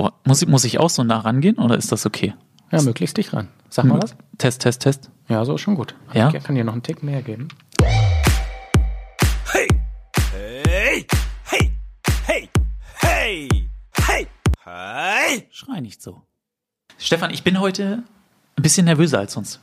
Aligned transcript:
Oh, 0.00 0.10
muss, 0.24 0.42
ich- 0.42 0.48
muss 0.48 0.62
ich 0.64 0.78
auch 0.78 0.90
so 0.90 1.02
nah 1.02 1.18
rangehen 1.18 1.56
oder 1.58 1.76
ist 1.76 1.90
das 1.90 2.06
okay? 2.06 2.34
Ja, 2.70 2.80
möglichst 2.82 3.16
dich 3.16 3.32
ran. 3.32 3.48
Sag 3.68 3.84
mal 3.86 4.00
was. 4.00 4.14
Test, 4.38 4.62
Test, 4.62 4.82
Test. 4.82 5.10
Ja, 5.28 5.44
so 5.44 5.56
ist 5.56 5.62
schon 5.62 5.74
gut. 5.74 5.94
Ja? 6.14 6.32
Ich 6.32 6.44
kann 6.44 6.54
dir 6.54 6.62
noch 6.64 6.72
einen 6.74 6.82
Tick 6.84 7.02
mehr 7.02 7.20
geben. 7.22 7.48
Hey! 9.52 9.66
Hey! 10.32 11.06
Hey! 11.44 11.72
Hey! 12.26 12.48
Hey! 13.00 13.48
Hey! 13.96 14.26
Hey! 14.64 15.48
Schrei 15.50 15.80
nicht 15.80 16.00
so. 16.00 16.22
Stefan, 16.98 17.30
ich 17.32 17.42
bin 17.42 17.58
heute 17.58 18.04
ein 18.56 18.62
bisschen 18.62 18.84
nervöser 18.84 19.18
als 19.18 19.32
sonst. 19.32 19.60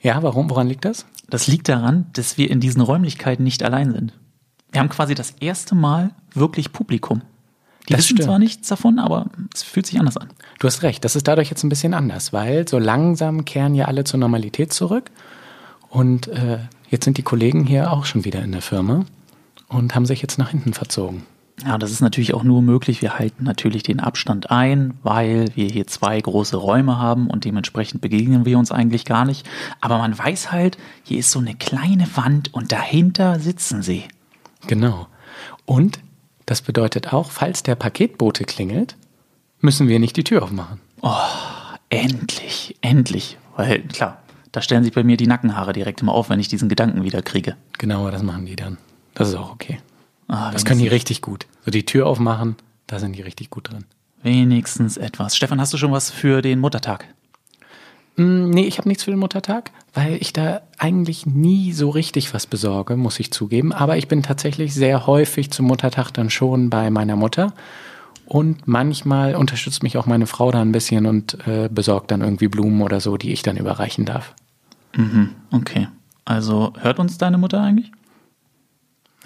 Ja, 0.00 0.22
warum? 0.22 0.48
Woran 0.50 0.68
liegt 0.68 0.84
das? 0.84 1.06
Das 1.28 1.48
liegt 1.48 1.68
daran, 1.68 2.06
dass 2.12 2.38
wir 2.38 2.48
in 2.50 2.60
diesen 2.60 2.80
Räumlichkeiten 2.80 3.42
nicht 3.42 3.62
allein 3.64 3.90
sind. 3.92 4.12
Wir 4.70 4.80
haben 4.80 4.88
quasi 4.88 5.14
das 5.16 5.32
erste 5.40 5.74
Mal 5.74 6.10
wirklich 6.34 6.72
Publikum. 6.72 7.22
Die 7.88 7.92
Das 7.92 8.00
wissen 8.00 8.16
stimmt. 8.16 8.24
zwar 8.24 8.38
nichts 8.38 8.68
davon, 8.68 8.98
aber 8.98 9.26
es 9.54 9.62
fühlt 9.62 9.86
sich 9.86 9.98
anders 9.98 10.16
an. 10.16 10.28
Du 10.58 10.66
hast 10.66 10.82
recht, 10.82 11.04
das 11.04 11.16
ist 11.16 11.28
dadurch 11.28 11.50
jetzt 11.50 11.62
ein 11.62 11.68
bisschen 11.68 11.94
anders, 11.94 12.32
weil 12.32 12.66
so 12.66 12.78
langsam 12.78 13.44
kehren 13.44 13.74
ja 13.74 13.86
alle 13.86 14.04
zur 14.04 14.18
Normalität 14.18 14.72
zurück. 14.72 15.10
Und 15.88 16.28
äh, 16.28 16.58
jetzt 16.90 17.04
sind 17.04 17.16
die 17.18 17.22
Kollegen 17.22 17.64
hier 17.64 17.92
auch 17.92 18.04
schon 18.04 18.24
wieder 18.24 18.42
in 18.42 18.52
der 18.52 18.62
Firma 18.62 19.04
und 19.68 19.94
haben 19.94 20.06
sich 20.06 20.20
jetzt 20.22 20.38
nach 20.38 20.50
hinten 20.50 20.74
verzogen. 20.74 21.24
Ja, 21.64 21.78
das 21.78 21.90
ist 21.90 22.02
natürlich 22.02 22.34
auch 22.34 22.42
nur 22.42 22.60
möglich. 22.60 23.00
Wir 23.00 23.18
halten 23.18 23.44
natürlich 23.44 23.82
den 23.82 23.98
Abstand 23.98 24.50
ein, 24.50 24.92
weil 25.02 25.46
wir 25.54 25.66
hier 25.68 25.86
zwei 25.86 26.20
große 26.20 26.56
Räume 26.56 26.98
haben 26.98 27.28
und 27.30 27.44
dementsprechend 27.46 28.02
begegnen 28.02 28.44
wir 28.44 28.58
uns 28.58 28.72
eigentlich 28.72 29.06
gar 29.06 29.24
nicht. 29.24 29.48
Aber 29.80 29.96
man 29.96 30.16
weiß 30.18 30.52
halt, 30.52 30.76
hier 31.02 31.18
ist 31.18 31.30
so 31.30 31.38
eine 31.38 31.54
kleine 31.54 32.06
Wand 32.14 32.52
und 32.52 32.72
dahinter 32.72 33.40
sitzen 33.40 33.80
sie. 33.80 34.02
Genau. 34.66 35.06
Und 35.64 35.98
das 36.46 36.62
bedeutet 36.62 37.12
auch, 37.12 37.30
falls 37.30 37.62
der 37.62 37.74
Paketbote 37.74 38.44
klingelt, 38.44 38.96
müssen 39.60 39.88
wir 39.88 39.98
nicht 39.98 40.16
die 40.16 40.24
Tür 40.24 40.42
aufmachen. 40.42 40.80
Endlich, 41.88 42.76
endlich. 42.80 43.38
Weil 43.56 43.80
klar, 43.82 44.22
da 44.52 44.60
stellen 44.62 44.84
sich 44.84 44.92
bei 44.92 45.04
mir 45.04 45.16
die 45.16 45.26
Nackenhaare 45.26 45.72
direkt 45.72 46.02
immer 46.02 46.12
auf, 46.12 46.30
wenn 46.30 46.40
ich 46.40 46.48
diesen 46.48 46.68
Gedanken 46.68 47.04
wieder 47.04 47.22
kriege. 47.22 47.56
Genau, 47.78 48.10
das 48.10 48.22
machen 48.22 48.46
die 48.46 48.56
dann. 48.56 48.78
Das 49.14 49.28
ist 49.28 49.34
auch 49.34 49.52
okay. 49.52 49.78
Ah, 50.28 50.50
Das 50.50 50.64
können 50.64 50.80
die 50.80 50.88
richtig 50.88 51.22
gut. 51.22 51.46
So 51.64 51.70
die 51.70 51.86
Tür 51.86 52.06
aufmachen, 52.06 52.56
da 52.86 52.98
sind 52.98 53.14
die 53.14 53.22
richtig 53.22 53.50
gut 53.50 53.70
drin. 53.70 53.84
Wenigstens 54.22 54.96
etwas. 54.96 55.36
Stefan, 55.36 55.60
hast 55.60 55.72
du 55.72 55.76
schon 55.78 55.92
was 55.92 56.10
für 56.10 56.42
den 56.42 56.58
Muttertag? 56.58 57.06
Mm, 58.16 58.50
Nee, 58.50 58.64
ich 58.64 58.78
habe 58.78 58.88
nichts 58.88 59.04
für 59.04 59.10
den 59.10 59.20
Muttertag, 59.20 59.70
weil 59.94 60.16
ich 60.20 60.32
da 60.32 60.62
eigentlich 60.78 61.26
nie 61.26 61.72
so 61.72 61.90
richtig 61.90 62.32
was 62.34 62.46
besorge, 62.46 62.96
muss 62.96 63.20
ich 63.20 63.30
zugeben. 63.32 63.72
Aber 63.72 63.96
ich 63.96 64.08
bin 64.08 64.22
tatsächlich 64.22 64.74
sehr 64.74 65.06
häufig 65.06 65.50
zum 65.50 65.66
Muttertag 65.66 66.10
dann 66.12 66.30
schon 66.30 66.70
bei 66.70 66.90
meiner 66.90 67.16
Mutter. 67.16 67.52
Und 68.26 68.66
manchmal 68.66 69.36
unterstützt 69.36 69.82
mich 69.84 69.96
auch 69.98 70.06
meine 70.06 70.26
Frau 70.26 70.50
da 70.50 70.60
ein 70.60 70.72
bisschen 70.72 71.06
und 71.06 71.46
äh, 71.46 71.68
besorgt 71.72 72.10
dann 72.10 72.22
irgendwie 72.22 72.48
Blumen 72.48 72.82
oder 72.82 73.00
so, 73.00 73.16
die 73.16 73.32
ich 73.32 73.42
dann 73.42 73.56
überreichen 73.56 74.04
darf. 74.04 74.34
Okay. 75.52 75.88
Also 76.24 76.72
hört 76.78 76.98
uns 76.98 77.18
deine 77.18 77.38
Mutter 77.38 77.60
eigentlich? 77.60 77.92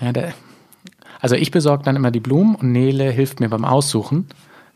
Ja, 0.01 0.13
der, 0.13 0.35
also 1.21 1.35
ich 1.35 1.51
besorge 1.51 1.85
dann 1.85 1.97
immer 1.97 2.11
die 2.11 2.21
Blumen 2.21 2.55
und 2.57 2.73
Nele 2.73 3.11
hilft 3.11 3.41
mir 3.41 3.49
beim 3.49 3.65
Aussuchen, 3.65 4.27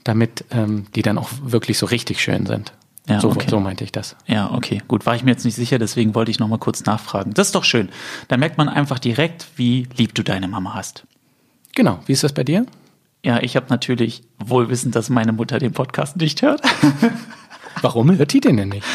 damit 0.04 0.44
ähm, 0.50 0.86
die 0.94 1.02
dann 1.02 1.18
auch 1.18 1.30
wirklich 1.42 1.76
so 1.78 1.86
richtig 1.86 2.22
schön 2.22 2.46
sind. 2.46 2.72
Ja, 3.08 3.20
so, 3.20 3.30
okay. 3.30 3.46
so 3.50 3.60
meinte 3.60 3.84
ich 3.84 3.92
das. 3.92 4.16
Ja, 4.26 4.50
okay, 4.52 4.80
gut. 4.88 5.04
War 5.04 5.14
ich 5.14 5.24
mir 5.24 5.30
jetzt 5.30 5.44
nicht 5.44 5.56
sicher, 5.56 5.78
deswegen 5.78 6.14
wollte 6.14 6.30
ich 6.30 6.38
noch 6.38 6.48
mal 6.48 6.58
kurz 6.58 6.84
nachfragen. 6.86 7.34
Das 7.34 7.48
ist 7.48 7.54
doch 7.54 7.64
schön. 7.64 7.90
Da 8.28 8.36
merkt 8.38 8.56
man 8.56 8.68
einfach 8.68 8.98
direkt, 8.98 9.46
wie 9.56 9.86
lieb 9.96 10.14
du 10.14 10.22
deine 10.22 10.48
Mama 10.48 10.74
hast. 10.74 11.04
Genau, 11.74 11.98
wie 12.06 12.12
ist 12.12 12.24
das 12.24 12.32
bei 12.32 12.44
dir? 12.44 12.64
Ja, 13.22 13.42
ich 13.42 13.56
habe 13.56 13.66
natürlich 13.68 14.22
wohl 14.38 14.68
wissend, 14.70 14.94
dass 14.96 15.10
meine 15.10 15.32
Mutter 15.32 15.58
den 15.58 15.72
Podcast 15.72 16.16
nicht 16.16 16.40
hört. 16.42 16.62
Warum 17.82 18.16
hört 18.16 18.32
die 18.32 18.40
den 18.40 18.56
denn 18.56 18.68
nicht? 18.70 18.86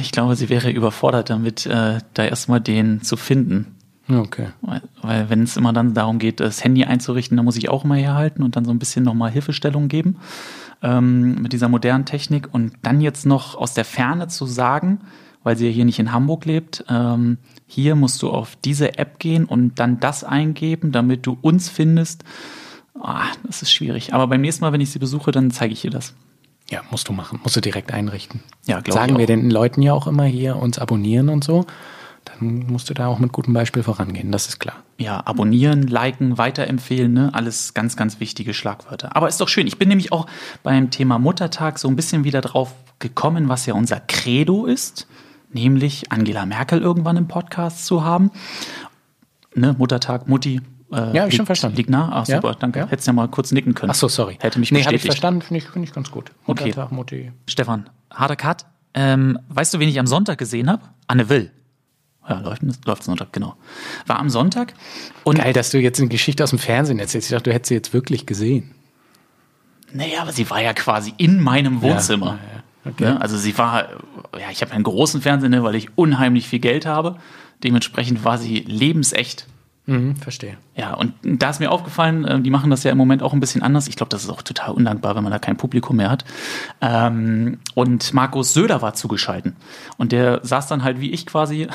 Ich 0.00 0.12
glaube, 0.12 0.36
sie 0.36 0.48
wäre 0.48 0.70
überfordert 0.70 1.30
damit, 1.30 1.66
äh, 1.66 2.00
da 2.14 2.24
erstmal 2.24 2.60
den 2.60 3.02
zu 3.02 3.16
finden. 3.16 3.76
Okay. 4.08 4.48
Weil, 4.60 4.82
weil 5.02 5.30
wenn 5.30 5.42
es 5.42 5.56
immer 5.56 5.72
dann 5.72 5.94
darum 5.94 6.18
geht, 6.18 6.40
das 6.40 6.62
Handy 6.62 6.84
einzurichten, 6.84 7.36
dann 7.36 7.44
muss 7.44 7.56
ich 7.56 7.68
auch 7.68 7.84
immer 7.84 7.96
herhalten 7.96 8.42
und 8.42 8.56
dann 8.56 8.64
so 8.64 8.72
ein 8.72 8.78
bisschen 8.78 9.04
nochmal 9.04 9.30
Hilfestellung 9.30 9.88
geben 9.88 10.16
ähm, 10.82 11.42
mit 11.42 11.52
dieser 11.52 11.68
modernen 11.68 12.04
Technik. 12.04 12.48
Und 12.52 12.72
dann 12.82 13.00
jetzt 13.00 13.26
noch 13.26 13.54
aus 13.54 13.74
der 13.74 13.84
Ferne 13.84 14.28
zu 14.28 14.46
sagen, 14.46 15.00
weil 15.42 15.56
sie 15.56 15.66
ja 15.66 15.72
hier 15.72 15.84
nicht 15.84 15.98
in 15.98 16.12
Hamburg 16.12 16.44
lebt, 16.44 16.84
ähm, 16.88 17.38
hier 17.66 17.94
musst 17.94 18.22
du 18.22 18.30
auf 18.30 18.56
diese 18.64 18.98
App 18.98 19.18
gehen 19.18 19.44
und 19.44 19.78
dann 19.78 20.00
das 20.00 20.24
eingeben, 20.24 20.92
damit 20.92 21.26
du 21.26 21.38
uns 21.40 21.68
findest. 21.68 22.24
Ah, 23.00 23.26
das 23.44 23.62
ist 23.62 23.72
schwierig. 23.72 24.14
Aber 24.14 24.26
beim 24.26 24.40
nächsten 24.40 24.64
Mal, 24.64 24.72
wenn 24.72 24.80
ich 24.80 24.90
sie 24.90 24.98
besuche, 24.98 25.30
dann 25.30 25.50
zeige 25.50 25.72
ich 25.72 25.84
ihr 25.84 25.90
das. 25.90 26.14
Ja, 26.70 26.80
musst 26.90 27.08
du 27.08 27.12
machen. 27.12 27.40
Musst 27.42 27.56
du 27.56 27.60
direkt 27.60 27.92
einrichten. 27.92 28.42
Ja, 28.66 28.80
glaub 28.80 28.96
Sagen 28.96 29.12
ich 29.12 29.18
wir 29.18 29.24
auch. 29.24 29.40
den 29.40 29.50
Leuten 29.50 29.82
ja 29.82 29.92
auch 29.92 30.06
immer 30.06 30.24
hier, 30.24 30.56
uns 30.56 30.78
abonnieren 30.78 31.28
und 31.28 31.44
so. 31.44 31.64
Dann 32.38 32.66
musst 32.66 32.90
du 32.90 32.94
da 32.94 33.06
auch 33.06 33.18
mit 33.18 33.32
gutem 33.32 33.54
Beispiel 33.54 33.82
vorangehen, 33.82 34.30
das 34.32 34.48
ist 34.48 34.58
klar. 34.60 34.76
ja, 34.98 35.22
abonnieren, 35.26 35.82
liken, 35.86 36.38
weiterempfehlen, 36.38 37.12
ne? 37.12 37.30
Alles 37.32 37.74
ganz, 37.74 37.96
ganz 37.96 38.20
wichtige 38.20 38.52
Schlagwörter. 38.54 39.14
Aber 39.16 39.28
ist 39.28 39.40
doch 39.40 39.48
schön. 39.48 39.66
Ich 39.66 39.78
bin 39.78 39.88
nämlich 39.88 40.12
auch 40.12 40.26
beim 40.62 40.90
Thema 40.90 41.18
Muttertag 41.18 41.78
so 41.78 41.88
ein 41.88 41.96
bisschen 41.96 42.24
wieder 42.24 42.40
drauf 42.40 42.74
gekommen, 42.98 43.48
was 43.48 43.66
ja 43.66 43.74
unser 43.74 44.00
Credo 44.00 44.66
ist, 44.66 45.06
nämlich 45.52 46.10
Angela 46.12 46.46
Merkel 46.46 46.80
irgendwann 46.80 47.16
im 47.16 47.28
Podcast 47.28 47.86
zu 47.86 48.04
haben. 48.04 48.30
Ne? 49.54 49.74
Muttertag, 49.78 50.28
Mutti. 50.28 50.60
Äh, 50.92 51.14
Ja, 51.16 51.22
hab 51.22 51.28
ich 51.30 51.36
schon 51.36 51.46
verstanden. 51.46 51.76
Liegt 51.76 51.90
nah. 51.90 52.10
Ach, 52.12 52.28
Ja, 52.28 52.36
super, 52.36 52.54
danke. 52.58 52.80
ja. 52.80 52.86
Hättest 52.88 53.06
ja 53.06 53.12
mal 53.12 53.28
kurz 53.28 53.52
nicken 53.52 53.74
können. 53.74 53.90
Ach 53.90 53.94
so, 53.94 54.08
sorry. 54.08 54.36
Hätte 54.40 54.58
mich 54.58 54.70
nee, 54.70 54.78
habe 54.80 54.94
ich 54.94 55.02
bestätigt. 55.02 55.12
verstanden, 55.14 55.42
finde 55.42 55.58
ich, 55.58 55.68
finde 55.68 55.88
ich 55.88 55.94
ganz 55.94 56.10
gut. 56.10 56.32
Okay. 56.46 56.66
Muttertag, 56.66 56.92
Mutti. 56.92 57.32
Stefan, 57.48 57.88
harter 58.10 58.36
Cut. 58.36 58.66
Ähm, 58.94 59.38
weißt 59.48 59.74
du, 59.74 59.78
wen 59.78 59.88
ich 59.88 59.98
am 59.98 60.06
Sonntag 60.06 60.38
gesehen 60.38 60.70
habe? 60.70 60.82
Anne 61.06 61.28
Will. 61.28 61.50
Ja, 62.28 62.40
läuft, 62.40 62.62
läuft 62.86 63.04
Sonntag, 63.04 63.32
genau. 63.32 63.56
War 64.06 64.18
am 64.18 64.30
Sonntag 64.30 64.74
und 65.24 65.38
Geil, 65.38 65.52
dass 65.52 65.70
du 65.70 65.78
jetzt 65.78 66.00
eine 66.00 66.08
Geschichte 66.08 66.42
aus 66.42 66.50
dem 66.50 66.58
Fernsehen 66.58 66.98
erzählst. 66.98 67.28
Ich 67.28 67.34
dachte, 67.34 67.50
du 67.50 67.54
hättest 67.54 67.68
sie 67.68 67.74
jetzt 67.74 67.92
wirklich 67.92 68.26
gesehen. 68.26 68.74
Naja, 69.92 70.22
aber 70.22 70.32
sie 70.32 70.48
war 70.50 70.60
ja 70.60 70.72
quasi 70.72 71.14
in 71.16 71.40
meinem 71.40 71.82
Wohnzimmer. 71.82 72.26
Ja, 72.26 72.32
ja, 72.32 72.56
ja. 72.56 72.90
Okay. 72.90 73.04
Ne? 73.04 73.20
Also 73.20 73.36
sie 73.36 73.56
war, 73.58 73.88
ja, 74.34 74.50
ich 74.50 74.62
habe 74.62 74.72
einen 74.72 74.84
großen 74.84 75.20
Fernseher, 75.20 75.48
ne, 75.48 75.62
weil 75.62 75.74
ich 75.74 75.96
unheimlich 75.96 76.48
viel 76.48 76.60
Geld 76.60 76.86
habe. 76.86 77.16
Dementsprechend 77.62 78.24
war 78.24 78.38
sie 78.38 78.60
lebensecht. 78.60 79.46
Mhm, 79.86 80.16
verstehe. 80.16 80.56
Ja, 80.74 80.94
und 80.94 81.14
da 81.22 81.50
ist 81.50 81.60
mir 81.60 81.70
aufgefallen, 81.70 82.24
äh, 82.24 82.40
die 82.40 82.50
machen 82.50 82.70
das 82.70 82.82
ja 82.82 82.90
im 82.90 82.98
Moment 82.98 83.22
auch 83.22 83.32
ein 83.32 83.38
bisschen 83.38 83.62
anders. 83.62 83.86
Ich 83.86 83.94
glaube, 83.94 84.10
das 84.10 84.24
ist 84.24 84.30
auch 84.30 84.42
total 84.42 84.72
undankbar, 84.72 85.14
wenn 85.14 85.22
man 85.22 85.30
da 85.30 85.38
kein 85.38 85.56
Publikum 85.56 85.96
mehr 85.96 86.10
hat. 86.10 86.24
Ähm, 86.80 87.60
und 87.74 88.12
Markus 88.12 88.52
Söder 88.52 88.82
war 88.82 88.94
zugeschalten. 88.94 89.54
Und 89.96 90.10
der 90.10 90.40
saß 90.42 90.66
dann 90.66 90.82
halt 90.82 91.00
wie 91.00 91.12
ich 91.12 91.24
quasi 91.24 91.68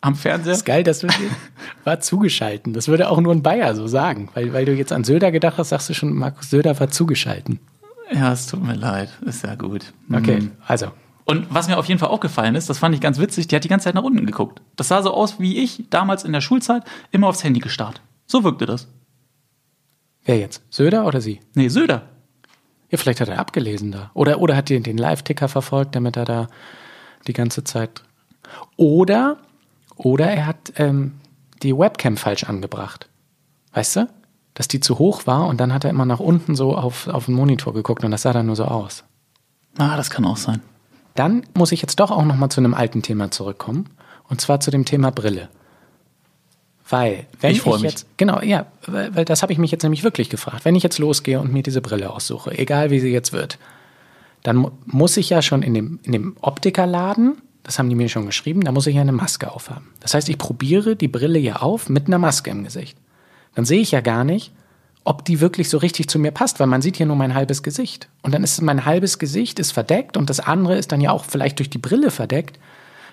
am 0.00 0.14
Fernseher. 0.14 0.50
Das 0.52 0.58
ist 0.58 0.64
geil, 0.64 0.82
dass 0.84 1.00
du 1.00 1.08
war 1.84 2.00
zugeschalten. 2.00 2.72
Das 2.72 2.88
würde 2.88 3.08
auch 3.10 3.20
nur 3.20 3.32
ein 3.32 3.42
Bayer 3.42 3.74
so 3.74 3.86
sagen. 3.86 4.28
Weil, 4.34 4.52
weil 4.52 4.64
du 4.64 4.74
jetzt 4.74 4.92
an 4.92 5.04
Söder 5.04 5.30
gedacht 5.32 5.58
hast, 5.58 5.70
sagst 5.70 5.88
du 5.88 5.94
schon, 5.94 6.12
Markus 6.14 6.50
Söder 6.50 6.78
war 6.78 6.88
zugeschalten. 6.90 7.58
Ja, 8.12 8.32
es 8.32 8.46
tut 8.46 8.62
mir 8.62 8.74
leid. 8.74 9.10
Ist 9.24 9.44
ja 9.44 9.54
gut. 9.56 9.92
Okay, 10.12 10.40
Mhm. 10.40 10.52
also. 10.66 10.86
Und 11.24 11.52
was 11.52 11.66
mir 11.66 11.76
auf 11.76 11.86
jeden 11.86 11.98
Fall 11.98 12.10
aufgefallen 12.10 12.54
ist, 12.54 12.70
das 12.70 12.78
fand 12.78 12.94
ich 12.94 13.00
ganz 13.00 13.18
witzig, 13.18 13.48
die 13.48 13.56
hat 13.56 13.64
die 13.64 13.68
ganze 13.68 13.84
Zeit 13.84 13.96
nach 13.96 14.04
unten 14.04 14.24
geguckt. 14.26 14.62
Das 14.76 14.86
sah 14.88 15.02
so 15.02 15.12
aus, 15.12 15.40
wie 15.40 15.58
ich 15.58 15.86
damals 15.90 16.22
in 16.22 16.32
der 16.32 16.40
Schulzeit 16.40 16.84
immer 17.10 17.26
aufs 17.26 17.42
Handy 17.42 17.58
gestarrt. 17.58 18.00
So 18.26 18.44
wirkte 18.44 18.64
das. 18.64 18.86
Wer 20.24 20.38
jetzt? 20.38 20.62
Söder 20.70 21.04
oder 21.04 21.20
sie? 21.20 21.40
Nee, 21.54 21.66
Söder. 21.68 22.02
Ja, 22.90 22.98
vielleicht 22.98 23.20
hat 23.20 23.28
er 23.28 23.40
abgelesen 23.40 23.90
da. 23.90 24.12
Oder, 24.14 24.40
oder 24.40 24.54
hat 24.56 24.68
den, 24.68 24.84
den 24.84 24.98
Live-Ticker 24.98 25.48
verfolgt, 25.48 25.96
damit 25.96 26.16
er 26.16 26.24
da 26.24 26.46
die 27.26 27.32
ganze 27.32 27.64
Zeit. 27.64 28.04
Oder, 28.76 29.38
oder 29.96 30.30
er 30.30 30.46
hat 30.46 30.72
ähm, 30.76 31.14
die 31.62 31.76
Webcam 31.76 32.16
falsch 32.16 32.44
angebracht. 32.44 33.08
Weißt 33.72 33.96
du? 33.96 34.08
Dass 34.54 34.68
die 34.68 34.80
zu 34.80 34.98
hoch 34.98 35.26
war 35.26 35.46
und 35.46 35.60
dann 35.60 35.72
hat 35.72 35.84
er 35.84 35.90
immer 35.90 36.06
nach 36.06 36.20
unten 36.20 36.54
so 36.54 36.76
auf, 36.76 37.08
auf 37.08 37.26
den 37.26 37.34
Monitor 37.34 37.74
geguckt 37.74 38.04
und 38.04 38.10
das 38.10 38.22
sah 38.22 38.32
dann 38.32 38.46
nur 38.46 38.56
so 38.56 38.64
aus. 38.64 39.04
Ah, 39.76 39.96
das 39.96 40.10
kann 40.10 40.24
auch 40.24 40.38
sein. 40.38 40.62
Dann 41.14 41.42
muss 41.54 41.72
ich 41.72 41.82
jetzt 41.82 42.00
doch 42.00 42.10
auch 42.10 42.24
noch 42.24 42.36
mal 42.36 42.50
zu 42.50 42.60
einem 42.60 42.74
alten 42.74 43.02
Thema 43.02 43.30
zurückkommen. 43.30 43.88
Und 44.28 44.40
zwar 44.40 44.60
zu 44.60 44.70
dem 44.70 44.84
Thema 44.84 45.10
Brille. 45.10 45.48
Weil, 46.88 47.26
wenn 47.40 47.52
Ich 47.52 47.66
ich, 47.66 47.80
jetzt, 47.80 48.06
genau, 48.16 48.40
ja, 48.42 48.66
weil, 48.86 49.14
weil 49.14 49.24
das 49.24 49.42
habe 49.42 49.52
ich 49.52 49.58
mich 49.58 49.72
jetzt 49.72 49.82
nämlich 49.82 50.04
wirklich 50.04 50.30
gefragt. 50.30 50.64
Wenn 50.64 50.76
ich 50.76 50.82
jetzt 50.82 50.98
losgehe 50.98 51.40
und 51.40 51.52
mir 51.52 51.62
diese 51.62 51.80
Brille 51.80 52.10
aussuche, 52.10 52.56
egal 52.56 52.90
wie 52.90 53.00
sie 53.00 53.10
jetzt 53.10 53.32
wird, 53.32 53.58
dann 54.42 54.56
mu 54.56 54.70
muss 54.84 55.16
ich 55.16 55.30
ja 55.30 55.42
schon 55.42 55.62
in 55.62 55.74
dem, 55.74 55.98
in 56.04 56.12
dem 56.12 56.36
Optikerladen, 56.40 57.42
das 57.66 57.80
haben 57.80 57.88
die 57.88 57.96
mir 57.96 58.08
schon 58.08 58.26
geschrieben, 58.26 58.60
da 58.60 58.70
muss 58.70 58.86
ich 58.86 58.94
ja 58.94 59.00
eine 59.00 59.10
Maske 59.10 59.50
aufhaben. 59.50 59.88
Das 59.98 60.14
heißt, 60.14 60.28
ich 60.28 60.38
probiere 60.38 60.94
die 60.94 61.08
Brille 61.08 61.40
ja 61.40 61.56
auf 61.56 61.88
mit 61.88 62.06
einer 62.06 62.18
Maske 62.18 62.50
im 62.50 62.62
Gesicht. 62.62 62.96
Dann 63.56 63.64
sehe 63.64 63.80
ich 63.80 63.90
ja 63.90 64.00
gar 64.00 64.22
nicht, 64.22 64.52
ob 65.02 65.24
die 65.24 65.40
wirklich 65.40 65.68
so 65.68 65.78
richtig 65.78 66.08
zu 66.08 66.20
mir 66.20 66.30
passt, 66.30 66.60
weil 66.60 66.68
man 66.68 66.80
sieht 66.80 66.96
hier 66.96 67.06
nur 67.06 67.16
mein 67.16 67.34
halbes 67.34 67.64
Gesicht. 67.64 68.08
Und 68.22 68.32
dann 68.34 68.44
ist 68.44 68.62
mein 68.62 68.84
halbes 68.84 69.18
Gesicht 69.18 69.58
ist 69.58 69.72
verdeckt 69.72 70.16
und 70.16 70.30
das 70.30 70.38
andere 70.38 70.76
ist 70.76 70.92
dann 70.92 71.00
ja 71.00 71.10
auch 71.10 71.24
vielleicht 71.24 71.58
durch 71.58 71.68
die 71.68 71.78
Brille 71.78 72.12
verdeckt. 72.12 72.60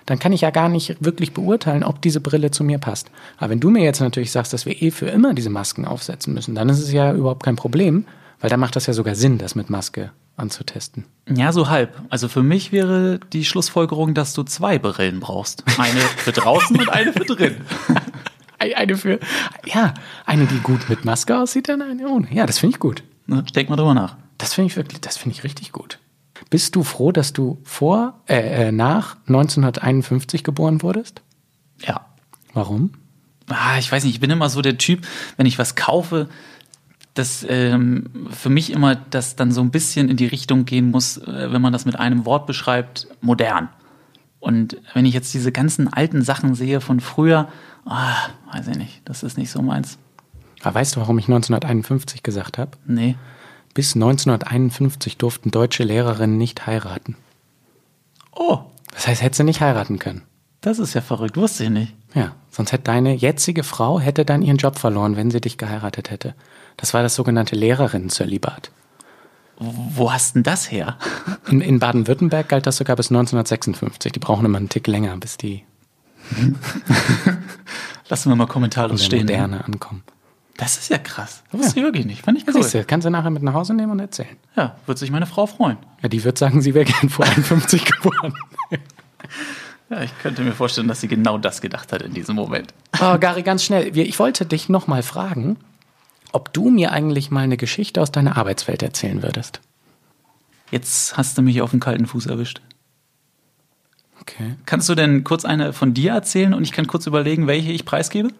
Dann 0.06 0.20
kann 0.20 0.32
ich 0.32 0.42
ja 0.42 0.50
gar 0.50 0.68
nicht 0.68 1.04
wirklich 1.04 1.34
beurteilen, 1.34 1.82
ob 1.82 2.00
diese 2.00 2.20
Brille 2.20 2.52
zu 2.52 2.62
mir 2.62 2.78
passt. 2.78 3.10
Aber 3.38 3.50
wenn 3.50 3.60
du 3.60 3.70
mir 3.70 3.82
jetzt 3.82 4.00
natürlich 4.00 4.30
sagst, 4.30 4.52
dass 4.52 4.66
wir 4.66 4.80
eh 4.82 4.92
für 4.92 5.06
immer 5.06 5.34
diese 5.34 5.50
Masken 5.50 5.84
aufsetzen 5.84 6.32
müssen, 6.32 6.54
dann 6.54 6.68
ist 6.68 6.78
es 6.78 6.92
ja 6.92 7.12
überhaupt 7.12 7.42
kein 7.42 7.56
Problem, 7.56 8.04
Weil 8.40 8.50
da 8.50 8.56
macht 8.56 8.76
das 8.76 8.86
ja 8.86 8.92
sogar 8.92 9.14
Sinn, 9.14 9.38
das 9.38 9.54
mit 9.54 9.70
Maske 9.70 10.12
anzutesten. 10.36 11.06
Ja, 11.28 11.52
so 11.52 11.68
halb. 11.68 12.00
Also 12.10 12.28
für 12.28 12.42
mich 12.42 12.72
wäre 12.72 13.20
die 13.32 13.44
Schlussfolgerung, 13.44 14.14
dass 14.14 14.34
du 14.34 14.42
zwei 14.42 14.78
Brillen 14.78 15.20
brauchst. 15.20 15.64
Eine 15.78 16.00
für 16.00 16.32
draußen 16.32 16.76
und 16.78 16.88
eine 16.88 17.12
für 17.12 17.24
drin. 17.24 17.56
Eine 18.58 18.96
für, 18.96 19.20
ja, 19.66 19.92
eine, 20.24 20.46
die 20.46 20.58
gut 20.60 20.88
mit 20.88 21.04
Maske 21.04 21.38
aussieht, 21.38 21.68
dann 21.68 21.82
eine 21.82 22.08
ohne. 22.08 22.32
Ja, 22.32 22.46
das 22.46 22.60
finde 22.60 22.76
ich 22.76 22.80
gut. 22.80 23.02
Ne? 23.26 23.44
Denk 23.54 23.68
mal 23.68 23.76
drüber 23.76 23.92
nach. 23.92 24.16
Das 24.38 24.54
finde 24.54 24.68
ich 24.68 24.76
wirklich, 24.76 25.02
das 25.02 25.18
finde 25.18 25.36
ich 25.36 25.44
richtig 25.44 25.70
gut. 25.72 25.98
Bist 26.48 26.74
du 26.74 26.82
froh, 26.82 27.12
dass 27.12 27.34
du 27.34 27.58
vor, 27.64 28.22
äh, 28.26 28.68
äh, 28.68 28.72
nach 28.72 29.16
1951 29.26 30.44
geboren 30.44 30.80
wurdest? 30.80 31.20
Ja. 31.84 32.06
Warum? 32.54 32.92
Ah, 33.48 33.78
ich 33.78 33.90
weiß 33.92 34.04
nicht, 34.04 34.14
ich 34.14 34.20
bin 34.20 34.30
immer 34.30 34.48
so 34.48 34.62
der 34.62 34.78
Typ, 34.78 35.06
wenn 35.36 35.46
ich 35.46 35.58
was 35.58 35.74
kaufe, 35.74 36.28
dass 37.14 37.46
ähm, 37.48 38.26
für 38.30 38.50
mich 38.50 38.72
immer 38.72 38.96
das 38.96 39.36
dann 39.36 39.52
so 39.52 39.60
ein 39.60 39.70
bisschen 39.70 40.08
in 40.08 40.16
die 40.16 40.26
Richtung 40.26 40.64
gehen 40.64 40.90
muss, 40.90 41.18
äh, 41.18 41.52
wenn 41.52 41.62
man 41.62 41.72
das 41.72 41.84
mit 41.84 41.98
einem 41.98 42.24
Wort 42.26 42.46
beschreibt, 42.46 43.06
modern. 43.20 43.68
Und 44.40 44.76
wenn 44.92 45.06
ich 45.06 45.14
jetzt 45.14 45.32
diese 45.32 45.52
ganzen 45.52 45.92
alten 45.92 46.22
Sachen 46.22 46.54
sehe 46.54 46.80
von 46.80 47.00
früher, 47.00 47.48
ah, 47.86 48.14
weiß 48.52 48.68
ich 48.68 48.76
nicht, 48.76 49.02
das 49.04 49.22
ist 49.22 49.38
nicht 49.38 49.50
so 49.50 49.62
meins. 49.62 49.96
Aber 50.62 50.74
weißt 50.74 50.96
du, 50.96 51.00
warum 51.00 51.18
ich 51.18 51.26
1951 51.26 52.22
gesagt 52.22 52.58
habe? 52.58 52.72
Nee. 52.86 53.16
Bis 53.74 53.94
1951 53.94 55.16
durften 55.18 55.50
deutsche 55.50 55.84
Lehrerinnen 55.84 56.36
nicht 56.38 56.66
heiraten. 56.66 57.16
Oh, 58.32 58.58
Das 58.92 59.06
heißt, 59.06 59.22
hätte 59.22 59.36
sie 59.36 59.44
nicht 59.44 59.60
heiraten 59.60 59.98
können. 59.98 60.22
das 60.60 60.78
ist 60.78 60.94
ja 60.94 61.00
verrückt, 61.00 61.36
wusste 61.36 61.64
ich 61.64 61.70
nicht. 61.70 61.94
Ja, 62.14 62.32
sonst 62.50 62.72
hätte 62.72 62.84
deine 62.84 63.14
jetzige 63.14 63.64
Frau 63.64 64.00
hätte 64.00 64.24
dann 64.24 64.42
ihren 64.42 64.56
Job 64.56 64.78
verloren, 64.78 65.16
wenn 65.16 65.30
sie 65.30 65.40
dich 65.40 65.58
geheiratet 65.58 66.10
hätte. 66.10 66.34
Das 66.76 66.94
war 66.94 67.02
das 67.02 67.14
sogenannte 67.14 67.56
Lehrerinnenzölibat. 67.56 68.70
Wo 69.58 70.12
hast 70.12 70.34
denn 70.34 70.42
das 70.42 70.70
her? 70.70 70.98
In, 71.48 71.60
in 71.60 71.78
Baden-Württemberg 71.78 72.48
galt 72.48 72.66
das 72.66 72.76
sogar 72.76 72.96
bis 72.96 73.10
1956. 73.10 74.10
Die 74.12 74.18
brauchen 74.18 74.44
immer 74.44 74.58
einen 74.58 74.68
Tick 74.68 74.86
länger, 74.88 75.16
bis 75.16 75.36
die 75.36 75.64
Lassen 78.08 78.28
wir 78.30 78.36
mal 78.36 78.46
kommentarlos 78.46 79.04
stehen. 79.04 79.20
Moderne 79.20 79.64
ankommen. 79.64 80.02
Das 80.56 80.76
ist 80.76 80.88
ja 80.90 80.98
krass. 80.98 81.42
Das 81.50 81.60
wusste 81.60 81.80
ich 81.80 81.84
wirklich 81.84 82.06
nicht. 82.06 82.24
Fand 82.24 82.38
ich 82.38 82.46
Ja, 82.46 82.52
cool. 82.54 82.62
siehst 82.62 82.74
du, 82.74 82.84
kannst 82.84 83.04
du 83.06 83.10
nachher 83.10 83.30
mit 83.30 83.42
nach 83.42 83.54
Hause 83.54 83.74
nehmen 83.74 83.92
und 83.92 84.00
erzählen. 84.00 84.36
Ja, 84.56 84.76
wird 84.86 84.98
sich 84.98 85.10
meine 85.10 85.26
Frau 85.26 85.46
freuen. 85.46 85.78
Ja, 86.02 86.08
die 86.08 86.22
wird 86.22 86.38
sagen, 86.38 86.60
sie 86.60 86.74
wäre 86.74 86.84
gern 86.84 87.08
vor 87.08 87.24
51 87.24 87.84
geboren. 88.02 88.34
Ja, 89.90 90.02
ich 90.02 90.16
könnte 90.20 90.42
mir 90.42 90.52
vorstellen, 90.52 90.86
dass 90.88 91.00
sie 91.00 91.08
genau 91.08 91.38
das 91.38 91.60
gedacht 91.60 91.92
hat 91.92 92.02
in 92.02 92.14
diesem 92.14 92.36
Moment. 92.36 92.72
Oh, 93.00 93.18
Gary, 93.18 93.42
ganz 93.42 93.64
schnell. 93.64 93.96
Ich 93.98 94.18
wollte 94.18 94.46
dich 94.46 94.68
noch 94.68 94.86
mal 94.86 95.02
fragen, 95.02 95.56
ob 96.34 96.52
du 96.52 96.68
mir 96.68 96.90
eigentlich 96.90 97.30
mal 97.30 97.44
eine 97.44 97.56
Geschichte 97.56 98.02
aus 98.02 98.10
deiner 98.10 98.36
Arbeitswelt 98.36 98.82
erzählen 98.82 99.22
würdest. 99.22 99.60
Jetzt 100.70 101.16
hast 101.16 101.38
du 101.38 101.42
mich 101.42 101.62
auf 101.62 101.70
den 101.70 101.80
kalten 101.80 102.06
Fuß 102.06 102.26
erwischt. 102.26 102.60
Okay. 104.20 104.56
Kannst 104.66 104.88
du 104.88 104.96
denn 104.96 105.22
kurz 105.22 105.44
eine 105.44 105.72
von 105.72 105.94
dir 105.94 106.12
erzählen 106.12 106.52
und 106.52 106.64
ich 106.64 106.72
kann 106.72 106.88
kurz 106.88 107.06
überlegen, 107.06 107.46
welche 107.46 107.70
ich 107.70 107.84
preisgebe? 107.84 108.30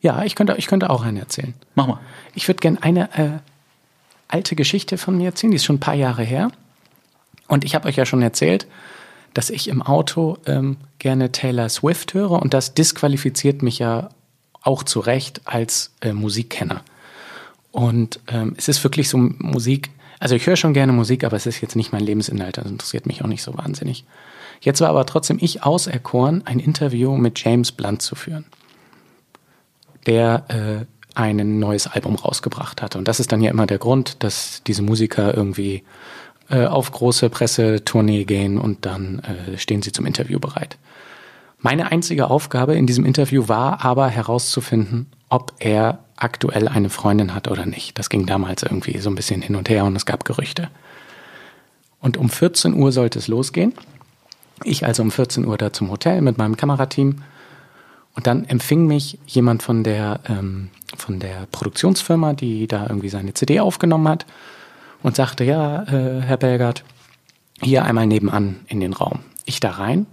Ja, 0.00 0.24
ich 0.24 0.34
könnte, 0.34 0.56
ich 0.58 0.66
könnte 0.66 0.90
auch 0.90 1.04
eine 1.04 1.20
erzählen. 1.20 1.54
Mach 1.76 1.86
mal. 1.86 2.00
Ich 2.34 2.48
würde 2.48 2.58
gerne 2.58 2.82
eine 2.82 3.16
äh, 3.16 3.38
alte 4.26 4.56
Geschichte 4.56 4.98
von 4.98 5.16
mir 5.16 5.26
erzählen, 5.26 5.52
die 5.52 5.56
ist 5.56 5.64
schon 5.64 5.76
ein 5.76 5.80
paar 5.80 5.94
Jahre 5.94 6.24
her. 6.24 6.50
Und 7.46 7.64
ich 7.64 7.76
habe 7.76 7.86
euch 7.86 7.96
ja 7.96 8.06
schon 8.06 8.22
erzählt, 8.22 8.66
dass 9.32 9.48
ich 9.48 9.68
im 9.68 9.80
Auto 9.80 10.38
ähm, 10.46 10.76
gerne 10.98 11.30
Taylor 11.30 11.68
Swift 11.68 12.14
höre 12.14 12.42
und 12.42 12.52
das 12.52 12.74
disqualifiziert 12.74 13.62
mich 13.62 13.78
ja 13.78 14.08
auch 14.60 14.82
zu 14.82 14.98
Recht 14.98 15.42
als 15.44 15.92
äh, 16.00 16.12
Musikkenner. 16.12 16.82
Und 17.72 18.20
ähm, 18.28 18.54
es 18.56 18.68
ist 18.68 18.84
wirklich 18.84 19.08
so 19.08 19.18
Musik, 19.18 19.90
also 20.20 20.36
ich 20.36 20.46
höre 20.46 20.56
schon 20.56 20.74
gerne 20.74 20.92
Musik, 20.92 21.24
aber 21.24 21.36
es 21.36 21.46
ist 21.46 21.60
jetzt 21.60 21.74
nicht 21.74 21.92
mein 21.92 22.04
Lebensinhalt, 22.04 22.58
das 22.58 22.66
interessiert 22.66 23.06
mich 23.06 23.24
auch 23.24 23.28
nicht 23.28 23.42
so 23.42 23.56
wahnsinnig. 23.58 24.04
Jetzt 24.60 24.80
war 24.80 24.88
aber 24.88 25.04
trotzdem 25.06 25.38
ich 25.40 25.64
auserkoren, 25.64 26.42
ein 26.44 26.60
Interview 26.60 27.16
mit 27.16 27.42
James 27.42 27.72
Blunt 27.72 28.02
zu 28.02 28.14
führen 28.14 28.44
der 30.06 30.44
äh, 30.48 30.84
ein 31.14 31.58
neues 31.58 31.86
Album 31.86 32.14
rausgebracht 32.14 32.80
hatte. 32.80 32.98
Und 32.98 33.06
das 33.06 33.20
ist 33.20 33.32
dann 33.32 33.42
ja 33.42 33.50
immer 33.50 33.66
der 33.66 33.78
Grund, 33.78 34.22
dass 34.22 34.62
diese 34.66 34.82
Musiker 34.82 35.34
irgendwie 35.34 35.82
äh, 36.48 36.66
auf 36.66 36.90
große 36.90 37.28
Pressetournee 37.28 38.24
gehen 38.24 38.58
und 38.58 38.86
dann 38.86 39.20
äh, 39.20 39.58
stehen 39.58 39.82
sie 39.82 39.92
zum 39.92 40.06
Interview 40.06 40.40
bereit. 40.40 40.78
Meine 41.58 41.92
einzige 41.92 42.28
Aufgabe 42.28 42.74
in 42.74 42.86
diesem 42.86 43.04
Interview 43.04 43.46
war 43.46 43.84
aber 43.84 44.08
herauszufinden, 44.08 45.06
ob 45.28 45.52
er 45.58 46.00
aktuell 46.22 46.68
eine 46.68 46.90
Freundin 46.90 47.34
hat 47.34 47.48
oder 47.48 47.66
nicht. 47.66 47.98
Das 47.98 48.08
ging 48.08 48.26
damals 48.26 48.62
irgendwie 48.62 48.98
so 48.98 49.10
ein 49.10 49.14
bisschen 49.14 49.42
hin 49.42 49.56
und 49.56 49.68
her 49.68 49.84
und 49.84 49.96
es 49.96 50.06
gab 50.06 50.24
Gerüchte. 50.24 50.68
Und 52.00 52.16
um 52.16 52.28
14 52.28 52.74
Uhr 52.74 52.92
sollte 52.92 53.18
es 53.18 53.28
losgehen. 53.28 53.72
Ich 54.64 54.84
also 54.86 55.02
um 55.02 55.10
14 55.10 55.46
Uhr 55.46 55.58
da 55.58 55.72
zum 55.72 55.90
Hotel 55.90 56.20
mit 56.20 56.38
meinem 56.38 56.56
Kamerateam 56.56 57.22
und 58.14 58.26
dann 58.26 58.44
empfing 58.44 58.86
mich 58.86 59.18
jemand 59.26 59.62
von 59.62 59.84
der, 59.84 60.20
ähm, 60.28 60.70
von 60.96 61.18
der 61.18 61.46
Produktionsfirma, 61.50 62.34
die 62.34 62.66
da 62.66 62.86
irgendwie 62.88 63.08
seine 63.08 63.34
CD 63.34 63.60
aufgenommen 63.60 64.08
hat 64.08 64.26
und 65.02 65.16
sagte, 65.16 65.44
ja, 65.44 65.82
äh, 65.84 66.20
Herr 66.20 66.36
Belgard, 66.36 66.84
hier 67.60 67.84
einmal 67.84 68.06
nebenan 68.06 68.60
in 68.66 68.80
den 68.80 68.92
Raum. 68.92 69.20
Ich 69.44 69.60
da 69.60 69.70
rein 69.70 70.06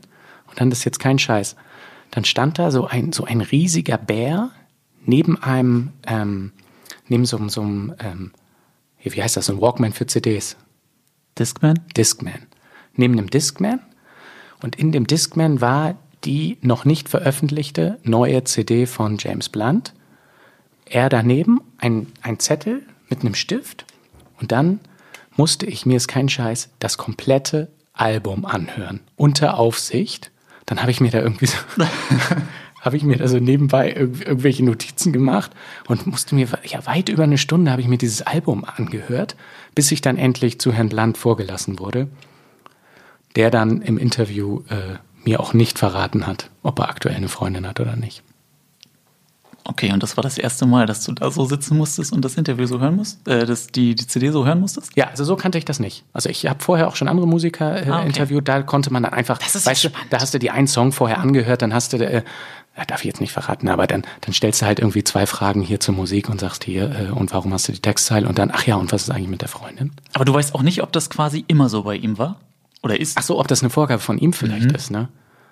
und 0.47 0.59
dann 0.59 0.71
ist 0.71 0.85
jetzt 0.85 0.99
kein 0.99 1.19
Scheiß. 1.19 1.55
Dann 2.11 2.25
stand 2.25 2.57
da 2.57 2.71
so 2.71 2.87
ein, 2.87 3.11
so 3.11 3.25
ein 3.25 3.41
riesiger 3.41 3.97
Bär 3.97 4.49
neben 5.09 5.41
einem, 5.41 5.89
ähm, 6.05 6.51
neben 7.07 7.25
so, 7.25 7.37
einem- 7.37 7.49
so 7.49 7.61
einem, 7.61 7.93
ähm, 7.99 8.31
wie 9.03 9.21
heißt 9.23 9.35
das, 9.37 9.47
so 9.47 9.53
ein 9.53 9.61
Walkman 9.61 9.91
für 9.93 10.05
CDs. 10.05 10.55
Discman? 11.37 11.79
Discman. 11.97 12.45
Neben 12.95 13.17
dem 13.17 13.29
Discman. 13.29 13.79
Und 14.61 14.75
in 14.75 14.91
dem 14.91 15.07
Discman 15.07 15.61
war 15.61 15.95
die 16.25 16.57
noch 16.61 16.85
nicht 16.85 17.09
veröffentlichte 17.09 17.97
neue 18.03 18.43
CD 18.43 18.85
von 18.85 19.17
James 19.17 19.49
Blunt. 19.49 19.93
Er 20.85 21.09
daneben 21.09 21.61
ein, 21.77 22.07
ein 22.21 22.39
Zettel 22.39 22.83
mit 23.09 23.21
einem 23.21 23.35
Stift. 23.35 23.85
Und 24.39 24.51
dann 24.51 24.79
musste 25.37 25.65
ich, 25.65 25.85
mir 25.85 25.97
ist 25.97 26.07
kein 26.07 26.27
Scheiß, 26.29 26.69
das 26.79 26.97
komplette 26.97 27.71
Album 27.93 28.45
anhören. 28.45 28.99
Unter 29.15 29.57
Aufsicht. 29.57 30.31
Dann 30.65 30.81
habe 30.81 30.91
ich 30.91 30.99
mir 30.99 31.09
da 31.11 31.19
irgendwie 31.19 31.47
so, 31.47 31.57
habe 32.81 32.97
ich 32.97 33.03
mir 33.03 33.17
da 33.17 33.27
so 33.27 33.37
nebenbei 33.39 33.93
irg 33.93 34.25
irgendwelche 34.25 34.63
Notizen 34.63 35.11
gemacht 35.13 35.51
und 35.87 36.07
musste 36.07 36.35
mir, 36.35 36.47
ja, 36.65 36.85
weit 36.85 37.09
über 37.09 37.23
eine 37.23 37.37
Stunde 37.37 37.71
habe 37.71 37.81
ich 37.81 37.87
mir 37.87 37.97
dieses 37.97 38.21
Album 38.21 38.65
angehört, 38.65 39.35
bis 39.75 39.91
ich 39.91 40.01
dann 40.01 40.17
endlich 40.17 40.59
zu 40.59 40.71
Herrn 40.71 40.89
Blunt 40.89 41.17
vorgelassen 41.17 41.79
wurde, 41.79 42.07
der 43.35 43.51
dann 43.51 43.81
im 43.81 43.97
Interview 43.97 44.61
äh, 44.69 44.97
mir 45.25 45.39
auch 45.39 45.53
nicht 45.53 45.77
verraten 45.77 46.25
hat, 46.27 46.49
ob 46.63 46.79
er 46.79 46.89
aktuell 46.89 47.15
eine 47.15 47.27
Freundin 47.29 47.67
hat 47.67 47.79
oder 47.79 47.95
nicht. 47.95 48.23
Okay, 49.65 49.91
und 49.91 50.01
das 50.01 50.17
war 50.17 50.23
das 50.23 50.39
erste 50.39 50.65
Mal, 50.65 50.87
dass 50.87 51.03
du 51.03 51.11
da 51.11 51.29
so 51.29 51.45
sitzen 51.45 51.77
musstest 51.77 52.11
und 52.11 52.25
das 52.25 52.35
Interview 52.35 52.65
so 52.65 52.79
hören 52.79 52.95
musst, 52.95 53.27
äh, 53.27 53.45
das, 53.45 53.67
die, 53.67 53.93
die 53.93 54.07
CD 54.07 54.31
so 54.31 54.43
hören 54.45 54.59
musstest? 54.59 54.91
Ja, 54.95 55.09
also 55.09 55.23
so 55.23 55.35
kannte 55.35 55.59
ich 55.59 55.65
das 55.65 55.79
nicht. 55.79 56.05
Also 56.11 56.27
ich 56.29 56.47
habe 56.47 56.63
vorher 56.63 56.87
auch 56.87 56.95
schon 56.95 57.07
andere 57.07 57.27
Musiker 57.27 57.75
äh, 57.85 57.87
Ah, 57.87 57.97
okay. 57.99 58.07
interviewt, 58.07 58.47
da 58.47 58.63
konnte 58.63 58.91
man 58.91 59.03
dann 59.03 59.13
einfach, 59.13 59.37
Das 59.37 59.53
ist 59.53 59.65
ja 59.65 59.71
weißt 59.71 59.83
du, 59.83 59.89
da 60.09 60.21
hast 60.21 60.33
du 60.33 60.39
die 60.39 60.49
einen 60.49 60.65
Song 60.65 60.91
vorher 60.91 61.19
angehört, 61.19 61.61
dann 61.61 61.73
hast 61.73 61.93
du, 61.93 61.97
äh, 61.97 62.23
ja, 62.77 62.85
darf 62.85 63.01
ich 63.01 63.05
jetzt 63.05 63.21
nicht 63.21 63.33
verraten, 63.33 63.67
aber 63.67 63.87
dann, 63.87 64.03
dann 64.21 64.33
stellst 64.33 64.61
du 64.61 64.65
halt 64.65 64.79
irgendwie 64.79 65.03
zwei 65.03 65.25
Fragen 65.25 65.61
hier 65.61 65.79
zur 65.79 65.95
Musik 65.95 66.29
und 66.29 66.39
sagst 66.39 66.63
hier, 66.63 67.09
äh, 67.09 67.11
und 67.11 67.33
warum 67.33 67.53
hast 67.53 67.67
du 67.67 67.71
die 67.71 67.79
Textzeile 67.79 68.27
und 68.27 68.39
dann, 68.39 68.51
ach 68.53 68.65
ja, 68.65 68.75
und 68.75 68.91
was 68.91 69.03
ist 69.03 69.09
eigentlich 69.09 69.27
mit 69.27 69.41
der 69.41 69.49
Freundin? 69.49 69.91
Aber 70.13 70.25
du 70.25 70.33
weißt 70.33 70.55
auch 70.55 70.61
nicht, 70.61 70.81
ob 70.81 70.91
das 70.91 71.09
quasi 71.09 71.43
immer 71.47 71.69
so 71.69 71.83
bei 71.83 71.95
ihm 71.95 72.17
war? 72.17 72.39
Oder 72.81 72.99
ist? 72.99 73.17
Ach 73.17 73.23
so, 73.23 73.39
ob 73.39 73.47
das 73.47 73.61
eine 73.61 73.69
Vorgabe 73.69 74.01
von 74.01 74.17
ihm 74.17 74.31
vielleicht 74.31 74.71
ist, 74.71 74.91
ne? 74.91 75.09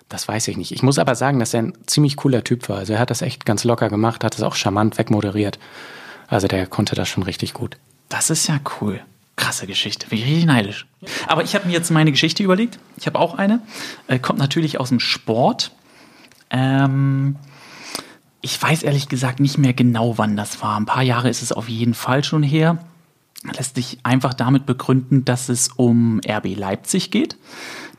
Das 0.09 0.27
weiß 0.27 0.47
ich 0.47 0.55
nicht. 0.55 0.71
Ich 0.71 0.83
muss 0.83 0.99
aber 0.99 1.15
sagen, 1.15 1.39
dass 1.39 1.53
er 1.53 1.63
ein 1.63 1.73
ziemlich 1.85 2.15
cooler 2.15 2.43
Typ 2.43 2.69
war. 2.69 2.77
Also 2.77 2.93
er 2.93 2.99
hat 2.99 3.09
das 3.09 3.21
echt 3.21 3.45
ganz 3.45 3.65
locker 3.65 3.89
gemacht, 3.89 4.23
hat 4.23 4.35
es 4.35 4.41
auch 4.41 4.55
charmant 4.55 4.97
wegmoderiert. 4.97 5.59
Also 6.27 6.47
der 6.47 6.65
konnte 6.65 6.95
das 6.95 7.09
schon 7.09 7.23
richtig 7.23 7.53
gut. 7.53 7.77
Das 8.07 8.29
ist 8.29 8.47
ja 8.47 8.59
cool. 8.79 9.01
Krasse 9.35 9.67
Geschichte. 9.67 10.07
Bin 10.07 10.19
ich 10.19 10.25
richtig 10.25 10.45
neidisch. 10.45 10.87
Aber 11.27 11.43
ich 11.43 11.55
habe 11.55 11.67
mir 11.67 11.73
jetzt 11.73 11.91
meine 11.91 12.11
Geschichte 12.11 12.41
überlegt. 12.41 12.79
Ich 12.95 13.05
habe 13.05 13.19
auch 13.19 13.35
eine. 13.35 13.61
Äh, 14.07 14.17
kommt 14.17 14.39
natürlich 14.39 14.79
aus 14.79 14.89
dem 14.89 14.99
Sport. 14.99 15.71
Ähm, 16.49 17.35
ich 18.41 18.61
weiß 18.61 18.83
ehrlich 18.83 19.09
gesagt 19.09 19.39
nicht 19.39 19.57
mehr 19.57 19.73
genau, 19.73 20.17
wann 20.17 20.37
das 20.37 20.61
war. 20.61 20.77
Ein 20.77 20.85
paar 20.85 21.03
Jahre 21.03 21.29
ist 21.29 21.41
es 21.41 21.51
auf 21.51 21.69
jeden 21.69 21.93
Fall 21.93 22.23
schon 22.23 22.43
her. 22.43 22.77
Lässt 23.43 23.75
sich 23.75 23.99
einfach 24.03 24.33
damit 24.33 24.65
begründen, 24.65 25.25
dass 25.25 25.49
es 25.49 25.69
um 25.69 26.21
RB 26.27 26.55
Leipzig 26.55 27.11
geht. 27.11 27.37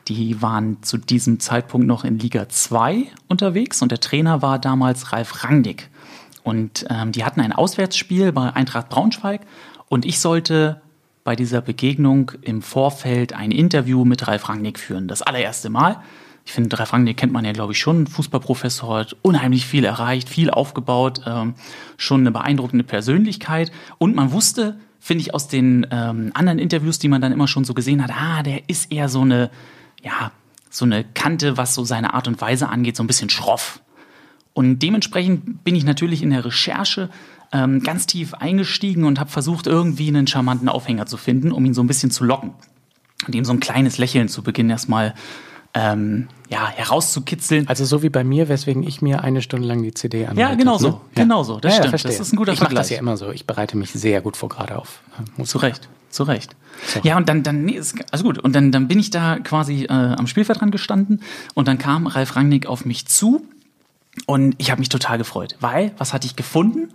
Die 0.07 0.41
waren 0.41 0.81
zu 0.81 0.97
diesem 0.97 1.39
Zeitpunkt 1.39 1.85
noch 1.85 2.03
in 2.03 2.17
Liga 2.17 2.49
2 2.49 3.05
unterwegs 3.27 3.81
und 3.81 3.91
der 3.91 3.99
Trainer 3.99 4.41
war 4.41 4.59
damals 4.59 5.13
Ralf 5.13 5.43
Rangnick. 5.43 5.89
Und 6.43 6.85
ähm, 6.89 7.11
die 7.11 7.23
hatten 7.23 7.41
ein 7.41 7.53
Auswärtsspiel 7.53 8.31
bei 8.31 8.51
Eintracht 8.53 8.89
Braunschweig 8.89 9.41
und 9.87 10.05
ich 10.05 10.19
sollte 10.19 10.81
bei 11.23 11.35
dieser 11.35 11.61
Begegnung 11.61 12.31
im 12.41 12.63
Vorfeld 12.63 13.33
ein 13.33 13.51
Interview 13.51 14.03
mit 14.03 14.27
Ralf 14.27 14.49
Rangnick 14.49 14.79
führen. 14.79 15.07
Das 15.07 15.21
allererste 15.21 15.69
Mal. 15.69 16.01
Ich 16.49 16.53
finde, 16.53 16.79
Ralf 16.79 16.93
Rangnick 16.93 17.15
kennt 17.15 17.31
man 17.31 17.45
ja, 17.45 17.51
glaube 17.51 17.73
ich, 17.73 17.79
schon. 17.79 18.07
Fußballprofessor, 18.07 18.97
hat 19.01 19.15
unheimlich 19.21 19.67
viel 19.67 19.85
erreicht, 19.85 20.27
viel 20.27 20.49
aufgebaut, 20.49 21.21
ähm, 21.27 21.53
schon 21.95 22.21
eine 22.21 22.31
beeindruckende 22.31 22.83
Persönlichkeit. 22.83 23.71
Und 23.99 24.15
man 24.15 24.31
wusste, 24.31 24.79
finde 24.99 25.21
ich 25.21 25.35
aus 25.35 25.47
den 25.47 25.85
ähm, 25.91 26.31
anderen 26.33 26.57
Interviews, 26.57 26.97
die 26.97 27.07
man 27.07 27.21
dann 27.21 27.31
immer 27.31 27.47
schon 27.47 27.65
so 27.65 27.75
gesehen 27.75 28.03
hat, 28.03 28.09
ah, 28.11 28.41
der 28.41 28.67
ist 28.67 28.91
eher 28.91 29.09
so 29.09 29.21
eine, 29.21 29.51
ja, 30.01 30.31
so 30.71 30.85
eine 30.85 31.03
Kante, 31.03 31.55
was 31.55 31.75
so 31.75 31.83
seine 31.83 32.15
Art 32.15 32.27
und 32.27 32.41
Weise 32.41 32.67
angeht, 32.67 32.95
so 32.95 33.03
ein 33.03 33.07
bisschen 33.07 33.29
schroff. 33.29 33.83
Und 34.53 34.79
dementsprechend 34.79 35.63
bin 35.63 35.75
ich 35.75 35.83
natürlich 35.83 36.23
in 36.23 36.31
der 36.31 36.45
Recherche 36.45 37.11
ähm, 37.53 37.83
ganz 37.83 38.07
tief 38.07 38.33
eingestiegen 38.33 39.03
und 39.03 39.19
habe 39.19 39.29
versucht, 39.29 39.67
irgendwie 39.67 40.07
einen 40.07 40.25
charmanten 40.25 40.67
Aufhänger 40.67 41.05
zu 41.05 41.17
finden, 41.17 41.51
um 41.51 41.63
ihn 41.63 41.75
so 41.75 41.83
ein 41.83 41.87
bisschen 41.87 42.09
zu 42.09 42.23
locken. 42.23 42.55
Und 43.27 43.35
ihm 43.35 43.45
so 43.45 43.53
ein 43.53 43.59
kleines 43.59 43.99
Lächeln 43.99 44.29
zu 44.29 44.41
Beginn 44.41 44.71
erstmal 44.71 45.13
ähm, 45.73 46.27
ja, 46.49 46.67
herauszukitzeln. 46.67 47.67
Also 47.67 47.85
so 47.85 48.01
wie 48.01 48.09
bei 48.09 48.23
mir, 48.23 48.49
weswegen 48.49 48.81
ich 48.83 49.01
mir 49.01 49.23
eine 49.23 49.41
Stunde 49.41 49.67
lang 49.67 49.83
die 49.83 49.93
CD 49.93 50.25
anhöre. 50.25 50.49
Ja, 50.49 50.55
genau 50.55 50.77
so. 50.77 50.89
Ne? 50.89 50.97
Genau 51.15 51.43
so. 51.43 51.59
Das 51.59 51.73
ja, 51.73 51.77
ja, 51.77 51.81
stimmt. 51.83 51.89
verstehe. 51.91 52.11
das 52.11 52.19
ist 52.27 52.33
ein 52.33 52.37
guter 52.37 52.53
ich 52.53 52.59
mache 52.59 52.69
Vergleich. 52.69 52.83
das 52.85 52.89
ja 52.89 52.97
immer 52.99 53.17
so. 53.17 53.31
Ich 53.31 53.45
bereite 53.45 53.77
mich 53.77 53.91
sehr 53.91 54.21
gut 54.21 54.35
vor, 54.35 54.49
gerade 54.49 54.77
auf 54.77 55.01
Musik. 55.37 55.51
Zu 55.51 55.57
Recht, 55.59 55.89
zu 56.09 56.23
Recht. 56.23 56.55
So. 56.87 57.01
Ja, 57.03 57.17
und 57.17 57.29
dann, 57.29 57.43
dann, 57.43 57.65
nee, 57.65 57.73
ist, 57.73 57.95
also 58.11 58.23
gut, 58.23 58.39
und 58.39 58.55
dann, 58.55 58.71
dann 58.71 58.87
bin 58.87 58.99
ich 58.99 59.09
da 59.11 59.37
quasi 59.39 59.83
äh, 59.83 59.89
am 59.89 60.25
Spielfeld 60.27 60.61
dran 60.61 60.71
gestanden 60.71 61.21
und 61.53 61.67
dann 61.67 61.77
kam 61.77 62.07
Ralf 62.07 62.35
Rangnick 62.35 62.65
auf 62.67 62.85
mich 62.85 63.05
zu 63.05 63.45
und 64.25 64.55
ich 64.57 64.71
habe 64.71 64.79
mich 64.79 64.89
total 64.89 65.17
gefreut, 65.17 65.55
weil, 65.59 65.91
was 65.97 66.13
hatte 66.13 66.25
ich 66.25 66.35
gefunden? 66.35 66.93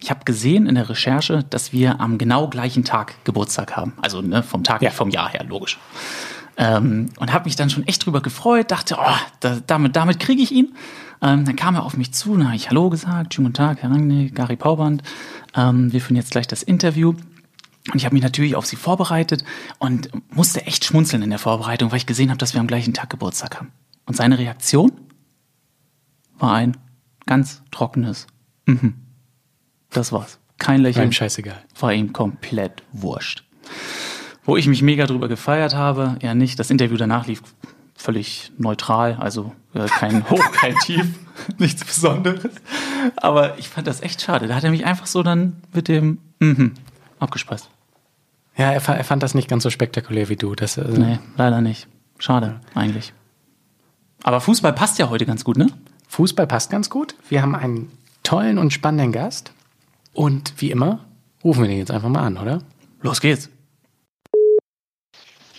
Ich 0.00 0.10
habe 0.10 0.20
gesehen 0.24 0.66
in 0.66 0.76
der 0.76 0.88
Recherche, 0.88 1.44
dass 1.50 1.72
wir 1.72 2.00
am 2.00 2.18
genau 2.18 2.48
gleichen 2.48 2.84
Tag 2.84 3.14
Geburtstag 3.24 3.76
haben. 3.76 3.94
Also 4.00 4.22
ne, 4.22 4.42
vom 4.42 4.64
Tag, 4.64 4.80
Ja. 4.80 4.90
vom 4.90 5.10
Jahr 5.10 5.30
her, 5.30 5.44
logisch. 5.48 5.78
Ähm, 6.58 7.10
und 7.18 7.32
habe 7.32 7.44
mich 7.44 7.56
dann 7.56 7.70
schon 7.70 7.86
echt 7.86 8.04
drüber 8.04 8.20
gefreut, 8.20 8.70
dachte, 8.70 8.96
oh, 8.98 9.16
da, 9.40 9.58
damit, 9.66 9.96
damit 9.96 10.20
kriege 10.20 10.42
ich 10.42 10.52
ihn. 10.52 10.74
Ähm, 11.22 11.44
dann 11.44 11.56
kam 11.56 11.76
er 11.76 11.84
auf 11.84 11.96
mich 11.96 12.12
zu, 12.12 12.36
dann 12.36 12.46
habe 12.46 12.56
ich 12.56 12.68
Hallo 12.68 12.90
gesagt, 12.90 13.32
schönen 13.32 13.46
guten 13.46 13.54
Tag, 13.54 13.82
Herr 13.82 13.90
Rangnick, 13.90 14.34
Gary 14.34 14.56
Pauband. 14.56 15.02
Ähm, 15.54 15.92
wir 15.92 16.00
führen 16.00 16.16
jetzt 16.16 16.32
gleich 16.32 16.46
das 16.46 16.62
Interview. 16.62 17.10
Und 17.10 17.94
ich 17.94 18.04
habe 18.04 18.14
mich 18.14 18.22
natürlich 18.22 18.54
auf 18.54 18.66
sie 18.66 18.76
vorbereitet 18.76 19.44
und 19.78 20.10
musste 20.34 20.66
echt 20.66 20.84
schmunzeln 20.84 21.22
in 21.22 21.30
der 21.30 21.38
Vorbereitung, 21.38 21.90
weil 21.90 21.98
ich 21.98 22.06
gesehen 22.06 22.28
habe, 22.28 22.38
dass 22.38 22.52
wir 22.52 22.60
am 22.60 22.66
gleichen 22.66 22.92
Tag 22.92 23.08
Geburtstag 23.08 23.56
haben. 23.56 23.72
Und 24.04 24.16
seine 24.16 24.38
Reaktion 24.38 24.92
war 26.38 26.54
ein 26.54 26.76
ganz 27.24 27.62
trockenes 27.70 28.26
Mhm. 28.68 28.94
Das 29.90 30.12
war's. 30.12 30.38
Kein 30.58 30.80
War 30.80 30.88
Lächeln. 30.88 31.08
ihm 31.08 31.12
scheißegal. 31.12 31.64
War 31.80 31.92
ihm 31.92 32.12
komplett 32.12 32.82
wurscht. 32.92 33.44
Wo 34.48 34.56
ich 34.56 34.66
mich 34.66 34.80
mega 34.80 35.04
drüber 35.04 35.28
gefeiert 35.28 35.74
habe, 35.74 36.16
er 36.20 36.34
nicht. 36.34 36.58
Das 36.58 36.70
Interview 36.70 36.96
danach 36.96 37.26
lief 37.26 37.42
völlig 37.94 38.50
neutral, 38.56 39.18
also 39.20 39.54
äh, 39.74 39.86
kein 39.86 40.26
Hoch, 40.30 40.52
kein 40.52 40.74
Tief, 40.76 41.06
nichts 41.58 41.84
Besonderes. 41.84 42.52
Aber 43.16 43.58
ich 43.58 43.68
fand 43.68 43.86
das 43.86 44.00
echt 44.00 44.22
schade. 44.22 44.46
Da 44.46 44.54
hat 44.54 44.64
er 44.64 44.70
mich 44.70 44.86
einfach 44.86 45.06
so 45.06 45.22
dann 45.22 45.58
mit 45.74 45.88
dem 45.88 46.16
Mhm 46.38 46.72
abgespeist. 47.18 47.68
Ja, 48.56 48.72
er, 48.72 48.88
er 48.88 49.04
fand 49.04 49.22
das 49.22 49.34
nicht 49.34 49.48
ganz 49.48 49.64
so 49.64 49.68
spektakulär 49.68 50.30
wie 50.30 50.36
du. 50.36 50.54
Das, 50.54 50.78
äh, 50.78 50.88
Nee, 50.88 51.18
leider 51.36 51.60
nicht. 51.60 51.86
Schade, 52.18 52.58
eigentlich. 52.74 53.12
Aber 54.22 54.40
Fußball 54.40 54.72
passt 54.72 54.98
ja 54.98 55.10
heute 55.10 55.26
ganz 55.26 55.44
gut, 55.44 55.58
ne? 55.58 55.66
Fußball 56.08 56.46
passt 56.46 56.70
ganz 56.70 56.88
gut. 56.88 57.16
Wir 57.28 57.42
haben 57.42 57.54
einen 57.54 57.90
tollen 58.22 58.56
und 58.56 58.72
spannenden 58.72 59.12
Gast. 59.12 59.52
Und 60.14 60.54
wie 60.56 60.70
immer, 60.70 61.04
rufen 61.44 61.64
wir 61.64 61.68
den 61.68 61.76
jetzt 61.76 61.90
einfach 61.90 62.08
mal 62.08 62.22
an, 62.22 62.38
oder? 62.38 62.62
Los 63.02 63.20
geht's. 63.20 63.50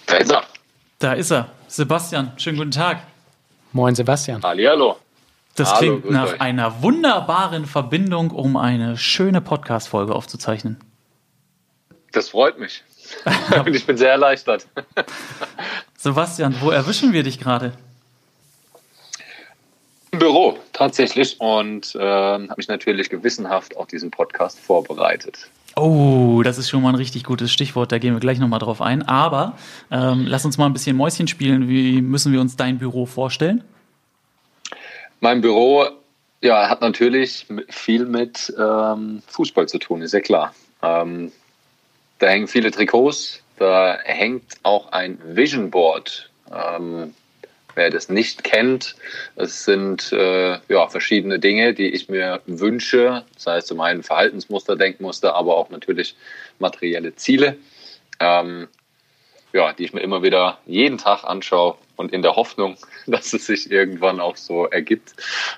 Da 0.10 0.18
ist 0.18 0.32
er. 0.32 0.44
Da 0.98 1.14
ist 1.14 1.32
er. 1.32 1.52
Sebastian, 1.68 2.32
schönen 2.38 2.58
guten 2.58 2.72
Tag. 2.72 3.04
Moin, 3.74 3.94
Sebastian. 3.94 4.42
Hallihallo. 4.42 4.98
Das 5.56 5.76
Hallo, 5.76 6.00
klingt 6.00 6.10
nach 6.10 6.34
euch. 6.34 6.42
einer 6.42 6.82
wunderbaren 6.82 7.68
Verbindung, 7.68 8.32
um 8.32 8.58
eine 8.58 8.98
schöne 8.98 9.40
Podcast-Folge 9.40 10.16
aufzuzeichnen. 10.16 10.80
Das 12.12 12.30
freut 12.30 12.58
mich. 12.58 12.84
Und 13.66 13.76
ich 13.76 13.86
bin 13.86 13.98
sehr 13.98 14.10
erleichtert. 14.12 14.66
Sebastian, 15.96 16.56
wo 16.60 16.72
erwischen 16.72 17.14
wir 17.14 17.22
dich 17.22 17.40
gerade? 17.40 17.74
Im 20.12 20.18
Büro 20.18 20.58
tatsächlich 20.74 21.40
und 21.40 21.96
ähm, 21.96 22.50
habe 22.50 22.56
mich 22.58 22.68
natürlich 22.68 23.12
gewissenhaft 23.12 23.78
auf 23.78 23.86
diesen 23.86 24.10
Podcast 24.10 24.60
vorbereitet. 24.60 25.50
Oh, 25.80 26.42
das 26.44 26.58
ist 26.58 26.70
schon 26.70 26.84
mal 26.84 26.90
ein 26.90 26.96
richtig 26.96 27.24
gutes 27.24 27.52
Stichwort, 27.52 27.92
da 27.92 28.00
gehen 28.00 28.14
wir 28.14 28.20
gleich 28.20 28.40
nochmal 28.40 28.60
drauf 28.60 28.82
ein. 28.82 29.02
Aber 29.04 29.58
ähm, 29.92 30.26
lass 30.28 30.44
uns 30.44 30.58
mal 30.58 30.66
ein 30.66 30.74
bisschen 30.74 30.98
Mäuschen 30.98 31.28
spielen. 31.28 31.70
Wie 31.70 32.02
müssen 32.02 32.34
wir 32.34 32.42
uns 32.42 32.58
dein 32.58 32.80
Büro 32.80 33.06
vorstellen? 33.06 33.64
Mein 35.22 35.42
Büro 35.42 35.86
ja, 36.42 36.70
hat 36.70 36.82
natürlich 36.82 37.46
viel 37.70 38.06
mit 38.06 38.54
ähm, 38.58 39.22
Fußball 39.28 39.68
zu 39.68 39.78
tun, 39.78 40.02
ist 40.02 40.14
ja 40.14 40.22
klar. 40.22 40.54
Ähm, 40.82 41.32
da 42.20 42.28
hängen 42.28 42.48
viele 42.48 42.72
Trikots, 42.72 43.42
da 43.58 43.98
hängt 44.04 44.44
auch 44.64 44.92
ein 44.92 45.18
Vision 45.24 45.70
Board. 45.70 46.30
Ähm, 46.52 47.14
wer 47.80 47.90
das 47.90 48.10
nicht 48.10 48.44
kennt, 48.44 48.98
es 49.38 49.64
sind 49.64 50.12
äh, 50.12 50.60
ja, 50.68 50.90
verschiedene 50.90 51.40
Dinge, 51.40 51.74
die 51.74 51.88
ich 51.88 52.10
mir 52.10 52.42
wünsche, 52.46 53.24
sei 53.38 53.58
es 53.58 53.68
zum 53.68 53.80
einen 53.80 54.04
Verhaltensmuster, 54.04 54.76
Denkmuster, 54.76 55.34
aber 55.34 55.56
auch 55.56 55.70
natürlich 55.70 56.18
materielle 56.60 57.16
Ziele, 57.16 57.56
ähm, 58.20 58.68
ja, 59.54 59.72
die 59.72 59.86
ich 59.86 59.94
mir 59.94 60.02
immer 60.02 60.22
wieder 60.22 60.60
jeden 60.66 60.98
Tag 60.98 61.24
anschaue 61.24 61.78
und 61.96 62.12
in 62.12 62.22
der 62.22 62.36
Hoffnung, 62.36 62.76
dass 63.08 63.32
es 63.32 63.46
sich 63.46 63.72
irgendwann 63.72 64.20
auch 64.20 64.36
so 64.36 64.66
ergibt. 64.66 65.14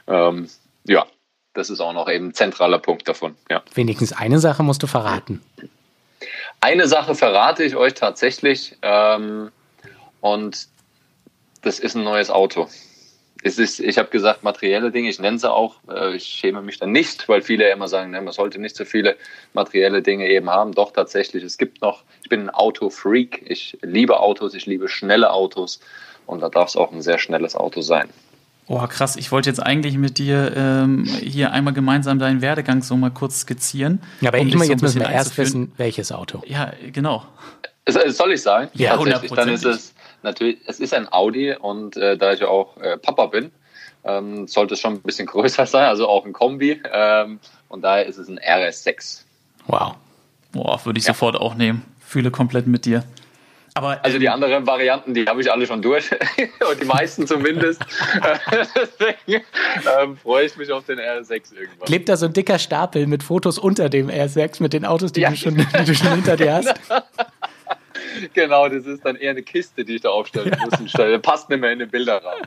Ähm, 0.05 0.47
ja, 0.83 1.07
das 1.53 1.71
ist 1.71 1.81
auch 1.81 1.93
noch 1.93 2.07
eben 2.07 2.27
ein 2.27 2.33
zentraler 2.35 2.77
Punkt 2.77 3.07
davon. 3.07 3.35
Ja. 3.49 3.63
Wenigstens 3.73 4.13
eine 4.13 4.37
Sache 4.37 4.61
musst 4.61 4.83
du 4.83 4.87
verraten. 4.87 5.41
Eine 6.59 6.87
Sache 6.87 7.15
verrate 7.15 7.63
ich 7.63 7.75
euch 7.75 7.95
tatsächlich 7.95 8.77
ähm, 8.83 9.49
und 10.19 10.67
das 11.61 11.79
ist 11.79 11.95
ein 11.95 12.03
neues 12.03 12.29
Auto. 12.29 12.67
Es 13.43 13.57
ist, 13.57 13.79
ich 13.79 13.97
habe 13.97 14.09
gesagt, 14.09 14.43
materielle 14.43 14.91
Dinge, 14.91 15.09
ich 15.09 15.19
nenne 15.19 15.39
sie 15.39 15.51
auch, 15.51 15.77
äh, 15.89 16.15
ich 16.15 16.25
schäme 16.25 16.61
mich 16.61 16.77
dann 16.77 16.91
nicht, 16.91 17.27
weil 17.27 17.41
viele 17.41 17.67
ja 17.67 17.73
immer 17.73 17.87
sagen, 17.87 18.11
ne, 18.11 18.21
man 18.21 18.33
sollte 18.33 18.59
nicht 18.59 18.75
so 18.75 18.85
viele 18.85 19.15
materielle 19.53 20.03
Dinge 20.03 20.29
eben 20.29 20.49
haben. 20.49 20.73
Doch 20.73 20.91
tatsächlich, 20.93 21.43
es 21.43 21.57
gibt 21.57 21.81
noch, 21.81 22.03
ich 22.21 22.29
bin 22.29 22.41
ein 22.41 22.49
Autofreak, 22.51 23.43
ich 23.47 23.79
liebe 23.81 24.19
Autos, 24.19 24.53
ich 24.53 24.67
liebe 24.67 24.87
schnelle 24.87 25.31
Autos 25.31 25.79
und 26.27 26.41
da 26.41 26.49
darf 26.49 26.69
es 26.69 26.75
auch 26.75 26.91
ein 26.91 27.01
sehr 27.01 27.17
schnelles 27.17 27.55
Auto 27.55 27.81
sein. 27.81 28.09
Oh, 28.67 28.85
krass. 28.87 29.15
Ich 29.15 29.31
wollte 29.31 29.49
jetzt 29.49 29.59
eigentlich 29.59 29.97
mit 29.97 30.17
dir 30.17 30.53
ähm, 30.55 31.05
hier 31.05 31.51
einmal 31.51 31.73
gemeinsam 31.73 32.19
deinen 32.19 32.41
Werdegang 32.41 32.83
so 32.83 32.95
mal 32.95 33.11
kurz 33.11 33.41
skizzieren. 33.41 34.01
Ja, 34.21 34.29
aber 34.29 34.39
um 34.39 34.45
dich 34.45 34.53
immer, 34.53 34.65
so 34.65 34.71
jetzt 34.71 34.81
müssen 34.81 35.01
wir 35.01 35.09
erst 35.09 35.37
wissen, 35.37 35.71
welches 35.77 36.11
Auto. 36.11 36.43
Ja, 36.45 36.71
genau. 36.93 37.25
Soll 37.87 38.33
ich 38.33 38.41
sagen? 38.41 38.69
Ja, 38.75 38.95
Tatsächlich, 38.95 39.31
dann 39.31 39.49
ist 39.49 39.65
es 39.65 39.93
natürlich, 40.23 40.57
es 40.67 40.79
ist 40.79 40.93
ein 40.93 41.11
Audi 41.11 41.53
und 41.53 41.97
äh, 41.97 42.17
da 42.17 42.33
ich 42.33 42.39
ja 42.39 42.47
auch 42.47 42.77
äh, 42.77 42.97
Papa 42.97 43.27
bin, 43.27 43.51
ähm, 44.03 44.47
sollte 44.47 44.73
es 44.73 44.79
schon 44.79 44.93
ein 44.93 45.01
bisschen 45.01 45.25
größer 45.27 45.65
sein, 45.65 45.83
also 45.85 46.07
auch 46.07 46.25
ein 46.25 46.33
Kombi. 46.33 46.81
Ähm, 46.91 47.39
und 47.69 47.81
daher 47.83 48.05
ist 48.05 48.17
es 48.17 48.27
ein 48.27 48.39
RS6. 48.39 49.21
Wow. 49.67 49.95
Boah, 50.51 50.79
würde 50.85 50.99
ich 50.99 51.05
Ja. 51.05 51.13
sofort 51.13 51.35
auch 51.37 51.55
nehmen. 51.55 51.83
Fühle 52.05 52.31
komplett 52.31 52.67
mit 52.67 52.85
dir. 52.85 53.03
Aber 53.73 54.03
Also 54.03 54.19
die 54.19 54.25
ähm, 54.25 54.33
anderen 54.33 54.67
Varianten, 54.67 55.13
die 55.13 55.25
habe 55.25 55.39
ich 55.39 55.49
alle 55.49 55.65
schon 55.65 55.81
durch. 55.81 56.11
und 56.69 56.81
die 56.81 56.85
meisten 56.85 57.25
zumindest. 57.25 57.81
Deswegen 58.75 59.45
ähm, 60.01 60.17
freue 60.17 60.45
ich 60.45 60.57
mich 60.57 60.69
auf 60.73 60.85
den 60.85 60.99
RS6 60.99 61.53
irgendwann. 61.53 61.85
Klebt 61.85 62.09
da 62.09 62.17
so 62.17 62.25
ein 62.25 62.33
dicker 62.33 62.59
Stapel 62.59 63.07
mit 63.07 63.23
Fotos 63.23 63.57
unter 63.57 63.87
dem 63.87 64.09
R6 64.09 64.61
mit 64.61 64.73
den 64.73 64.83
Autos, 64.85 65.13
die, 65.13 65.21
Ja. 65.21 65.29
du, 65.29 65.37
schon, 65.37 65.55
die 65.55 65.85
du 65.85 65.95
schon 65.95 66.11
hinter 66.15 66.35
dir 66.35 66.53
hast? 66.55 66.73
Genau, 68.33 68.67
das 68.69 68.85
ist 68.85 69.05
dann 69.05 69.15
eher 69.15 69.31
eine 69.31 69.41
Kiste, 69.43 69.83
die 69.85 69.95
ich 69.95 70.01
da 70.01 70.09
aufstellen 70.09 70.55
muss. 70.63 70.79
Und 70.79 70.89
stelle- 70.89 71.19
Passt 71.19 71.49
nicht 71.49 71.59
mehr 71.59 71.71
in 71.71 71.79
den 71.79 71.89
Bilderrahmen. 71.89 72.45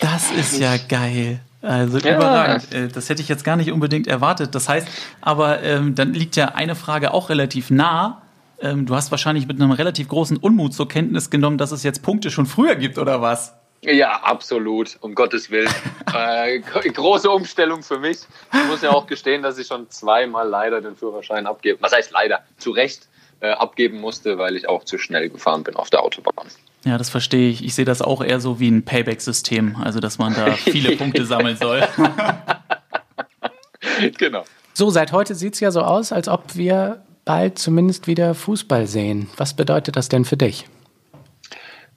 Das 0.00 0.30
ist 0.32 0.58
ja 0.58 0.76
geil. 0.88 1.40
Also 1.60 1.98
Ja. 1.98 2.16
überragend. 2.16 2.72
Äh, 2.72 2.88
Das 2.88 3.08
hätte 3.08 3.20
ich 3.22 3.28
jetzt 3.28 3.44
gar 3.44 3.56
nicht 3.56 3.72
unbedingt 3.72 4.06
erwartet. 4.06 4.54
Das 4.54 4.68
heißt, 4.68 4.86
aber 5.20 5.62
ähm, 5.62 5.94
dann 5.94 6.14
liegt 6.14 6.36
ja 6.36 6.46
eine 6.54 6.74
Frage 6.74 7.12
auch 7.12 7.28
relativ 7.30 7.70
nah. 7.70 8.22
Ähm, 8.60 8.86
du 8.86 8.94
hast 8.94 9.10
wahrscheinlich 9.10 9.46
mit 9.46 9.60
einem 9.60 9.70
relativ 9.72 10.08
großen 10.08 10.36
Unmut 10.36 10.74
zur 10.74 10.88
Kenntnis 10.88 11.30
genommen, 11.30 11.58
dass 11.58 11.72
es 11.72 11.82
jetzt 11.82 12.02
Punkte 12.02 12.30
schon 12.30 12.46
früher 12.46 12.74
gibt, 12.76 12.98
oder 12.98 13.20
was? 13.22 13.54
Ja, 13.82 14.20
absolut, 14.22 14.98
um 15.00 15.14
Gottes 15.14 15.50
Willen. 15.50 15.70
äh, 16.12 16.58
gro- 16.60 16.80
große 16.80 17.30
Umstellung 17.30 17.82
für 17.84 17.98
mich. 17.98 18.18
Ich 18.52 18.64
muss 18.68 18.82
ja 18.82 18.90
auch 18.90 19.06
gestehen, 19.06 19.42
dass 19.42 19.58
ich 19.58 19.68
schon 19.68 19.88
zweimal 19.90 20.48
leider 20.48 20.80
den 20.80 20.96
Führerschein 20.96 21.46
abgeben, 21.46 21.78
was 21.80 21.92
heißt 21.92 22.10
leider, 22.10 22.40
zu 22.56 22.70
Recht 22.72 23.06
äh, 23.40 23.50
abgeben 23.50 24.00
musste, 24.00 24.38
weil 24.38 24.56
ich 24.56 24.68
auch 24.68 24.84
zu 24.84 24.98
schnell 24.98 25.28
gefahren 25.28 25.64
bin 25.64 25.76
auf 25.76 25.90
der 25.90 26.02
Autobahn. 26.02 26.48
Ja, 26.84 26.98
das 26.98 27.10
verstehe 27.10 27.50
ich. 27.50 27.64
Ich 27.64 27.74
sehe 27.74 27.84
das 27.84 28.02
auch 28.02 28.22
eher 28.22 28.40
so 28.40 28.60
wie 28.60 28.70
ein 28.70 28.84
Payback-System, 28.84 29.76
also 29.82 30.00
dass 30.00 30.18
man 30.18 30.34
da 30.34 30.52
viele 30.52 30.96
Punkte 30.96 31.24
sammeln 31.24 31.56
soll. 31.56 31.86
genau. 34.18 34.44
So, 34.74 34.90
seit 34.90 35.12
heute 35.12 35.34
sieht 35.34 35.54
es 35.54 35.60
ja 35.60 35.70
so 35.70 35.82
aus, 35.82 36.12
als 36.12 36.28
ob 36.28 36.56
wir 36.56 37.02
bald 37.24 37.58
zumindest 37.58 38.06
wieder 38.06 38.34
Fußball 38.34 38.86
sehen. 38.86 39.28
Was 39.36 39.54
bedeutet 39.54 39.96
das 39.96 40.08
denn 40.08 40.24
für 40.24 40.36
dich? 40.36 40.66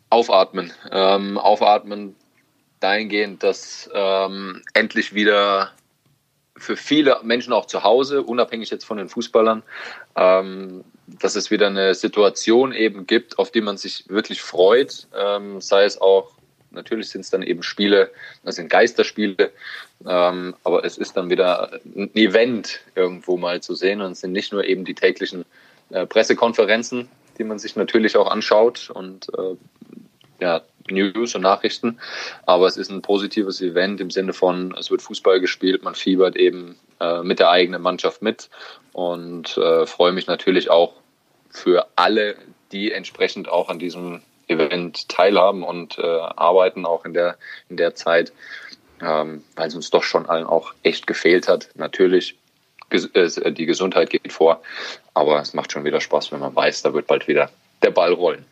Aufatmen. 0.10 0.74
Ähm, 0.92 1.38
aufatmen 1.38 2.16
dahingehend, 2.82 3.44
dass 3.44 3.90
ähm, 3.94 4.62
endlich 4.74 5.14
wieder 5.14 5.72
für 6.62 6.78
viele 6.78 7.20
Menschen 7.24 7.54
auch 7.54 7.66
zu 7.66 7.84
Hause, 7.84 8.24
unabhängig 8.24 8.70
jetzt 8.70 8.86
von 8.86 8.98
den 8.98 9.10
Fußballern, 9.10 9.64
ähm, 10.16 10.84
dass 11.08 11.36
es 11.36 11.52
wieder 11.52 11.68
eine 11.68 11.96
Situation 11.96 12.72
eben 12.72 13.08
gibt, 13.08 13.40
auf 13.40 13.52
die 13.52 13.62
man 13.62 13.78
sich 13.78 14.06
wirklich 14.08 14.42
freut, 14.42 15.08
ähm, 15.16 15.60
sei 15.60 15.84
es 15.84 16.00
auch 16.00 16.32
Natürlich 16.72 17.10
sind 17.10 17.22
es 17.22 17.30
dann 17.30 17.44
eben 17.44 17.64
Spiele, 17.64 18.12
das 18.44 18.56
sind 18.56 18.70
Geisterspiele, 18.70 19.52
ähm, 20.08 20.56
aber 20.64 20.86
es 20.86 20.98
ist 20.98 21.18
dann 21.18 21.30
wieder 21.30 21.80
ein 21.84 22.10
Event 22.16 22.80
irgendwo 22.96 23.36
mal 23.38 23.62
zu 23.62 23.76
sehen 23.76 24.02
und 24.02 24.14
es 24.14 24.22
sind 24.22 24.32
nicht 24.32 24.54
nur 24.54 24.64
eben 24.64 24.86
die 24.86 24.96
täglichen 24.96 25.44
äh, 25.90 26.06
Pressekonferenzen, 26.06 27.10
die 27.38 27.44
man 27.44 27.60
sich 27.60 27.76
natürlich 27.76 28.16
auch 28.16 28.32
anschaut 28.32 28.90
und 28.90 29.28
äh, 29.38 29.56
ja, 30.40 30.62
News 30.90 31.36
und 31.36 31.42
Nachrichten, 31.42 32.00
aber 32.46 32.68
es 32.68 32.78
ist 32.78 32.92
ein 32.92 33.02
positives 33.02 33.62
Event 33.62 34.02
im 34.02 34.12
Sinne 34.12 34.34
von, 34.34 34.76
es 34.78 34.92
wird 34.92 35.02
Fußball 35.02 35.40
gespielt, 35.40 35.84
man 35.84 35.96
fiebert 35.96 36.36
eben 36.36 36.78
äh, 37.00 37.24
mit 37.24 37.40
der 37.40 37.50
eigenen 37.50 37.82
Mannschaft 37.82 38.22
mit 38.22 38.50
und 38.94 39.58
äh, 39.58 39.86
freue 39.86 40.12
mich 40.12 40.28
natürlich 40.28 40.70
auch 40.70 40.94
für 41.50 41.88
alle, 41.96 42.36
die 42.72 42.92
entsprechend 42.92 43.50
auch 43.50 43.70
an 43.70 43.80
diesem 43.80 44.22
Event 44.48 45.10
teilhaben 45.10 45.64
und 45.64 45.98
äh, 45.98 46.02
arbeiten 46.02 46.86
auch 46.86 47.06
in 47.06 47.14
der, 47.14 47.38
in 47.70 47.78
der 47.78 47.96
Zeit, 47.96 48.32
ähm, 49.02 49.44
weil 49.56 49.68
es 49.68 49.76
uns 49.76 49.90
doch 49.90 50.04
schon 50.04 50.28
allen 50.28 50.46
auch 50.46 50.74
echt 50.84 51.08
gefehlt 51.08 51.48
hat. 51.48 51.70
Natürlich, 51.76 52.36
ges 52.90 53.06
äh, 53.08 53.52
die 53.52 53.66
Gesundheit 53.66 54.10
geht 54.10 54.32
vor, 54.34 54.62
aber 55.14 55.40
es 55.40 55.54
macht 55.54 55.72
schon 55.72 55.86
wieder 55.86 56.02
Spaß, 56.02 56.32
wenn 56.32 56.40
man 56.40 56.56
weiß, 56.56 56.82
da 56.82 56.94
wird 56.94 57.08
bald 57.08 57.28
wieder 57.28 57.50
der 57.82 57.92
Ball 57.92 58.14
rollen. 58.14 58.46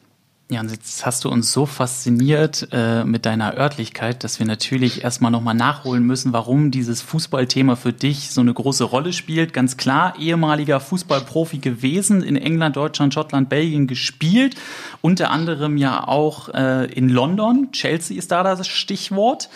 Ja, 0.51 0.61
und 0.61 0.71
jetzt 0.71 1.05
hast 1.05 1.25
du 1.25 1.29
uns 1.29 1.53
so 1.53 1.67
fasziniert 1.67 2.69
äh, 2.71 3.03
mit 3.03 3.27
deiner 3.27 3.55
Örtlichkeit, 3.55 4.23
dass 4.23 4.39
wir 4.39 4.47
natürlich 4.47 5.03
erstmal 5.03 5.29
nochmal 5.29 5.53
nachholen 5.53 6.03
müssen, 6.03 6.33
warum 6.33 6.71
dieses 6.71 7.03
Fußballthema 7.03 7.75
für 7.75 7.93
dich 7.93 8.31
so 8.31 8.41
eine 8.41 8.51
große 8.51 8.83
Rolle 8.83 9.13
spielt. 9.13 9.53
Ganz 9.53 9.77
klar, 9.77 10.15
ehemaliger 10.17 10.79
Fußballprofi 10.79 11.59
gewesen, 11.59 12.23
in 12.23 12.35
England, 12.35 12.77
Deutschland, 12.77 13.13
Schottland, 13.13 13.47
Belgien 13.47 13.85
gespielt, 13.85 14.55
unter 15.01 15.29
anderem 15.29 15.77
ja 15.77 16.07
auch 16.07 16.49
äh, 16.49 16.91
in 16.93 17.09
London. 17.09 17.71
Chelsea 17.71 18.17
ist 18.17 18.31
da 18.31 18.41
das 18.41 18.67
Stichwort. 18.67 19.49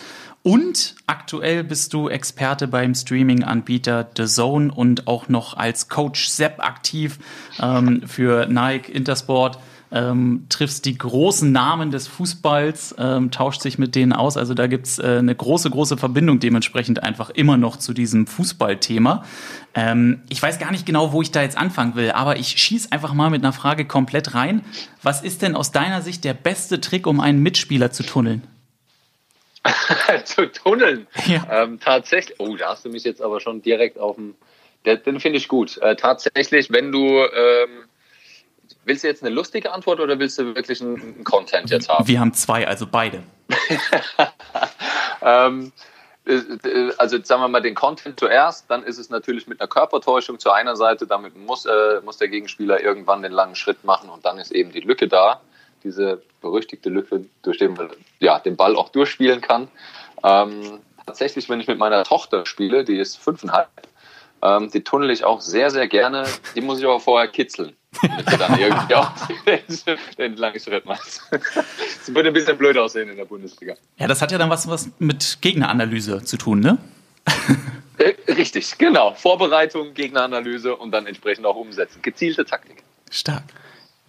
Und 0.44 0.94
aktuell 1.08 1.64
bist 1.64 1.92
du 1.92 2.08
Experte 2.08 2.68
beim 2.68 2.94
Streaming-Anbieter 2.94 4.10
The 4.16 4.26
Zone 4.26 4.72
und 4.72 5.08
auch 5.08 5.28
noch 5.28 5.56
als 5.56 5.88
Coach 5.88 6.28
Sepp 6.28 6.60
aktiv 6.60 7.18
ähm, 7.60 8.02
für 8.06 8.46
Nike, 8.46 8.92
Intersport 8.92 9.58
ähm, 9.92 10.46
triffst 10.48 10.84
die 10.84 10.96
großen 10.96 11.50
Namen 11.52 11.90
des 11.90 12.08
Fußballs, 12.08 12.96
ähm, 12.98 13.30
tauscht 13.30 13.62
sich 13.62 13.78
mit 13.78 13.94
denen 13.94 14.12
aus. 14.12 14.36
Also 14.36 14.54
da 14.54 14.66
gibt's 14.66 14.98
äh, 14.98 15.18
eine 15.18 15.34
große, 15.34 15.70
große 15.70 15.96
Verbindung 15.96 16.40
dementsprechend 16.40 17.02
einfach 17.02 17.30
immer 17.30 17.56
noch 17.56 17.76
zu 17.76 17.92
diesem 17.92 18.26
Fußballthema. 18.26 19.24
Ähm, 19.74 20.22
ich 20.28 20.42
weiß 20.42 20.58
gar 20.58 20.70
nicht 20.70 20.86
genau, 20.86 21.12
wo 21.12 21.22
ich 21.22 21.30
da 21.30 21.42
jetzt 21.42 21.56
anfangen 21.56 21.94
will, 21.94 22.10
aber 22.12 22.36
ich 22.38 22.48
schieß 22.48 22.92
einfach 22.92 23.14
mal 23.14 23.30
mit 23.30 23.42
einer 23.42 23.52
Frage 23.52 23.84
komplett 23.84 24.34
rein. 24.34 24.64
Was 25.02 25.22
ist 25.22 25.42
denn 25.42 25.54
aus 25.54 25.72
deiner 25.72 26.02
Sicht 26.02 26.24
der 26.24 26.34
beste 26.34 26.80
Trick, 26.80 27.06
um 27.06 27.20
einen 27.20 27.42
Mitspieler 27.42 27.90
zu 27.90 28.02
tunneln? 28.02 28.42
zu 30.24 30.50
tunneln? 30.50 31.06
Ja. 31.26 31.46
Ähm, 31.50 31.80
tatsächlich. 31.80 32.38
Oh, 32.38 32.56
da 32.56 32.70
hast 32.70 32.84
du 32.84 32.90
mich 32.90 33.04
jetzt 33.04 33.22
aber 33.22 33.40
schon 33.40 33.62
direkt 33.62 33.98
auf 33.98 34.16
dem. 34.16 34.34
Den 34.84 35.18
finde 35.18 35.38
ich 35.38 35.48
gut. 35.48 35.78
Äh, 35.78 35.96
tatsächlich, 35.96 36.70
wenn 36.70 36.92
du 36.92 37.06
ähm, 37.06 37.84
Willst 38.84 39.02
du 39.02 39.08
jetzt 39.08 39.22
eine 39.22 39.34
lustige 39.34 39.72
Antwort 39.72 40.00
oder 40.00 40.18
willst 40.18 40.38
du 40.38 40.54
wirklich 40.54 40.80
einen 40.80 41.24
Content 41.24 41.70
jetzt 41.70 41.88
haben? 41.88 42.06
Wir 42.06 42.20
haben 42.20 42.34
zwei, 42.34 42.66
also 42.66 42.86
beide. 42.86 43.22
ähm, 45.22 45.72
äh, 46.26 46.40
also 46.98 47.22
sagen 47.22 47.42
wir 47.42 47.48
mal 47.48 47.62
den 47.62 47.74
Content 47.74 48.18
zuerst, 48.18 48.70
dann 48.70 48.82
ist 48.82 48.98
es 48.98 49.10
natürlich 49.10 49.46
mit 49.46 49.60
einer 49.60 49.68
Körpertäuschung 49.68 50.38
zu 50.38 50.50
einer 50.50 50.76
Seite, 50.76 51.06
damit 51.06 51.36
muss, 51.36 51.66
äh, 51.66 52.00
muss 52.04 52.18
der 52.18 52.28
Gegenspieler 52.28 52.82
irgendwann 52.82 53.22
den 53.22 53.32
langen 53.32 53.54
Schritt 53.54 53.84
machen 53.84 54.10
und 54.10 54.24
dann 54.24 54.38
ist 54.38 54.52
eben 54.52 54.72
die 54.72 54.80
Lücke 54.80 55.08
da, 55.08 55.40
diese 55.82 56.22
berüchtigte 56.40 56.88
Lücke, 56.88 57.24
durch 57.42 57.58
den 57.58 57.74
man 57.74 57.90
ja, 58.20 58.38
den 58.38 58.56
Ball 58.56 58.76
auch 58.76 58.88
durchspielen 58.90 59.40
kann. 59.40 59.68
Ähm, 60.22 60.80
tatsächlich, 61.06 61.48
wenn 61.48 61.60
ich 61.60 61.68
mit 61.68 61.78
meiner 61.78 62.04
Tochter 62.04 62.46
spiele, 62.46 62.84
die 62.84 62.98
ist 62.98 63.18
fünfeinhalb, 63.18 63.68
ähm, 64.42 64.70
die 64.70 64.82
tunnel 64.82 65.10
ich 65.10 65.24
auch 65.24 65.40
sehr, 65.40 65.70
sehr 65.70 65.88
gerne, 65.88 66.24
die 66.54 66.62
muss 66.62 66.78
ich 66.78 66.84
aber 66.84 67.00
vorher 67.00 67.28
kitzeln 67.28 67.76
damit 68.02 68.30
du 68.30 68.36
dann 68.36 68.58
irgendwie 68.58 68.94
auch 68.94 69.10
den, 69.46 69.98
den 70.18 70.36
langen 70.36 70.60
Schritt 70.60 70.84
machst. 70.84 71.22
Das 71.30 72.14
würde 72.14 72.28
ein 72.28 72.34
bisschen 72.34 72.58
blöd 72.58 72.76
aussehen 72.76 73.08
in 73.08 73.16
der 73.16 73.24
Bundesliga. 73.24 73.74
Ja, 73.98 74.06
das 74.06 74.22
hat 74.22 74.32
ja 74.32 74.38
dann 74.38 74.50
was, 74.50 74.68
was 74.68 74.90
mit 74.98 75.38
Gegneranalyse 75.40 76.24
zu 76.24 76.36
tun, 76.36 76.60
ne? 76.60 76.78
Äh, 77.96 78.14
richtig, 78.32 78.76
genau. 78.76 79.14
Vorbereitung, 79.14 79.94
Gegneranalyse 79.94 80.74
und 80.74 80.90
dann 80.90 81.06
entsprechend 81.06 81.46
auch 81.46 81.54
umsetzen. 81.54 82.02
Gezielte 82.02 82.44
Taktik. 82.44 82.82
Stark. 83.08 83.44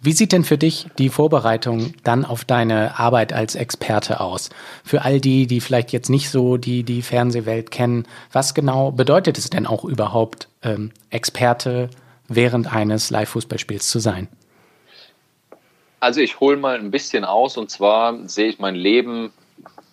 Wie 0.00 0.12
sieht 0.12 0.32
denn 0.32 0.44
für 0.44 0.58
dich 0.58 0.86
die 0.98 1.08
Vorbereitung 1.08 1.94
dann 2.04 2.24
auf 2.24 2.44
deine 2.44 2.98
Arbeit 2.98 3.32
als 3.32 3.54
Experte 3.54 4.20
aus? 4.20 4.50
Für 4.84 5.02
all 5.02 5.20
die, 5.20 5.46
die 5.46 5.60
vielleicht 5.60 5.90
jetzt 5.92 6.10
nicht 6.10 6.30
so 6.30 6.58
die, 6.58 6.82
die 6.82 7.00
Fernsehwelt 7.00 7.70
kennen, 7.70 8.06
was 8.30 8.54
genau 8.54 8.92
bedeutet 8.92 9.38
es 9.38 9.48
denn 9.48 9.66
auch 9.66 9.84
überhaupt, 9.84 10.48
ähm, 10.62 10.92
Experte 11.10 11.88
während 12.28 12.72
eines 12.72 13.10
Live-Fußballspiels 13.10 13.90
zu 13.90 13.98
sein? 13.98 14.28
Also 16.00 16.20
ich 16.20 16.40
hole 16.40 16.56
mal 16.56 16.78
ein 16.78 16.90
bisschen 16.90 17.24
aus 17.24 17.56
und 17.56 17.70
zwar 17.70 18.28
sehe 18.28 18.48
ich 18.48 18.58
mein 18.58 18.74
Leben, 18.74 19.32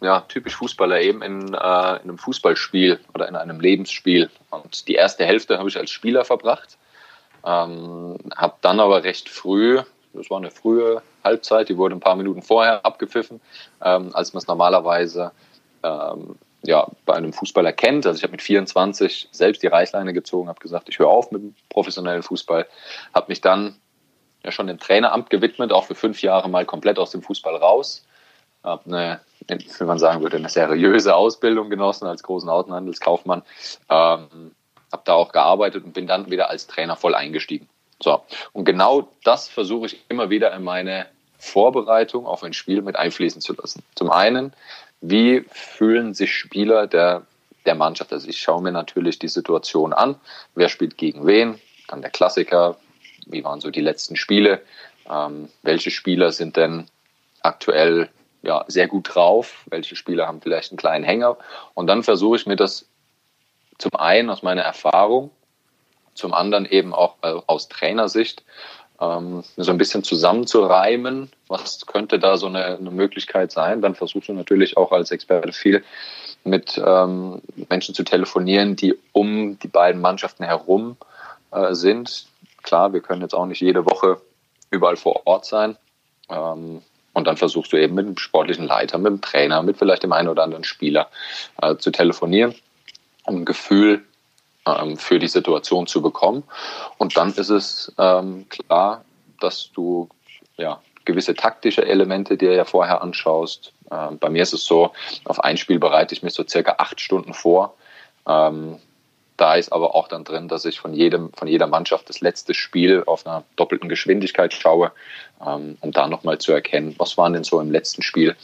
ja, 0.01 0.21
typisch 0.21 0.55
Fußballer 0.57 1.01
eben, 1.01 1.21
in, 1.21 1.53
äh, 1.53 1.57
in 1.57 1.57
einem 1.57 2.17
Fußballspiel 2.17 2.99
oder 3.13 3.27
in 3.29 3.35
einem 3.35 3.59
Lebensspiel. 3.59 4.29
Und 4.49 4.87
die 4.87 4.95
erste 4.95 5.25
Hälfte 5.25 5.57
habe 5.57 5.69
ich 5.69 5.77
als 5.77 5.91
Spieler 5.91 6.25
verbracht, 6.25 6.77
ähm, 7.45 8.17
habe 8.35 8.55
dann 8.61 8.79
aber 8.79 9.03
recht 9.03 9.29
früh, 9.29 9.81
das 10.13 10.29
war 10.29 10.37
eine 10.37 10.51
frühe 10.51 11.01
Halbzeit, 11.23 11.69
die 11.69 11.77
wurde 11.77 11.95
ein 11.95 12.01
paar 12.01 12.17
Minuten 12.17 12.41
vorher 12.41 12.85
abgepfiffen, 12.85 13.39
ähm, 13.81 14.11
als 14.13 14.33
man 14.33 14.41
es 14.41 14.47
normalerweise 14.47 15.31
ähm, 15.83 16.35
ja, 16.63 16.87
bei 17.05 17.13
einem 17.13 17.33
Fußballer 17.33 17.73
kennt. 17.73 18.05
Also 18.05 18.17
ich 18.17 18.23
habe 18.23 18.31
mit 18.31 18.41
24 18.41 19.29
selbst 19.31 19.61
die 19.63 19.67
Reißleine 19.67 20.13
gezogen, 20.13 20.49
habe 20.49 20.59
gesagt, 20.59 20.89
ich 20.89 20.99
höre 20.99 21.09
auf 21.09 21.31
mit 21.31 21.41
dem 21.41 21.55
professionellen 21.69 22.23
Fußball, 22.23 22.67
habe 23.13 23.25
mich 23.27 23.41
dann 23.41 23.75
ja 24.43 24.51
schon 24.51 24.67
dem 24.67 24.79
Traineramt 24.79 25.29
gewidmet, 25.29 25.71
auch 25.71 25.85
für 25.85 25.95
fünf 25.95 26.21
Jahre 26.21 26.49
mal 26.49 26.65
komplett 26.65 26.99
aus 26.99 27.11
dem 27.11 27.21
Fußball 27.21 27.55
raus. 27.55 28.05
Habe 28.63 28.85
eine, 28.85 29.19
wie 29.47 29.83
man 29.83 29.99
sagen 29.99 30.21
würde, 30.21 30.37
eine 30.37 30.49
seriöse 30.49 31.15
Ausbildung 31.15 31.69
genossen 31.69 32.07
als 32.07 32.23
großen 32.23 32.49
Außenhandelskaufmann. 32.49 33.43
Ähm, 33.89 34.51
habe 34.91 35.03
da 35.05 35.13
auch 35.13 35.31
gearbeitet 35.31 35.83
und 35.83 35.93
bin 35.93 36.07
dann 36.07 36.31
wieder 36.31 36.49
als 36.49 36.67
Trainer 36.67 36.95
voll 36.95 37.15
eingestiegen. 37.15 37.67
So. 38.01 38.21
Und 38.53 38.63
genau 38.63 39.09
das 39.23 39.49
versuche 39.49 39.87
ich 39.87 40.05
immer 40.07 40.29
wieder 40.29 40.53
in 40.53 40.63
meine 40.63 41.07
Vorbereitung 41.39 42.25
auf 42.25 42.43
ein 42.43 42.53
Spiel 42.53 42.81
mit 42.81 42.95
einfließen 42.95 43.41
zu 43.41 43.53
lassen. 43.53 43.83
Zum 43.95 44.11
einen 44.11 44.53
wie 45.05 45.43
fühlen 45.51 46.13
sich 46.13 46.33
Spieler 46.33 46.87
der, 46.87 47.23
der 47.65 47.75
Mannschaft? 47.75 48.13
Also 48.13 48.29
ich 48.29 48.39
schaue 48.39 48.63
mir 48.63 48.71
natürlich 48.71 49.19
die 49.19 49.27
Situation 49.27 49.91
an. 49.91 50.15
Wer 50.55 50.69
spielt 50.69 50.97
gegen 50.97 51.27
wen? 51.27 51.59
Dann 51.89 52.01
der 52.01 52.09
Klassiker. 52.09 52.77
Wie 53.25 53.43
waren 53.43 53.59
so 53.59 53.69
die 53.69 53.81
letzten 53.81 54.15
Spiele? 54.15 54.61
Ähm, 55.09 55.49
welche 55.61 55.91
Spieler 55.91 56.31
sind 56.31 56.55
denn 56.55 56.87
aktuell 57.41 58.07
ja, 58.43 58.63
sehr 58.69 58.87
gut 58.87 59.13
drauf? 59.13 59.65
Welche 59.65 59.97
Spieler 59.97 60.25
haben 60.25 60.41
vielleicht 60.41 60.71
einen 60.71 60.77
kleinen 60.77 61.03
Hänger? 61.03 61.37
Und 61.73 61.87
dann 61.87 62.03
versuche 62.03 62.37
ich 62.37 62.45
mir 62.45 62.55
das 62.55 62.87
zum 63.79 63.91
einen 63.95 64.29
aus 64.29 64.41
meiner 64.41 64.61
Erfahrung, 64.61 65.31
zum 66.13 66.33
anderen 66.33 66.65
eben 66.65 66.93
auch 66.93 67.17
äh, 67.23 67.33
aus 67.47 67.67
Trainersicht 67.67 68.43
ähm, 69.03 69.43
so 69.57 69.71
ein 69.71 69.77
bisschen 69.77 70.03
zusammenzureimen, 70.03 71.29
was 71.47 71.85
könnte 71.85 72.19
da 72.19 72.37
so 72.37 72.47
eine, 72.47 72.65
eine 72.65 72.91
Möglichkeit 72.91 73.51
sein. 73.51 73.81
Dann 73.81 73.95
versuchst 73.95 74.29
du 74.29 74.33
natürlich 74.33 74.77
auch 74.77 74.91
als 74.91 75.11
Experte 75.11 75.51
viel 75.51 75.83
mit 76.43 76.81
ähm, 76.83 77.41
Menschen 77.69 77.95
zu 77.95 78.03
telefonieren, 78.03 78.75
die 78.75 78.95
um 79.11 79.57
die 79.59 79.67
beiden 79.67 80.01
Mannschaften 80.01 80.43
herum 80.43 80.97
äh, 81.51 81.73
sind. 81.73 82.25
Klar, 82.61 82.93
wir 82.93 83.01
können 83.01 83.21
jetzt 83.21 83.33
auch 83.33 83.45
nicht 83.45 83.61
jede 83.61 83.85
Woche 83.85 84.21
überall 84.69 84.97
vor 84.97 85.25
Ort 85.25 85.45
sein. 85.45 85.77
Ähm, 86.29 86.81
und 87.13 87.27
dann 87.27 87.37
versuchst 87.37 87.71
du 87.71 87.77
eben 87.77 87.93
mit 87.93 88.07
dem 88.07 88.17
sportlichen 88.17 88.65
Leiter, 88.65 88.97
mit 88.97 89.11
dem 89.11 89.21
Trainer, 89.21 89.61
mit 89.61 89.77
vielleicht 89.77 90.03
dem 90.03 90.13
einen 90.13 90.29
oder 90.29 90.43
anderen 90.43 90.63
Spieler 90.63 91.09
äh, 91.61 91.75
zu 91.77 91.91
telefonieren, 91.91 92.55
um 93.25 93.41
ein 93.41 93.45
Gefühl 93.45 94.03
ähm, 94.65 94.97
für 94.97 95.19
die 95.19 95.27
Situation 95.27 95.87
zu 95.87 96.01
bekommen. 96.01 96.43
Und 96.97 97.15
dann 97.17 97.33
ist 97.33 97.49
es 97.49 97.93
ähm, 97.97 98.47
klar, 98.49 99.03
dass 99.39 99.71
du 99.73 100.09
ja, 100.57 100.81
gewisse 101.05 101.35
taktische 101.35 101.85
Elemente 101.85 102.37
dir 102.37 102.53
ja 102.53 102.65
vorher 102.65 103.01
anschaust. 103.01 103.73
Ähm, 103.91 104.17
bei 104.19 104.29
mir 104.29 104.43
ist 104.43 104.53
es 104.53 104.65
so, 104.65 104.91
auf 105.25 105.43
ein 105.43 105.57
Spiel 105.57 105.79
bereite 105.79 106.13
ich 106.13 106.23
mich 106.23 106.33
so 106.33 106.43
circa 106.47 106.75
acht 106.77 107.01
Stunden 107.01 107.33
vor. 107.33 107.75
Ähm, 108.27 108.79
da 109.37 109.55
ist 109.55 109.73
aber 109.73 109.95
auch 109.95 110.07
dann 110.07 110.23
drin, 110.23 110.47
dass 110.47 110.63
ich 110.65 110.79
von 110.79 110.93
jedem, 110.93 111.33
von 111.33 111.47
jeder 111.47 111.67
Mannschaft 111.67 112.07
das 112.07 112.21
letzte 112.21 112.53
Spiel 112.53 113.03
auf 113.05 113.25
einer 113.25 113.43
doppelten 113.55 113.89
Geschwindigkeit 113.89 114.53
schaue, 114.53 114.91
ähm, 115.45 115.77
um 115.81 115.91
da 115.91 116.07
nochmal 116.07 116.37
zu 116.37 116.51
erkennen, 116.51 116.95
was 116.97 117.17
waren 117.17 117.33
denn 117.33 117.43
so 117.43 117.59
im 117.59 117.71
letzten 117.71 118.03
Spiel 118.03 118.35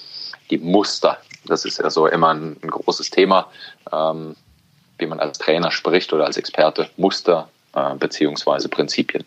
die 0.49 0.57
Muster. 0.57 1.17
Das 1.45 1.63
ist 1.63 1.77
ja 1.77 1.89
so 1.89 2.07
immer 2.07 2.29
ein, 2.33 2.57
ein 2.61 2.69
großes 2.69 3.11
Thema. 3.11 3.47
Ähm, 3.91 4.35
wie 4.99 5.07
man 5.07 5.19
als 5.19 5.37
Trainer 5.37 5.71
spricht 5.71 6.13
oder 6.13 6.25
als 6.25 6.37
Experte, 6.37 6.89
Muster 6.97 7.49
äh, 7.73 7.95
beziehungsweise 7.95 8.69
Prinzipien. 8.69 9.23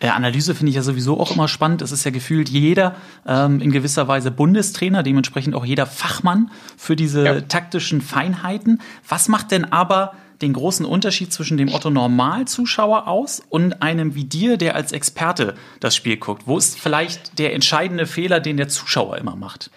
Ja, 0.00 0.14
Analyse 0.14 0.54
finde 0.54 0.70
ich 0.70 0.76
ja 0.76 0.82
sowieso 0.82 1.18
auch 1.18 1.32
immer 1.32 1.48
spannend. 1.48 1.82
Es 1.82 1.90
ist 1.90 2.04
ja 2.04 2.12
gefühlt 2.12 2.48
jeder 2.48 2.94
ähm, 3.26 3.60
in 3.60 3.72
gewisser 3.72 4.06
Weise 4.06 4.30
Bundestrainer, 4.30 5.02
dementsprechend 5.02 5.56
auch 5.56 5.64
jeder 5.64 5.86
Fachmann 5.86 6.50
für 6.76 6.94
diese 6.94 7.24
ja. 7.24 7.40
taktischen 7.40 8.00
Feinheiten. 8.00 8.80
Was 9.08 9.28
macht 9.28 9.50
denn 9.50 9.72
aber 9.72 10.14
den 10.40 10.52
großen 10.52 10.86
Unterschied 10.86 11.32
zwischen 11.32 11.56
dem 11.56 11.74
Otto 11.74 11.90
Normalzuschauer 11.90 13.08
aus 13.08 13.42
und 13.48 13.82
einem 13.82 14.14
wie 14.14 14.24
dir, 14.24 14.56
der 14.56 14.76
als 14.76 14.92
Experte 14.92 15.54
das 15.80 15.96
Spiel 15.96 16.16
guckt? 16.16 16.42
Wo 16.46 16.56
ist 16.56 16.78
vielleicht 16.78 17.40
der 17.40 17.52
entscheidende 17.54 18.06
Fehler, 18.06 18.38
den 18.38 18.56
der 18.56 18.68
Zuschauer 18.68 19.18
immer 19.18 19.34
macht? 19.34 19.72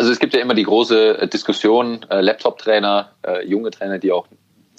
Also 0.00 0.12
es 0.12 0.18
gibt 0.18 0.32
ja 0.32 0.40
immer 0.40 0.54
die 0.54 0.62
große 0.62 1.18
äh, 1.18 1.28
Diskussion, 1.28 2.06
äh, 2.08 2.22
Laptop-Trainer, 2.22 3.10
äh, 3.22 3.46
junge 3.46 3.70
Trainer, 3.70 3.98
die 3.98 4.12
auch 4.12 4.26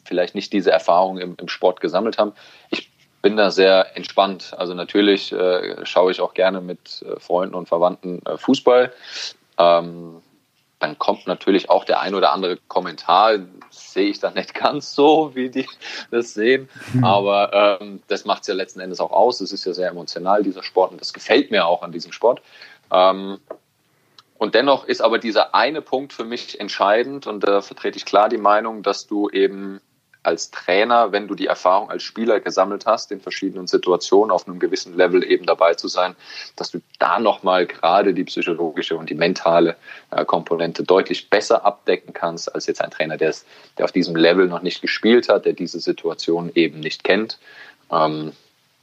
vielleicht 0.03 0.33
nicht 0.33 0.51
diese 0.51 0.71
Erfahrung 0.71 1.19
im, 1.19 1.35
im, 1.39 1.47
Sport 1.47 1.79
gesammelt 1.79 2.17
haben. 2.17 2.31
Ich 2.71 2.89
bin 3.21 3.37
da 3.37 3.51
sehr 3.51 3.95
entspannt. 3.95 4.55
Also 4.57 4.73
natürlich 4.73 5.31
äh, 5.31 5.85
schaue 5.85 6.09
ich 6.11 6.21
auch 6.21 6.33
gerne 6.33 6.59
mit 6.59 7.05
äh, 7.07 7.19
Freunden 7.19 7.53
und 7.53 7.67
Verwandten 7.67 8.23
äh, 8.25 8.35
Fußball. 8.35 8.91
Ähm, 9.59 10.23
dann 10.79 10.97
kommt 10.97 11.27
natürlich 11.27 11.69
auch 11.69 11.85
der 11.85 12.01
ein 12.01 12.15
oder 12.15 12.31
andere 12.31 12.57
Kommentar. 12.67 13.33
sehe 13.69 14.09
ich 14.09 14.19
dann 14.19 14.33
nicht 14.33 14.53
ganz 14.59 14.95
so, 14.95 15.35
wie 15.35 15.51
die 15.51 15.67
das 16.09 16.33
sehen. 16.33 16.67
Mhm. 16.93 17.03
Aber 17.03 17.77
ähm, 17.79 18.01
das 18.07 18.25
macht 18.25 18.41
es 18.41 18.47
ja 18.47 18.55
letzten 18.55 18.79
Endes 18.79 18.99
auch 18.99 19.11
aus. 19.11 19.39
Es 19.39 19.51
ist 19.51 19.65
ja 19.65 19.73
sehr 19.73 19.89
emotional, 19.89 20.41
dieser 20.41 20.63
Sport. 20.63 20.93
Und 20.93 20.99
das 20.99 21.13
gefällt 21.13 21.51
mir 21.51 21.67
auch 21.67 21.83
an 21.83 21.91
diesem 21.91 22.11
Sport. 22.11 22.41
Ähm, 22.91 23.37
und 24.41 24.55
dennoch 24.55 24.85
ist 24.85 25.01
aber 25.01 25.19
dieser 25.19 25.53
eine 25.53 25.83
Punkt 25.83 26.13
für 26.13 26.23
mich 26.23 26.59
entscheidend. 26.59 27.27
Und 27.27 27.43
da 27.43 27.61
vertrete 27.61 27.97
ich 27.97 28.05
klar 28.05 28.27
die 28.27 28.39
Meinung, 28.39 28.81
dass 28.81 29.05
du 29.05 29.29
eben 29.29 29.81
als 30.23 30.49
Trainer, 30.49 31.11
wenn 31.11 31.27
du 31.27 31.35
die 31.35 31.45
Erfahrung 31.45 31.91
als 31.91 32.01
Spieler 32.01 32.39
gesammelt 32.39 32.87
hast, 32.87 33.11
in 33.11 33.21
verschiedenen 33.21 33.67
Situationen 33.67 34.31
auf 34.31 34.47
einem 34.47 34.57
gewissen 34.57 34.97
Level 34.97 35.23
eben 35.23 35.45
dabei 35.45 35.75
zu 35.75 35.87
sein, 35.87 36.15
dass 36.55 36.71
du 36.71 36.79
da 36.97 37.19
nochmal 37.19 37.67
gerade 37.67 38.15
die 38.15 38.23
psychologische 38.23 38.97
und 38.97 39.11
die 39.11 39.13
mentale 39.13 39.75
äh, 40.09 40.25
Komponente 40.25 40.81
deutlich 40.81 41.29
besser 41.29 41.63
abdecken 41.63 42.15
kannst, 42.15 42.55
als 42.55 42.65
jetzt 42.65 42.81
ein 42.81 42.89
Trainer, 42.89 43.17
der, 43.17 43.35
der 43.77 43.85
auf 43.85 43.91
diesem 43.91 44.15
Level 44.15 44.47
noch 44.47 44.63
nicht 44.63 44.81
gespielt 44.81 45.29
hat, 45.29 45.45
der 45.45 45.53
diese 45.53 45.79
Situation 45.79 46.49
eben 46.55 46.79
nicht 46.79 47.03
kennt. 47.03 47.37
Ähm, 47.91 48.31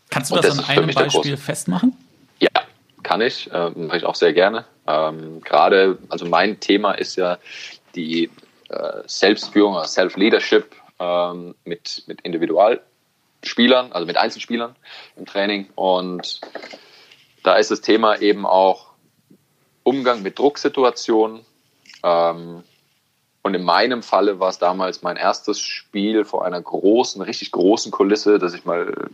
Kannst 0.08 0.30
du 0.30 0.36
das, 0.36 0.56
das 0.56 0.58
an 0.60 0.64
einem 0.66 0.94
Beispiel 0.94 1.36
festmachen? 1.36 1.96
Ja, 2.38 2.48
kann 3.02 3.20
ich, 3.22 3.50
äh, 3.52 3.70
mache 3.70 3.96
ich 3.96 4.04
auch 4.04 4.14
sehr 4.14 4.32
gerne. 4.32 4.64
Ähm, 4.88 5.40
gerade, 5.42 5.98
also 6.08 6.24
mein 6.24 6.60
Thema 6.60 6.92
ist 6.92 7.16
ja 7.16 7.38
die 7.94 8.30
äh, 8.70 9.02
Selbstführung, 9.06 9.84
Self-Leadership 9.84 10.74
ähm, 10.98 11.54
mit, 11.64 12.04
mit 12.06 12.22
Individualspielern, 12.22 13.92
also 13.92 14.06
mit 14.06 14.16
Einzelspielern 14.16 14.74
im 15.16 15.26
Training. 15.26 15.68
Und 15.74 16.40
da 17.42 17.56
ist 17.56 17.70
das 17.70 17.82
Thema 17.82 18.20
eben 18.20 18.46
auch 18.46 18.88
Umgang 19.82 20.22
mit 20.22 20.38
Drucksituationen. 20.38 21.44
Ähm, 22.02 22.64
und 23.42 23.54
in 23.54 23.62
meinem 23.62 24.02
Falle 24.02 24.40
war 24.40 24.48
es 24.48 24.58
damals 24.58 25.02
mein 25.02 25.16
erstes 25.16 25.60
Spiel 25.60 26.24
vor 26.24 26.44
einer 26.44 26.60
großen, 26.60 27.20
richtig 27.22 27.52
großen 27.52 27.92
Kulisse, 27.92 28.38
dass 28.38 28.54
ich 28.54 28.64
mal 28.64 29.10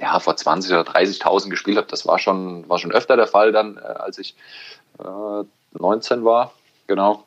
ja, 0.00 0.20
vor 0.20 0.36
20 0.36 0.72
oder 0.72 0.82
30.000 0.82 1.50
gespielt 1.50 1.76
habe. 1.76 1.88
Das 1.88 2.06
war 2.06 2.18
schon, 2.18 2.68
war 2.68 2.78
schon 2.78 2.92
öfter 2.92 3.16
der 3.16 3.26
Fall 3.26 3.52
dann, 3.52 3.78
äh, 3.78 3.80
als 3.80 4.18
ich 4.18 4.36
äh, 4.98 5.44
19 5.78 6.24
war. 6.24 6.52
Genau. 6.86 7.24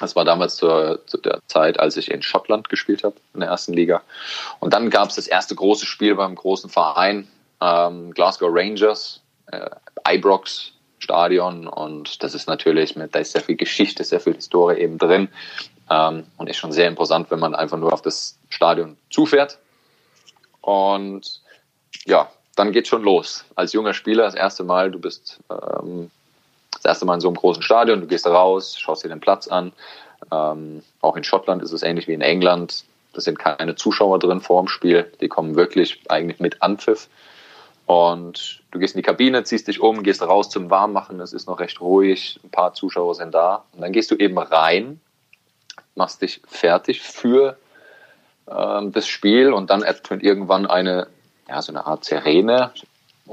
Das 0.00 0.16
war 0.16 0.24
damals 0.24 0.56
zur, 0.56 1.00
zu 1.06 1.18
der 1.18 1.40
Zeit, 1.46 1.78
als 1.78 1.96
ich 1.96 2.10
in 2.10 2.22
Schottland 2.22 2.68
gespielt 2.68 3.04
habe, 3.04 3.14
in 3.34 3.40
der 3.40 3.50
ersten 3.50 3.72
Liga. 3.72 4.02
Und 4.58 4.74
dann 4.74 4.90
gab 4.90 5.10
es 5.10 5.16
das 5.16 5.28
erste 5.28 5.54
große 5.54 5.86
Spiel 5.86 6.14
beim 6.14 6.34
großen 6.34 6.70
Verein, 6.70 7.28
ähm, 7.60 8.10
Glasgow 8.12 8.50
Rangers, 8.52 9.20
äh, 9.46 9.70
Ibrox 10.08 10.72
Stadion. 10.98 11.68
Und 11.68 12.22
das 12.22 12.34
ist 12.34 12.48
natürlich, 12.48 12.96
mit, 12.96 13.14
da 13.14 13.20
ist 13.20 13.32
sehr 13.32 13.42
viel 13.42 13.56
Geschichte, 13.56 14.02
sehr 14.02 14.20
viel 14.20 14.34
Historie 14.34 14.80
eben 14.80 14.98
drin. 14.98 15.28
Ähm, 15.90 16.24
und 16.36 16.48
ist 16.48 16.56
schon 16.56 16.72
sehr 16.72 16.88
imposant, 16.88 17.30
wenn 17.30 17.40
man 17.40 17.54
einfach 17.54 17.78
nur 17.78 17.92
auf 17.92 18.02
das 18.02 18.38
Stadion 18.48 18.96
zufährt. 19.10 19.58
Und 20.62 21.42
ja, 22.06 22.30
dann 22.56 22.72
geht 22.72 22.88
schon 22.88 23.02
los. 23.02 23.44
Als 23.54 23.72
junger 23.72 23.94
Spieler, 23.94 24.24
das 24.24 24.34
erste 24.34 24.64
Mal, 24.64 24.90
du 24.90 24.98
bist 24.98 25.38
ähm, 25.50 26.10
das 26.82 26.90
erste 26.90 27.06
Mal 27.06 27.14
in 27.14 27.20
so 27.20 27.28
einem 27.28 27.36
großen 27.36 27.62
Stadion, 27.62 28.00
du 28.00 28.06
gehst 28.06 28.26
raus, 28.26 28.78
schaust 28.78 29.04
dir 29.04 29.08
den 29.08 29.20
Platz 29.20 29.46
an. 29.46 29.72
Ähm, 30.30 30.82
auch 31.00 31.16
in 31.16 31.24
Schottland 31.24 31.62
ist 31.62 31.72
es 31.72 31.82
ähnlich 31.82 32.08
wie 32.08 32.14
in 32.14 32.20
England. 32.20 32.84
Da 33.12 33.20
sind 33.20 33.38
keine 33.38 33.76
Zuschauer 33.76 34.18
drin 34.18 34.40
vor 34.40 34.62
dem 34.62 34.68
Spiel. 34.68 35.12
Die 35.20 35.28
kommen 35.28 35.54
wirklich 35.54 36.00
eigentlich 36.08 36.40
mit 36.40 36.62
Anpfiff. 36.62 37.08
Und 37.86 38.62
du 38.70 38.78
gehst 38.78 38.94
in 38.94 38.98
die 38.98 39.06
Kabine, 39.06 39.44
ziehst 39.44 39.68
dich 39.68 39.80
um, 39.80 40.02
gehst 40.02 40.22
raus 40.22 40.50
zum 40.50 40.70
Warmmachen. 40.70 41.20
Es 41.20 41.32
ist 41.32 41.46
noch 41.46 41.60
recht 41.60 41.80
ruhig. 41.80 42.40
Ein 42.42 42.50
paar 42.50 42.74
Zuschauer 42.74 43.14
sind 43.14 43.34
da. 43.34 43.64
Und 43.72 43.82
dann 43.82 43.92
gehst 43.92 44.10
du 44.10 44.16
eben 44.16 44.38
rein, 44.38 45.00
machst 45.94 46.22
dich 46.22 46.40
fertig 46.48 47.02
für 47.02 47.58
ähm, 48.48 48.92
das 48.92 49.06
Spiel 49.06 49.52
und 49.52 49.70
dann 49.70 49.82
ertönt 49.82 50.22
irgendwann 50.22 50.66
eine, 50.66 51.06
ja, 51.48 51.60
so 51.60 51.72
eine 51.72 51.86
Art 51.86 52.04
Sirene, 52.04 52.72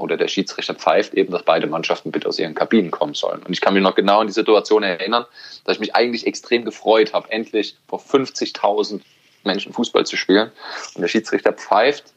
oder 0.00 0.16
der 0.16 0.28
Schiedsrichter 0.28 0.74
pfeift 0.74 1.14
eben, 1.14 1.30
dass 1.30 1.42
beide 1.42 1.66
Mannschaften 1.66 2.10
bitte 2.10 2.28
aus 2.28 2.38
ihren 2.38 2.54
Kabinen 2.54 2.90
kommen 2.90 3.14
sollen. 3.14 3.42
Und 3.42 3.52
ich 3.52 3.60
kann 3.60 3.74
mich 3.74 3.82
noch 3.82 3.94
genau 3.94 4.20
an 4.20 4.26
die 4.26 4.32
Situation 4.32 4.82
erinnern, 4.82 5.26
dass 5.64 5.76
ich 5.76 5.80
mich 5.80 5.94
eigentlich 5.94 6.26
extrem 6.26 6.64
gefreut 6.64 7.12
habe, 7.12 7.30
endlich 7.30 7.76
vor 7.88 8.00
50.000 8.00 9.00
Menschen 9.44 9.72
Fußball 9.72 10.06
zu 10.06 10.16
spielen. 10.16 10.50
Und 10.94 11.02
der 11.02 11.08
Schiedsrichter 11.08 11.52
pfeift 11.52 12.12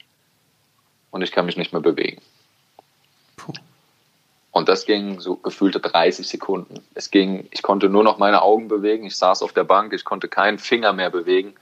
und 1.12 1.22
ich 1.22 1.32
kann 1.32 1.46
mich 1.46 1.58
nicht 1.58 1.74
mehr 1.74 1.82
bewegen. 1.82 2.22
Und 4.52 4.70
das 4.70 4.86
ging 4.86 5.20
so 5.20 5.36
gefühlte 5.36 5.80
30 5.80 6.28
Sekunden. 6.28 6.84
Es 6.94 7.10
ging, 7.10 7.48
ich 7.50 7.64
konnte 7.64 7.90
nur 7.90 8.04
noch 8.04 8.20
meine 8.20 8.44
Augen 8.44 8.68
bewegen. 8.68 9.06
Ich 9.06 9.16
saß 9.16 9.42
auf 9.42 9.52
der 9.52 9.64
Bank, 9.64 9.94
ich 9.94 10.06
konnte 10.06 10.28
keinen 10.28 10.60
Finger 10.60 10.94
mehr 10.94 11.10
bewegen. 11.10 11.56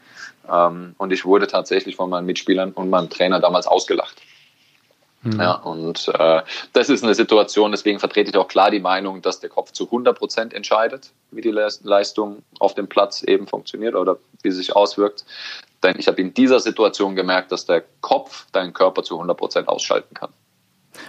Ähm, 0.50 0.96
und 0.98 1.14
ich 1.14 1.24
wurde 1.24 1.48
tatsächlich 1.48 1.96
von 1.96 2.10
meinen 2.10 2.26
Mitspielern 2.26 2.74
und 2.74 2.90
meinem 2.90 3.10
Trainer 3.10 3.40
damals 3.40 3.66
ausgelacht. 3.66 4.22
Mhm. 5.24 5.40
Ja, 5.40 5.54
und 5.54 6.08
äh, 6.08 6.42
das 6.74 6.90
ist 6.90 7.04
eine 7.04 7.14
Situation, 7.14 7.72
deswegen 7.72 8.00
vertrete 8.00 8.32
ich 8.32 8.38
auch 8.38 8.48
klar 8.48 8.72
die 8.72 8.80
Meinung, 8.80 9.22
dass 9.22 9.40
der 9.40 9.50
Kopf 9.50 9.72
zu 9.72 9.86
100 9.86 10.18
Prozent 10.18 10.54
entscheidet, 10.54 11.12
wie 11.30 11.42
die 11.42 11.52
Leistung 11.52 12.42
auf 12.60 12.74
dem 12.74 12.88
Platz 12.88 13.22
eben 13.22 13.46
funktioniert 13.46 13.96
oder 13.96 14.18
wie 14.42 14.50
sie 14.50 14.58
sich 14.58 14.76
auswirkt. 14.76 15.26
Denn 15.84 16.00
ich 16.00 16.08
habe 16.08 16.20
in 16.22 16.34
dieser 16.34 16.60
Situation 16.60 17.16
gemerkt, 17.16 17.52
dass 17.52 17.66
der 17.66 17.84
Kopf 18.02 18.48
deinen 18.52 18.74
Körper 18.74 19.04
zu 19.04 19.16
100 19.16 19.38
Prozent 19.38 19.68
ausschalten 19.68 20.14
kann. 20.16 20.30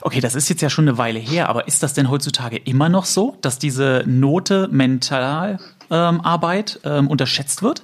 Okay, 0.02 0.20
das 0.20 0.34
ist 0.34 0.48
jetzt 0.48 0.60
ja 0.60 0.70
schon 0.70 0.88
eine 0.88 0.98
Weile 0.98 1.18
her, 1.18 1.48
aber 1.48 1.66
ist 1.66 1.82
das 1.82 1.94
denn 1.94 2.08
heutzutage 2.10 2.56
immer 2.56 2.88
noch 2.88 3.04
so, 3.04 3.36
dass 3.40 3.58
diese 3.58 4.04
Note 4.06 4.68
Mentalarbeit 4.70 5.60
ähm, 5.90 6.92
ähm, 6.92 7.08
unterschätzt 7.08 7.62
wird? 7.62 7.82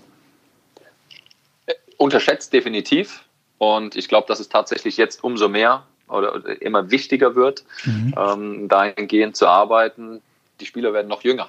Äh, 1.67 1.75
unterschätzt 1.97 2.53
definitiv. 2.53 3.25
Und 3.59 3.97
ich 3.97 4.09
glaube, 4.09 4.29
dass 4.29 4.39
es 4.41 4.49
tatsächlich 4.49 4.97
jetzt 4.97 5.25
umso 5.25 5.49
mehr 5.49 5.85
oder 6.09 6.61
immer 6.61 6.91
wichtiger 6.91 7.35
wird, 7.35 7.65
mhm. 7.85 8.15
ähm, 8.17 8.69
dahingehend 8.69 9.37
zu 9.37 9.47
arbeiten. 9.47 10.23
Die 10.61 10.67
Spieler 10.67 10.93
werden 10.93 11.09
noch 11.09 11.23
jünger. 11.23 11.49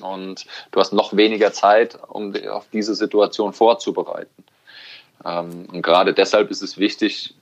Und 0.00 0.46
du 0.70 0.80
hast 0.80 0.92
noch 0.92 1.16
weniger 1.16 1.52
Zeit, 1.52 1.98
um 2.08 2.34
auf 2.50 2.66
diese 2.72 2.94
Situation 2.94 3.52
vorzubereiten. 3.52 4.44
Ähm, 5.24 5.66
und 5.70 5.82
gerade 5.82 6.14
deshalb 6.14 6.50
ist 6.50 6.62
es 6.62 6.78
wichtig, 6.78 7.34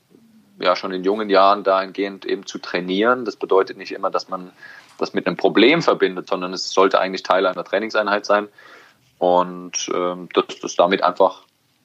ja, 0.59 0.77
schon 0.77 0.93
in 0.93 1.05
jungen 1.05 1.31
Jahren 1.31 1.65
dahingehend 1.65 2.27
eben 2.27 2.47
zu 2.47 2.59
trainieren. 2.59 3.25
Das 3.25 3.37
bedeutet 3.37 3.79
nicht 3.79 3.93
immer, 3.93 4.11
dass 4.11 4.29
man 4.29 4.51
das 4.99 5.15
mit 5.15 5.27
einem 5.27 5.37
Problem 5.37 5.81
verbindet, 5.81 6.29
sondern 6.29 6.53
es 6.53 6.71
sollte 6.71 7.01
eigentlich 7.01 7.23
Teil 7.23 7.47
einer 7.47 7.65
Trainingseinheit 7.65 8.27
sein. 8.27 8.49
Und 9.19 9.91
ähm, 9.95 10.29
dass, 10.35 10.61
dass 10.61 10.77
damit 10.77 11.03
einfach 11.03 11.43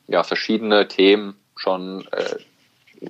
ja, 0.07 0.23
verschiedene 0.23 0.87
Themen 0.87 1.35
schon, 1.55 2.05
äh, 2.11 2.37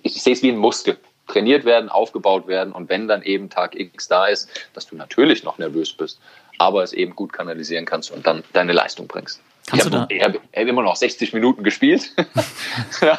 ich 0.03 0.21
sehe 0.21 0.33
es 0.33 0.43
wie 0.43 0.51
ein 0.51 0.57
Muskel 0.57 0.97
trainiert 1.27 1.65
werden, 1.65 1.89
aufgebaut 1.89 2.47
werden 2.47 2.73
und 2.73 2.89
wenn 2.89 3.07
dann 3.07 3.21
eben 3.23 3.49
Tag 3.49 3.79
X 3.79 4.07
da 4.07 4.27
ist, 4.27 4.49
dass 4.73 4.87
du 4.87 4.95
natürlich 4.95 5.43
noch 5.43 5.57
nervös 5.57 5.93
bist, 5.93 6.19
aber 6.57 6.83
es 6.83 6.93
eben 6.93 7.15
gut 7.15 7.33
kanalisieren 7.33 7.85
kannst 7.85 8.11
und 8.11 8.25
dann 8.25 8.43
deine 8.53 8.73
Leistung 8.73 9.07
bringst. 9.07 9.41
Kannst 9.67 9.87
ich 9.87 9.93
habe 9.93 10.15
hab, 10.21 10.35
hab 10.35 10.67
immer 10.67 10.83
noch 10.83 10.95
60 10.95 11.33
Minuten 11.33 11.63
gespielt. 11.63 12.11
ja, 13.01 13.17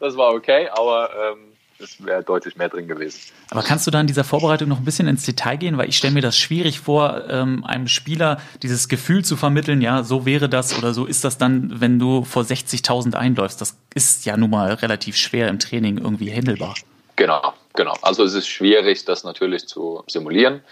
das 0.00 0.16
war 0.16 0.32
okay, 0.32 0.68
aber 0.72 1.10
ähm, 1.32 1.54
es 1.78 2.04
wäre 2.04 2.22
deutlich 2.22 2.56
mehr 2.56 2.68
drin 2.68 2.88
gewesen. 2.88 3.20
Aber 3.50 3.62
kannst 3.62 3.86
du 3.86 3.90
da 3.90 4.00
in 4.00 4.06
dieser 4.06 4.24
Vorbereitung 4.24 4.68
noch 4.68 4.78
ein 4.78 4.84
bisschen 4.84 5.08
ins 5.08 5.24
Detail 5.24 5.56
gehen? 5.56 5.76
Weil 5.76 5.88
ich 5.88 5.96
stelle 5.96 6.14
mir 6.14 6.22
das 6.22 6.38
schwierig 6.38 6.80
vor, 6.80 7.24
ähm, 7.28 7.64
einem 7.64 7.88
Spieler 7.88 8.40
dieses 8.62 8.88
Gefühl 8.88 9.24
zu 9.24 9.36
vermitteln, 9.36 9.82
ja, 9.82 10.02
so 10.02 10.24
wäre 10.24 10.48
das 10.48 10.76
oder 10.78 10.94
so 10.94 11.04
ist 11.04 11.24
das 11.24 11.36
dann, 11.36 11.80
wenn 11.80 11.98
du 11.98 12.24
vor 12.24 12.44
60.000 12.44 13.14
einläufst. 13.14 13.60
Das 13.60 13.76
ist 13.94 14.24
ja 14.24 14.36
nun 14.36 14.50
mal 14.50 14.72
relativ 14.72 15.16
schwer 15.16 15.48
im 15.48 15.58
Training 15.58 15.98
irgendwie 15.98 16.30
händelbar. 16.30 16.74
Genau, 17.16 17.54
genau. 17.74 17.94
Also 18.02 18.24
es 18.24 18.34
ist 18.34 18.48
schwierig, 18.48 19.04
das 19.04 19.24
natürlich 19.24 19.68
zu 19.68 20.02
simulieren. 20.06 20.62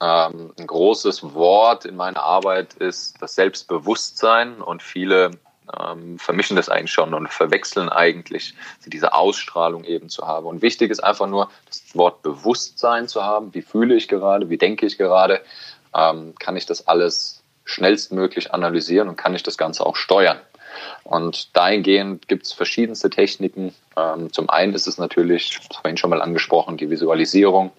Ähm, 0.00 0.52
ein 0.58 0.66
großes 0.66 1.34
Wort 1.34 1.84
in 1.84 1.96
meiner 1.96 2.22
Arbeit 2.22 2.74
ist 2.74 3.20
das 3.20 3.34
Selbstbewusstsein 3.34 4.60
und 4.60 4.82
viele 4.82 5.32
ähm, 5.78 6.18
vermischen 6.18 6.56
das 6.56 6.68
eigentlich 6.68 6.92
schon 6.92 7.14
und 7.14 7.28
verwechseln 7.28 7.88
eigentlich 7.88 8.54
diese 8.86 9.12
Ausstrahlung 9.12 9.84
eben 9.84 10.08
zu 10.08 10.26
haben. 10.26 10.46
Und 10.46 10.62
wichtig 10.62 10.90
ist 10.90 11.04
einfach 11.04 11.26
nur, 11.26 11.50
das 11.66 11.82
Wort 11.94 12.22
Bewusstsein 12.22 13.06
zu 13.06 13.22
haben. 13.22 13.54
Wie 13.54 13.62
fühle 13.62 13.94
ich 13.94 14.08
gerade? 14.08 14.50
Wie 14.50 14.58
denke 14.58 14.86
ich 14.86 14.98
gerade? 14.98 15.42
Ähm, 15.94 16.34
kann 16.38 16.56
ich 16.56 16.66
das 16.66 16.88
alles 16.88 17.42
schnellstmöglich 17.64 18.52
analysieren 18.52 19.08
und 19.08 19.16
kann 19.16 19.34
ich 19.34 19.42
das 19.42 19.56
Ganze 19.56 19.86
auch 19.86 19.96
steuern? 19.96 20.40
Und 21.04 21.56
dahingehend 21.56 22.28
gibt 22.28 22.46
es 22.46 22.52
verschiedenste 22.52 23.10
Techniken. 23.10 23.74
Ähm, 23.96 24.32
zum 24.32 24.48
einen 24.50 24.74
ist 24.74 24.86
es 24.86 24.98
natürlich, 24.98 25.58
das 25.68 25.76
vorhin 25.78 25.96
schon 25.96 26.10
mal 26.10 26.22
angesprochen, 26.22 26.76
die 26.76 26.90
Visualisierung 26.90 27.72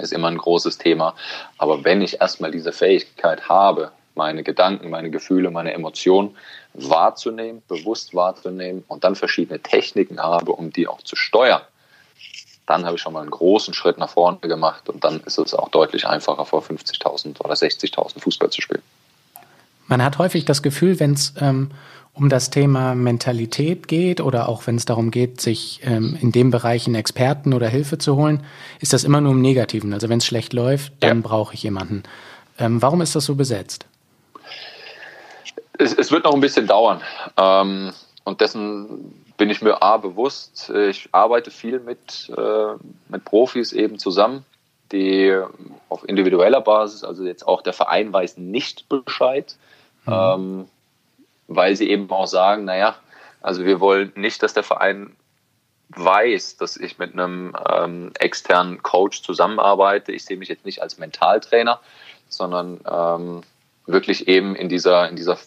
ist 0.00 0.12
immer 0.12 0.28
ein 0.28 0.38
großes 0.38 0.78
Thema. 0.78 1.14
Aber 1.58 1.84
wenn 1.84 2.00
ich 2.00 2.20
erstmal 2.20 2.50
diese 2.50 2.72
Fähigkeit 2.72 3.48
habe, 3.48 3.92
meine 4.14 4.42
Gedanken, 4.42 4.90
meine 4.90 5.10
Gefühle, 5.10 5.50
meine 5.50 5.72
Emotionen 5.72 6.36
wahrzunehmen, 6.74 7.62
bewusst 7.68 8.14
wahrzunehmen 8.14 8.84
und 8.88 9.04
dann 9.04 9.14
verschiedene 9.14 9.60
Techniken 9.60 10.20
habe, 10.20 10.52
um 10.52 10.72
die 10.72 10.86
auch 10.86 11.02
zu 11.02 11.16
steuern, 11.16 11.62
dann 12.66 12.84
habe 12.84 12.96
ich 12.96 13.02
schon 13.02 13.12
mal 13.12 13.20
einen 13.20 13.30
großen 13.30 13.74
Schritt 13.74 13.98
nach 13.98 14.10
vorne 14.10 14.38
gemacht 14.38 14.88
und 14.88 15.04
dann 15.04 15.20
ist 15.20 15.38
es 15.38 15.54
auch 15.54 15.68
deutlich 15.68 16.06
einfacher, 16.06 16.44
vor 16.44 16.62
50.000 16.62 17.40
oder 17.40 17.54
60.000 17.54 18.20
Fußball 18.20 18.50
zu 18.50 18.62
spielen. 18.62 18.82
Man 19.92 20.02
hat 20.02 20.16
häufig 20.16 20.46
das 20.46 20.62
Gefühl, 20.62 20.98
wenn 21.00 21.12
es 21.12 21.34
ähm, 21.38 21.70
um 22.14 22.30
das 22.30 22.48
Thema 22.48 22.94
Mentalität 22.94 23.88
geht 23.88 24.22
oder 24.22 24.48
auch 24.48 24.66
wenn 24.66 24.76
es 24.76 24.86
darum 24.86 25.10
geht, 25.10 25.42
sich 25.42 25.82
ähm, 25.84 26.16
in 26.18 26.32
dem 26.32 26.50
Bereich 26.50 26.86
einen 26.86 26.94
Experten 26.94 27.52
oder 27.52 27.68
Hilfe 27.68 27.98
zu 27.98 28.16
holen, 28.16 28.42
ist 28.80 28.94
das 28.94 29.04
immer 29.04 29.20
nur 29.20 29.32
im 29.32 29.42
Negativen. 29.42 29.92
Also 29.92 30.08
wenn 30.08 30.16
es 30.16 30.24
schlecht 30.24 30.54
läuft, 30.54 30.94
dann 31.00 31.18
ja. 31.18 31.28
brauche 31.28 31.52
ich 31.52 31.62
jemanden. 31.62 32.04
Ähm, 32.58 32.80
warum 32.80 33.02
ist 33.02 33.14
das 33.14 33.26
so 33.26 33.34
besetzt? 33.34 33.84
Es, 35.76 35.92
es 35.92 36.10
wird 36.10 36.24
noch 36.24 36.32
ein 36.32 36.40
bisschen 36.40 36.66
dauern. 36.66 37.02
Ähm, 37.36 37.92
und 38.24 38.40
dessen 38.40 39.12
bin 39.36 39.50
ich 39.50 39.60
mir 39.60 39.82
A 39.82 39.98
bewusst. 39.98 40.72
Ich 40.88 41.10
arbeite 41.12 41.50
viel 41.50 41.80
mit, 41.80 42.32
äh, 42.34 42.82
mit 43.10 43.26
Profis 43.26 43.74
eben 43.74 43.98
zusammen, 43.98 44.46
die 44.90 45.38
auf 45.90 46.08
individueller 46.08 46.62
Basis, 46.62 47.04
also 47.04 47.24
jetzt 47.24 47.46
auch 47.46 47.60
der 47.60 47.74
Verein 47.74 48.10
weiß 48.10 48.38
nicht 48.38 48.88
Bescheid, 48.88 49.54
mhm. 50.06 50.12
ähm, 50.12 50.68
weil 51.48 51.76
sie 51.76 51.90
eben 51.90 52.10
auch 52.10 52.26
sagen, 52.26 52.64
naja, 52.64 52.96
also 53.40 53.64
wir 53.64 53.80
wollen 53.80 54.12
nicht, 54.14 54.42
dass 54.42 54.54
der 54.54 54.62
Verein 54.62 55.16
weiß, 55.90 56.56
dass 56.56 56.76
ich 56.76 56.98
mit 56.98 57.12
einem 57.12 57.54
ähm, 57.68 58.12
externen 58.18 58.82
Coach 58.82 59.22
zusammenarbeite. 59.22 60.12
Ich 60.12 60.24
sehe 60.24 60.36
mich 60.36 60.48
jetzt 60.48 60.64
nicht 60.64 60.80
als 60.80 60.98
Mentaltrainer, 60.98 61.80
sondern 62.28 62.80
ähm, 62.90 63.42
wirklich 63.86 64.28
eben 64.28 64.54
in 64.54 64.68
dieser, 64.68 65.08
in 65.08 65.16
dieser 65.16 65.38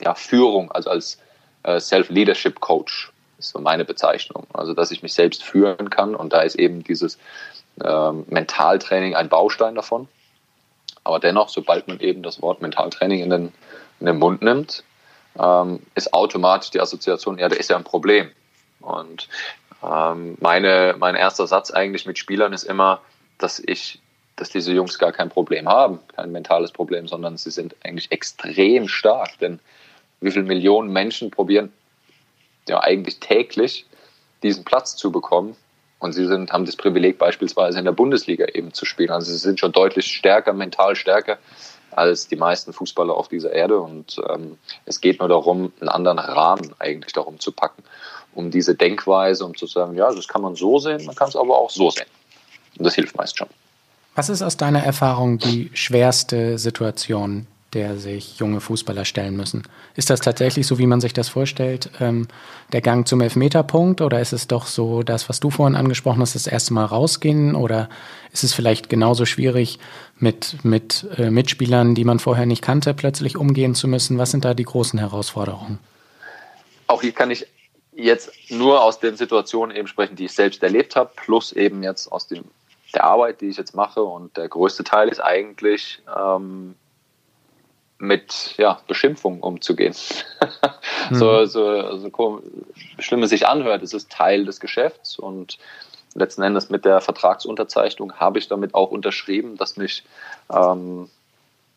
ja, 0.00 0.14
Führung, 0.14 0.72
also 0.72 0.90
als 0.90 1.18
äh, 1.62 1.78
Self-Leadership 1.78 2.60
Coach, 2.60 3.12
ist 3.38 3.50
so 3.50 3.60
meine 3.60 3.84
Bezeichnung. 3.84 4.46
Also, 4.52 4.74
dass 4.74 4.90
ich 4.90 5.02
mich 5.02 5.14
selbst 5.14 5.42
führen 5.42 5.90
kann 5.90 6.14
und 6.14 6.32
da 6.32 6.40
ist 6.40 6.54
eben 6.56 6.84
dieses 6.84 7.18
ähm, 7.82 8.24
Mentaltraining 8.28 9.14
ein 9.14 9.28
Baustein 9.28 9.74
davon. 9.74 10.08
Aber 11.04 11.18
dennoch, 11.18 11.48
sobald 11.48 11.88
man 11.88 12.00
eben 12.00 12.22
das 12.22 12.42
Wort 12.42 12.62
Mentaltraining 12.62 13.20
in 13.20 13.30
den, 13.30 13.52
in 14.00 14.06
den 14.06 14.18
Mund 14.18 14.42
nimmt, 14.42 14.84
ähm, 15.38 15.80
ist 15.94 16.12
automatisch 16.12 16.70
die 16.70 16.80
Assoziation, 16.80 17.38
ja, 17.38 17.48
da 17.48 17.56
ist 17.56 17.70
ja 17.70 17.76
ein 17.76 17.84
Problem. 17.84 18.30
Und 18.80 19.28
ähm, 19.82 20.36
meine, 20.40 20.94
mein 20.98 21.14
erster 21.14 21.46
Satz 21.46 21.70
eigentlich 21.70 22.06
mit 22.06 22.18
Spielern 22.18 22.52
ist 22.52 22.64
immer, 22.64 23.00
dass 23.38 23.58
ich, 23.58 24.00
dass 24.36 24.50
diese 24.50 24.72
Jungs 24.72 24.98
gar 24.98 25.12
kein 25.12 25.30
Problem 25.30 25.68
haben, 25.68 26.00
kein 26.14 26.32
mentales 26.32 26.72
Problem, 26.72 27.08
sondern 27.08 27.36
sie 27.36 27.50
sind 27.50 27.74
eigentlich 27.84 28.12
extrem 28.12 28.88
stark. 28.88 29.38
Denn 29.38 29.60
wie 30.20 30.30
viele 30.30 30.44
Millionen 30.44 30.92
Menschen 30.92 31.30
probieren 31.30 31.72
ja 32.68 32.80
eigentlich 32.82 33.20
täglich 33.20 33.86
diesen 34.42 34.64
Platz 34.64 34.96
zu 34.96 35.10
bekommen. 35.10 35.56
Und 36.00 36.14
sie 36.14 36.26
sind, 36.26 36.50
haben 36.50 36.64
das 36.64 36.76
Privileg 36.76 37.18
beispielsweise 37.18 37.78
in 37.78 37.84
der 37.84 37.92
Bundesliga 37.92 38.46
eben 38.46 38.72
zu 38.72 38.86
spielen. 38.86 39.10
Also 39.10 39.30
sie 39.30 39.38
sind 39.38 39.60
schon 39.60 39.72
deutlich 39.72 40.06
stärker, 40.06 40.52
mental 40.52 40.96
stärker 40.96 41.38
als 41.92 42.26
die 42.26 42.36
meisten 42.36 42.72
Fußballer 42.72 43.14
auf 43.14 43.28
dieser 43.28 43.52
Erde. 43.52 43.78
Und 43.78 44.16
ähm, 44.28 44.58
es 44.86 45.00
geht 45.00 45.20
nur 45.20 45.28
darum, 45.28 45.72
einen 45.80 45.88
anderen 45.88 46.18
Rahmen 46.18 46.74
eigentlich 46.78 47.12
darum 47.12 47.38
zu 47.38 47.52
packen, 47.52 47.82
um 48.34 48.50
diese 48.50 48.74
Denkweise, 48.74 49.44
um 49.44 49.56
zu 49.56 49.66
sagen, 49.66 49.94
ja, 49.94 50.12
das 50.12 50.26
kann 50.26 50.42
man 50.42 50.56
so 50.56 50.78
sehen, 50.78 51.04
man 51.04 51.14
kann 51.14 51.28
es 51.28 51.36
aber 51.36 51.58
auch 51.58 51.70
so 51.70 51.90
sehen. 51.90 52.06
Und 52.78 52.84
das 52.84 52.94
hilft 52.94 53.16
meist 53.16 53.36
schon. 53.36 53.48
Was 54.14 54.28
ist 54.28 54.42
aus 54.42 54.56
deiner 54.56 54.82
Erfahrung 54.82 55.38
die 55.38 55.70
schwerste 55.74 56.58
Situation, 56.58 57.46
der 57.72 57.96
sich 57.96 58.38
junge 58.38 58.60
Fußballer 58.60 59.04
stellen 59.04 59.36
müssen? 59.36 59.62
Ist 59.94 60.10
das 60.10 60.20
tatsächlich 60.20 60.66
so, 60.66 60.78
wie 60.78 60.86
man 60.86 61.00
sich 61.00 61.12
das 61.12 61.28
vorstellt, 61.28 61.90
ähm, 62.00 62.28
der 62.72 62.80
Gang 62.80 63.06
zum 63.06 63.20
Elfmeterpunkt? 63.20 64.00
Oder 64.00 64.20
ist 64.20 64.32
es 64.32 64.48
doch 64.48 64.66
so, 64.66 65.02
das, 65.02 65.28
was 65.28 65.40
du 65.40 65.50
vorhin 65.50 65.76
angesprochen 65.76 66.20
hast, 66.20 66.34
das 66.34 66.46
erste 66.46 66.74
Mal 66.74 66.84
rausgehen? 66.84 67.54
Oder 67.54 67.88
ist 68.32 68.44
es 68.44 68.54
vielleicht 68.54 68.88
genauso 68.88 69.24
schwierig, 69.24 69.78
mit, 70.18 70.64
mit 70.64 71.06
äh, 71.16 71.30
Mitspielern, 71.30 71.94
die 71.94 72.04
man 72.04 72.18
vorher 72.18 72.46
nicht 72.46 72.62
kannte, 72.62 72.94
plötzlich 72.94 73.36
umgehen 73.36 73.74
zu 73.74 73.88
müssen? 73.88 74.18
Was 74.18 74.30
sind 74.30 74.44
da 74.44 74.54
die 74.54 74.64
großen 74.64 74.98
Herausforderungen? 74.98 75.78
Auch 76.86 77.02
hier 77.02 77.12
kann 77.12 77.30
ich 77.30 77.46
jetzt 77.92 78.30
nur 78.50 78.82
aus 78.82 79.00
den 79.00 79.16
Situationen 79.16 79.74
eben 79.76 79.88
sprechen, 79.88 80.16
die 80.16 80.26
ich 80.26 80.32
selbst 80.32 80.62
erlebt 80.62 80.96
habe, 80.96 81.10
plus 81.16 81.52
eben 81.52 81.82
jetzt 81.82 82.10
aus 82.10 82.26
dem, 82.26 82.44
der 82.94 83.04
Arbeit, 83.04 83.40
die 83.40 83.46
ich 83.46 83.56
jetzt 83.56 83.74
mache. 83.74 84.02
Und 84.02 84.36
der 84.36 84.48
größte 84.48 84.84
Teil 84.84 85.08
ist 85.08 85.20
eigentlich 85.20 86.02
ähm, 86.16 86.74
mit 88.00 88.54
ja, 88.56 88.80
Beschimpfung 88.88 89.40
umzugehen. 89.40 89.94
mhm. 91.10 91.14
so, 91.14 91.44
so, 91.44 91.98
so 91.98 92.42
schlimm 92.98 93.22
es 93.22 93.30
sich 93.30 93.46
anhört, 93.46 93.82
es 93.82 93.94
ist 93.94 94.10
Teil 94.10 94.44
des 94.44 94.60
Geschäfts 94.60 95.18
und 95.18 95.58
letzten 96.14 96.42
Endes 96.42 96.70
mit 96.70 96.84
der 96.84 97.00
Vertragsunterzeichnung 97.00 98.14
habe 98.14 98.38
ich 98.38 98.48
damit 98.48 98.74
auch 98.74 98.90
unterschrieben, 98.90 99.56
dass 99.56 99.76
mich 99.76 100.02
ähm, 100.52 101.08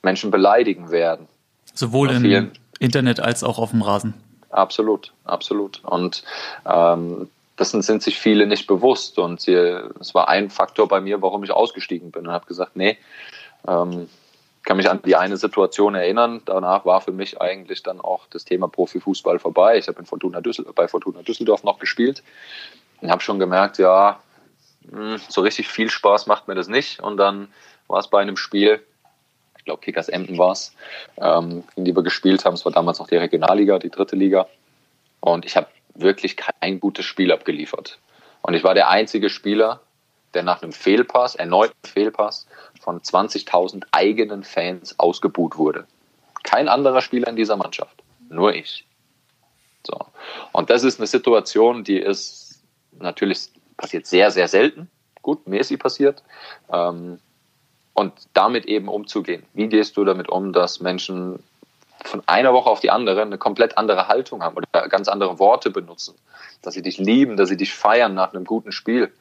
Menschen 0.01 0.31
beleidigen 0.31 0.91
werden. 0.91 1.27
Sowohl 1.73 2.11
im 2.11 2.51
Internet 2.79 3.19
als 3.19 3.43
auch 3.43 3.59
auf 3.59 3.71
dem 3.71 3.81
Rasen. 3.81 4.13
Absolut, 4.49 5.13
absolut. 5.23 5.83
Und 5.83 6.23
ähm, 6.65 7.29
dessen 7.57 7.81
sind 7.81 8.03
sich 8.03 8.19
viele 8.19 8.45
nicht 8.45 8.67
bewusst. 8.67 9.17
Und 9.19 9.47
es 9.47 10.13
war 10.13 10.27
ein 10.27 10.49
Faktor 10.49 10.87
bei 10.87 11.01
mir, 11.01 11.21
warum 11.21 11.43
ich 11.43 11.51
ausgestiegen 11.51 12.11
bin 12.11 12.27
und 12.27 12.33
habe 12.33 12.45
gesagt, 12.45 12.75
nee, 12.75 12.97
ähm, 13.67 14.09
kann 14.63 14.77
mich 14.77 14.89
an 14.89 15.01
die 15.03 15.15
eine 15.15 15.37
Situation 15.37 15.95
erinnern. 15.95 16.41
Danach 16.45 16.85
war 16.85 17.01
für 17.01 17.11
mich 17.11 17.41
eigentlich 17.41 17.83
dann 17.83 17.99
auch 17.99 18.27
das 18.29 18.45
Thema 18.45 18.67
Profifußball 18.67 19.39
vorbei. 19.39 19.77
Ich 19.77 19.87
habe 19.87 20.03
Fortuna 20.05 20.41
bei 20.75 20.87
Fortuna 20.87 21.21
Düsseldorf 21.21 21.63
noch 21.63 21.79
gespielt 21.79 22.23
und 23.01 23.11
habe 23.11 23.21
schon 23.21 23.39
gemerkt, 23.39 23.77
ja, 23.77 24.19
hm, 24.89 25.19
so 25.29 25.41
richtig 25.41 25.67
viel 25.67 25.89
Spaß 25.89 26.27
macht 26.27 26.47
mir 26.47 26.55
das 26.55 26.67
nicht. 26.67 27.01
Und 27.01 27.17
dann 27.17 27.49
war 27.87 27.99
es 27.99 28.07
bei 28.07 28.21
einem 28.21 28.37
Spiel, 28.37 28.81
ich 29.57 29.65
glaube 29.65 29.81
Kickers 29.81 30.09
Emden 30.09 30.37
war 30.37 30.53
es, 30.53 30.73
ähm, 31.17 31.63
in 31.75 31.85
die 31.85 31.95
wir 31.95 32.03
gespielt 32.03 32.45
haben. 32.45 32.53
Es 32.53 32.65
war 32.65 32.71
damals 32.71 32.99
noch 32.99 33.07
die 33.07 33.17
Regionalliga, 33.17 33.79
die 33.79 33.89
dritte 33.89 34.15
Liga. 34.15 34.47
Und 35.19 35.45
ich 35.45 35.57
habe 35.57 35.67
wirklich 35.95 36.37
kein 36.37 36.79
gutes 36.79 37.05
Spiel 37.05 37.31
abgeliefert. 37.31 37.99
Und 38.41 38.53
ich 38.53 38.63
war 38.63 38.73
der 38.73 38.89
einzige 38.89 39.29
Spieler, 39.29 39.81
der 40.33 40.43
nach 40.43 40.61
einem 40.61 40.71
Fehlpass, 40.71 41.35
erneuten 41.35 41.75
Fehlpass, 41.85 42.47
von 42.83 43.01
20.000 43.01 43.85
eigenen 43.91 44.43
Fans 44.43 44.99
ausgebuht 44.99 45.57
wurde. 45.57 45.87
Kein 46.43 46.67
anderer 46.67 47.01
Spieler 47.01 47.29
in 47.29 47.35
dieser 47.35 47.55
Mannschaft, 47.55 48.03
nur 48.29 48.53
ich. 48.53 48.85
So. 49.87 49.97
Und 50.51 50.69
das 50.69 50.83
ist 50.83 50.99
eine 50.99 51.07
Situation, 51.07 51.83
die 51.83 51.97
ist 51.97 52.61
natürlich 52.99 53.49
passiert 53.77 54.05
sehr, 54.05 54.31
sehr 54.31 54.47
selten. 54.47 54.89
Gut, 55.21 55.47
mir 55.47 55.61
ist 55.61 55.69
sie 55.69 55.77
passiert. 55.77 56.23
Ähm, 56.71 57.19
und 57.93 58.13
damit 58.33 58.65
eben 58.65 58.87
umzugehen. 58.87 59.43
Wie 59.53 59.67
gehst 59.67 59.97
du 59.97 60.03
damit 60.03 60.27
um, 60.29 60.51
dass 60.51 60.79
Menschen 60.79 61.39
von 62.03 62.23
einer 62.25 62.53
Woche 62.53 62.69
auf 62.69 62.79
die 62.79 62.89
andere 62.89 63.21
eine 63.21 63.37
komplett 63.37 63.77
andere 63.77 64.07
Haltung 64.07 64.43
haben 64.43 64.57
oder 64.57 64.89
ganz 64.89 65.07
andere 65.07 65.39
Worte 65.39 65.69
benutzen, 65.69 66.15
dass 66.61 66.73
sie 66.73 66.81
dich 66.81 66.97
lieben, 66.97 67.37
dass 67.37 67.49
sie 67.49 67.57
dich 67.57 67.73
feiern 67.73 68.13
nach 68.13 68.33
einem 68.33 68.45
guten 68.45 68.71
Spiel, 68.71 69.11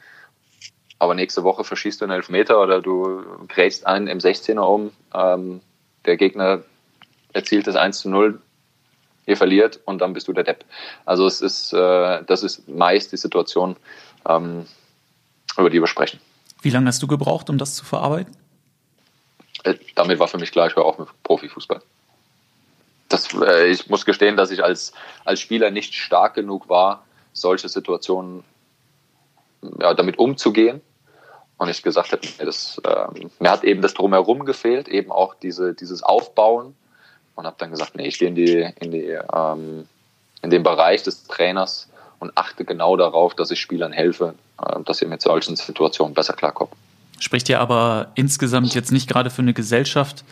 aber 1.03 1.17
nächste 1.17 1.43
Woche 1.43 1.65
verschießt 1.65 2.01
du 2.01 2.05
einen 2.05 2.15
Elfmeter 2.15 2.63
oder 2.63 2.81
du 2.81 3.25
grätst 3.49 3.89
einen 3.89 4.07
im 4.07 4.19
16er 4.19 4.61
um. 4.61 4.93
Ähm, 5.13 5.61
der 6.05 6.17
Gegner 6.17 6.63
erzielt 7.33 7.67
das 7.67 7.75
1 7.75 7.99
zu 7.99 8.09
0, 8.09 8.41
ihr 9.27 9.37
verliert 9.37 9.81
und 9.85 9.99
dann 9.99 10.13
bist 10.13 10.29
du 10.29 10.33
der 10.33 10.45
Depp. 10.45 10.65
Also 11.05 11.27
es 11.27 11.41
ist, 11.41 11.73
äh, 11.73 12.23
das 12.23 12.45
ist 12.45 12.69
meist 12.69 13.11
die 13.11 13.17
Situation, 13.17 13.75
ähm, 14.29 14.67
über 15.59 15.71
die 15.71 15.81
wir 15.81 15.89
sprechen. 15.89 16.21
Wie 16.61 16.71
lange 16.71 16.87
hast 16.87 17.03
du 17.03 17.09
gebraucht, 17.09 17.51
um 17.51 17.59
das 17.59 17.75
zu 17.75 17.85
verarbeiten? 17.85 18.37
Äh, 19.65 19.75
damit 19.97 20.21
war 20.21 20.29
für 20.29 20.39
mich 20.39 20.53
klar, 20.53 20.69
ich 20.69 20.77
höre 20.77 20.85
auf 20.85 21.01
mit 21.01 21.09
Profifußball. 21.25 21.83
Das, 23.09 23.35
äh, 23.35 23.67
ich 23.67 23.91
muss 23.91 24.05
gestehen, 24.05 24.37
dass 24.37 24.53
ich 24.53 24.63
als, 24.63 24.93
als 25.25 25.41
Spieler 25.41 25.73
nicht 25.73 25.95
stark 25.95 26.35
genug 26.35 26.69
war, 26.69 27.05
solche 27.33 27.69
Situationen 27.69 28.45
ja, 29.81 29.95
damit 29.95 30.21
umzugehen 30.21 30.81
und 31.63 31.69
ich 31.69 31.85
gesagt 31.85 32.11
habe, 32.11 32.23
das, 32.45 32.81
äh, 32.85 33.07
mir 33.39 33.51
hat 33.53 33.63
eben 33.63 33.83
das 33.83 33.95
Drumherum 33.95 34.45
gefehlt, 34.45 34.89
eben 34.89 35.13
auch 35.13 35.37
diese, 35.37 35.75
dieses 35.75 36.03
Aufbauen 36.03 36.75
und 37.37 37.47
habe 37.47 37.55
dann 37.57 37.71
gesagt, 37.71 37.95
nee, 37.95 38.09
ich 38.09 38.19
gehe 38.19 38.27
in 38.27 38.35
die, 38.35 38.69
in 38.81 38.91
die, 38.91 39.17
ähm, 39.33 39.87
in 40.43 40.51
den 40.51 40.65
Bereich 40.65 41.05
des 41.05 41.23
Trainers 41.29 41.89
und 42.19 42.33
achte 42.35 42.65
genau 42.65 42.97
darauf, 42.97 43.37
dass 43.37 43.53
ich 43.53 43.61
Spielern 43.61 43.93
helfe, 43.93 44.35
äh, 44.61 44.83
dass 44.85 44.99
sie 44.99 45.07
mit 45.07 45.23
solchen 45.23 45.55
Situationen 45.55 46.15
besser 46.15 46.33
klarkommen. 46.33 46.75
Spricht 47.21 47.49
ja 47.49 47.61
aber 47.61 48.11
insgesamt 48.17 48.75
jetzt 48.75 48.91
nicht 48.91 49.09
gerade 49.09 49.31
für 49.31 49.43
eine 49.43 49.55
Gesellschaft, 49.55 50.25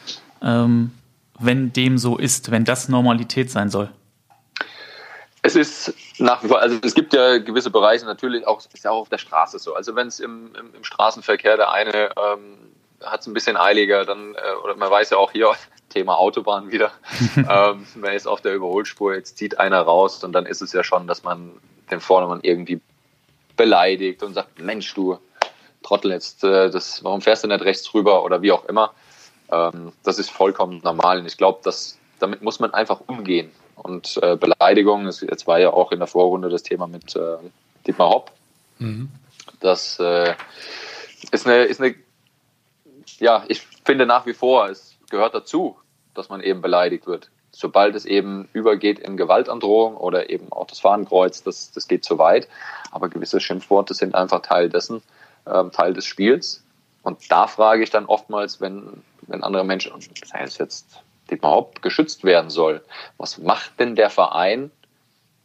ähm, 0.43 0.90
wenn 1.38 1.73
dem 1.73 1.97
so 1.97 2.19
ist, 2.19 2.51
wenn 2.51 2.64
das 2.64 2.88
Normalität 2.88 3.53
sein 3.53 3.71
soll. 3.71 3.88
Es 5.42 5.57
ist 5.57 5.94
nach 6.18 6.42
wie 6.42 6.48
vor, 6.48 6.61
also 6.61 6.79
es 6.83 6.94
gibt 6.94 7.14
ja 7.14 7.38
gewisse 7.38 7.70
Bereiche 7.70 8.05
natürlich 8.05 8.46
auch, 8.46 8.59
ist 8.59 8.85
ja 8.85 8.90
auch 8.90 9.00
auf 9.00 9.09
der 9.09 9.18
Straße 9.18 9.59
so. 9.59 9.74
Also 9.74 9.96
wenn 9.96 10.09
es 10.09 10.20
im, 10.20 10.55
im, 10.55 10.74
im, 10.74 10.85
Straßenverkehr 10.85 11.57
der 11.57 11.72
eine 11.72 12.11
ähm, 12.16 12.59
hat 13.03 13.20
es 13.20 13.26
ein 13.26 13.33
bisschen 13.33 13.57
eiliger, 13.57 14.05
dann, 14.05 14.35
äh, 14.35 14.55
oder 14.62 14.76
man 14.76 14.90
weiß 14.90 15.11
ja 15.11 15.16
auch 15.16 15.33
hier, 15.33 15.53
Thema 15.88 16.18
Autobahn 16.18 16.70
wieder, 16.70 16.92
ähm, 17.37 17.87
man 17.96 18.12
ist 18.12 18.26
auf 18.26 18.42
der 18.42 18.55
Überholspur, 18.55 19.14
jetzt 19.14 19.38
zieht 19.38 19.59
einer 19.59 19.81
raus 19.81 20.22
und 20.22 20.33
dann 20.33 20.46
ist 20.46 20.61
es 20.61 20.72
ja 20.72 20.85
schon, 20.85 21.07
dass 21.07 21.24
man 21.24 21.53
den 21.90 22.00
Vordermann 22.00 22.40
irgendwie 22.42 22.81
beleidigt 23.57 24.22
und 24.22 24.35
sagt, 24.35 24.61
Mensch, 24.61 24.94
du 24.94 25.18
Trottel, 25.83 26.12
jetzt, 26.12 26.44
äh, 26.44 26.70
das, 26.70 27.03
warum 27.03 27.22
fährst 27.22 27.44
du 27.44 27.48
nicht 27.48 27.64
rechts 27.64 27.92
rüber 27.94 28.24
oder 28.24 28.42
wie 28.42 28.53
auch 28.53 28.66
immer. 28.66 28.92
Ähm, 29.50 29.92
das 30.05 30.18
ist 30.18 30.31
vollkommen 30.31 30.81
normal 30.85 31.18
und 31.18 31.26
ich 31.26 31.37
glaube, 31.37 31.61
damit 32.18 32.42
muss 32.42 32.61
man 32.61 32.72
einfach 32.74 33.00
umgehen. 33.07 33.50
Und 33.83 34.19
äh, 34.23 34.37
Beleidigung, 34.37 35.07
ist, 35.07 35.23
jetzt 35.23 35.47
war 35.47 35.59
ja 35.59 35.73
auch 35.73 35.90
in 35.93 35.99
der 35.99 36.07
Vorrunde 36.07 36.49
das 36.49 36.62
Thema 36.62 36.87
mit 36.87 37.16
äh, 37.16 37.37
Dietmar 37.87 38.11
Hopp. 38.11 38.33
Mhm. 38.79 39.11
Das 39.61 39.99
äh, 39.99 40.35
ist, 41.31 41.47
eine, 41.47 41.64
ist 41.64 41.81
eine, 41.81 41.95
ja, 43.19 43.45
ich 43.49 43.62
finde 43.85 44.07
nach 44.07 44.27
wie 44.27 44.35
vor, 44.35 44.69
es 44.69 44.97
gehört 45.09 45.35
dazu, 45.35 45.77
dass 46.14 46.29
man 46.29 46.40
eben 46.43 46.61
beleidigt 46.61 47.07
wird. 47.07 47.31
Sobald 47.53 47.95
es 47.95 48.05
eben 48.05 48.49
übergeht 48.53 48.99
in 48.99 49.16
Gewaltandrohung 49.16 49.97
oder 49.97 50.31
eben 50.31 50.53
auch 50.53 50.66
das 50.66 50.81
Fahnenkreuz, 50.81 51.43
das, 51.43 51.73
das 51.73 51.88
geht 51.88 52.05
zu 52.05 52.19
weit. 52.19 52.49
Aber 52.90 53.09
gewisse 53.09 53.40
Schimpfworte 53.40 53.95
sind 53.95 54.14
einfach 54.14 54.40
Teil 54.43 54.69
dessen, 54.69 55.03
äh, 55.47 55.64
Teil 55.71 55.95
des 55.95 56.05
Spiels. 56.05 56.62
Und 57.03 57.31
da 57.31 57.47
frage 57.47 57.83
ich 57.83 57.90
dann 57.90 58.07
oftmals, 58.07 58.61
wenn, 58.61 59.03
wenn 59.23 59.43
andere 59.43 59.64
Menschen, 59.64 59.93
sei 60.25 60.43
es 60.43 60.59
jetzt 60.59 61.03
überhaupt 61.31 61.83
geschützt 61.83 62.25
werden 62.25 62.51
soll. 62.51 62.83
Was 63.19 63.38
macht 63.38 63.79
denn 63.79 63.97
der 63.97 64.11
Verein 64.11 64.71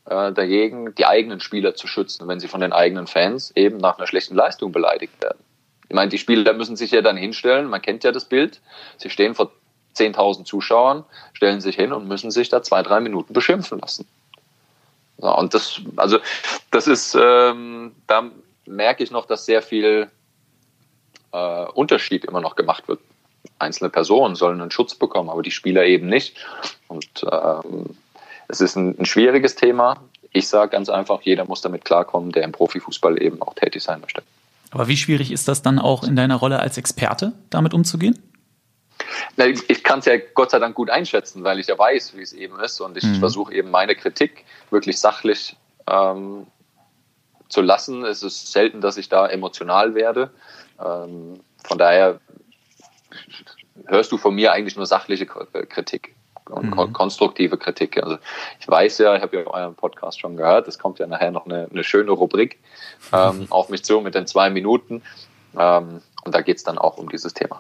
äh, 0.06 0.32
dagegen, 0.32 0.94
die 0.96 1.06
eigenen 1.06 1.40
Spieler 1.40 1.76
zu 1.76 1.88
schützen, 1.88 2.28
wenn 2.28 2.40
sie 2.40 2.48
von 2.48 2.62
den 2.62 2.74
eigenen 2.74 3.08
Fans 3.08 3.52
eben 3.56 3.78
nach 3.78 3.98
einer 3.98 4.08
schlechten 4.08 4.36
Leistung 4.36 4.72
beleidigt 4.72 5.22
werden? 5.22 5.40
Ich 5.88 5.96
meine, 5.96 6.10
die 6.10 6.18
Spieler 6.18 6.54
müssen 6.54 6.76
sich 6.76 6.92
ja 6.92 7.02
dann 7.02 7.18
hinstellen, 7.18 7.70
man 7.70 7.82
kennt 7.82 8.04
ja 8.04 8.12
das 8.12 8.26
Bild, 8.26 8.62
sie 8.98 9.10
stehen 9.10 9.36
vor 9.36 9.52
10.000 9.96 10.46
Zuschauern, 10.46 11.06
stellen 11.34 11.62
sich 11.62 11.76
hin 11.76 11.94
und 11.94 12.08
müssen 12.08 12.32
sich 12.32 12.50
da 12.50 12.62
zwei, 12.64 12.82
drei 12.82 13.00
Minuten 13.00 13.34
beschimpfen 13.34 13.80
lassen. 13.80 14.08
Ja, 15.22 15.32
und 15.32 15.54
das, 15.54 15.80
also, 15.96 16.20
das 16.72 16.88
ist, 16.88 17.16
ähm, 17.20 17.96
da 18.08 18.30
merke 18.66 19.04
ich 19.04 19.12
noch, 19.12 19.26
dass 19.26 19.46
sehr 19.46 19.62
viel 19.62 20.10
äh, 21.32 21.66
Unterschied 21.68 22.26
immer 22.26 22.42
noch 22.42 22.56
gemacht 22.56 22.88
wird 22.88 23.00
einzelne 23.60 23.90
Personen 23.90 24.36
sollen 24.36 24.62
einen 24.62 24.72
Schutz 24.72 24.96
bekommen, 24.96 25.30
aber 25.30 25.42
die 25.42 25.52
Spieler 25.52 25.86
eben 25.86 26.08
nicht. 26.08 26.38
Und 26.88 27.26
ähm, 27.32 27.96
es 28.48 28.62
ist 28.62 28.76
ein, 28.76 29.00
ein 29.00 29.06
schwieriges 29.06 29.56
Thema. 29.56 29.98
Ich 30.32 30.48
sage 30.48 30.72
ganz 30.72 30.90
einfach, 30.90 31.22
jeder 31.22 31.46
muss 31.46 31.62
damit 31.62 31.86
klarkommen, 31.86 32.32
der 32.32 32.44
im 32.44 32.52
Profifußball 32.52 33.22
eben 33.22 33.42
auch 33.42 33.54
tätig 33.54 33.84
sein 33.84 34.02
möchte. 34.02 34.22
Aber 34.72 34.88
wie 34.88 34.98
schwierig 34.98 35.32
ist 35.32 35.48
das 35.48 35.62
dann 35.62 35.80
auch 35.80 36.04
in 36.04 36.16
deiner 36.16 36.36
Rolle 36.36 36.60
als 36.60 36.78
Experte, 36.78 37.34
damit 37.50 37.74
umzugehen? 37.74 38.20
Na, 39.38 39.46
ich 39.48 39.84
kann 39.84 40.00
es 40.00 40.06
ja 40.06 40.18
Gott 40.34 40.52
sei 40.52 40.60
Dank 40.60 40.76
gut 40.76 40.90
einschätzen, 40.90 41.44
weil 41.44 41.60
ich 41.60 41.68
ja 41.68 41.78
weiß, 41.78 42.16
wie 42.16 42.22
es 42.22 42.34
eben 42.34 42.60
ist. 42.60 42.80
Und 42.82 42.98
ich 42.98 43.04
mhm. 43.04 43.20
versuche 43.20 43.54
eben 43.54 43.72
meine 43.72 43.96
Kritik 43.96 44.46
wirklich 44.70 45.00
sachlich 45.00 45.56
ähm, 45.88 46.48
zu 47.50 47.62
lassen. 47.62 48.04
Es 48.04 48.24
ist 48.24 48.52
selten, 48.52 48.82
dass 48.82 48.98
ich 48.98 49.10
da 49.10 49.28
emotional 49.28 49.96
werde. 49.96 50.32
Ähm, 50.80 51.40
von 51.64 51.78
daher 51.78 52.20
hörst 53.88 54.12
du 54.12 54.18
von 54.18 54.36
mir 54.36 54.52
eigentlich 54.52 54.76
nur 54.76 54.86
sachliche 54.86 55.28
äh, 55.54 55.66
Kritik 55.66 56.16
und 56.50 56.76
mhm. 56.76 56.94
konstruktive 56.94 57.58
Kritik. 57.58 58.02
Also 58.02 58.18
ich 58.60 58.68
weiß 58.68 59.00
ja, 59.00 59.16
ich 59.16 59.22
habe 59.22 59.38
ja 59.38 59.48
euren 59.48 59.76
Podcast 59.76 60.20
schon 60.20 60.38
gehört, 60.38 60.68
es 60.68 60.78
kommt 60.78 61.00
ja 61.00 61.08
nachher 61.08 61.32
noch 61.32 61.46
eine, 61.46 61.68
eine 61.72 61.84
schöne 61.84 62.12
Rubrik 62.12 62.60
ähm, 63.12 63.48
auf 63.50 63.70
mich 63.70 63.84
zu 63.84 64.02
mit 64.02 64.16
den 64.16 64.28
zwei 64.28 64.50
Minuten. 64.50 65.02
Ähm, 65.58 66.02
und 66.24 66.36
da 66.36 66.42
geht 66.42 66.58
es 66.58 66.64
dann 66.64 66.78
auch 66.78 66.98
um 66.98 67.10
dieses 67.10 67.34
Thema. 67.34 67.60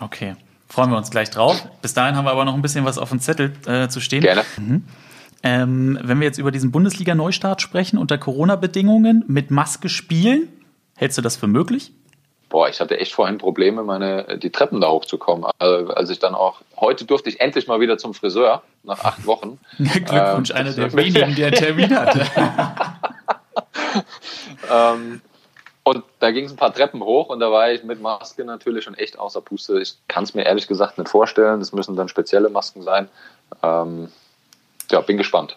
Okay. 0.00 0.36
Freuen 0.68 0.90
wir 0.90 0.96
uns 0.96 1.10
gleich 1.10 1.28
drauf. 1.28 1.68
Bis 1.82 1.92
dahin 1.92 2.16
haben 2.16 2.24
wir 2.24 2.30
aber 2.30 2.46
noch 2.46 2.54
ein 2.54 2.62
bisschen 2.62 2.86
was 2.86 2.96
auf 2.96 3.10
dem 3.10 3.20
Zettel 3.20 3.52
äh, 3.66 3.88
zu 3.88 4.00
stehen. 4.00 4.22
Gerne. 4.22 4.42
Mhm. 4.56 4.84
Ähm, 5.42 5.98
wenn 6.02 6.18
wir 6.18 6.26
jetzt 6.26 6.38
über 6.38 6.50
diesen 6.50 6.70
Bundesliga-Neustart 6.70 7.60
sprechen, 7.60 7.98
unter 7.98 8.16
Corona-Bedingungen 8.16 9.24
mit 9.26 9.50
Maske 9.50 9.90
spielen, 9.90 10.48
hältst 10.96 11.18
du 11.18 11.22
das 11.22 11.36
für 11.36 11.46
möglich? 11.46 11.92
Boah, 12.52 12.68
ich 12.68 12.80
hatte 12.80 13.00
echt 13.00 13.14
vorhin 13.14 13.38
Probleme, 13.38 13.82
meine, 13.82 14.38
die 14.38 14.50
Treppen 14.50 14.82
da 14.82 14.90
hochzukommen. 14.90 15.50
Also, 15.58 15.94
als 15.94 16.10
ich 16.10 16.18
dann 16.18 16.34
auch, 16.34 16.60
heute 16.76 17.06
durfte 17.06 17.30
ich 17.30 17.40
endlich 17.40 17.66
mal 17.66 17.80
wieder 17.80 17.96
zum 17.96 18.12
Friseur, 18.12 18.62
nach 18.82 19.02
acht 19.02 19.26
Wochen. 19.26 19.58
Glückwunsch, 19.78 20.50
ähm, 20.50 20.56
einer 20.56 20.72
der 20.72 20.92
wenigen, 20.96 21.34
der 21.34 21.52
Termin 21.52 21.98
hatte. 21.98 22.26
ähm, 24.70 25.22
und 25.82 26.04
da 26.20 26.30
ging 26.30 26.44
es 26.44 26.52
ein 26.52 26.56
paar 26.56 26.74
Treppen 26.74 27.02
hoch 27.02 27.30
und 27.30 27.40
da 27.40 27.50
war 27.50 27.72
ich 27.72 27.84
mit 27.84 28.02
Maske 28.02 28.44
natürlich 28.44 28.84
schon 28.84 28.94
echt 28.94 29.18
außer 29.18 29.40
Puste. 29.40 29.80
Ich 29.80 29.94
kann 30.06 30.24
es 30.24 30.34
mir 30.34 30.44
ehrlich 30.44 30.68
gesagt 30.68 30.98
nicht 30.98 31.08
vorstellen. 31.08 31.58
Das 31.58 31.72
müssen 31.72 31.96
dann 31.96 32.08
spezielle 32.08 32.50
Masken 32.50 32.82
sein. 32.82 33.08
Ähm, 33.62 34.12
ja, 34.90 35.00
bin 35.00 35.16
gespannt. 35.16 35.56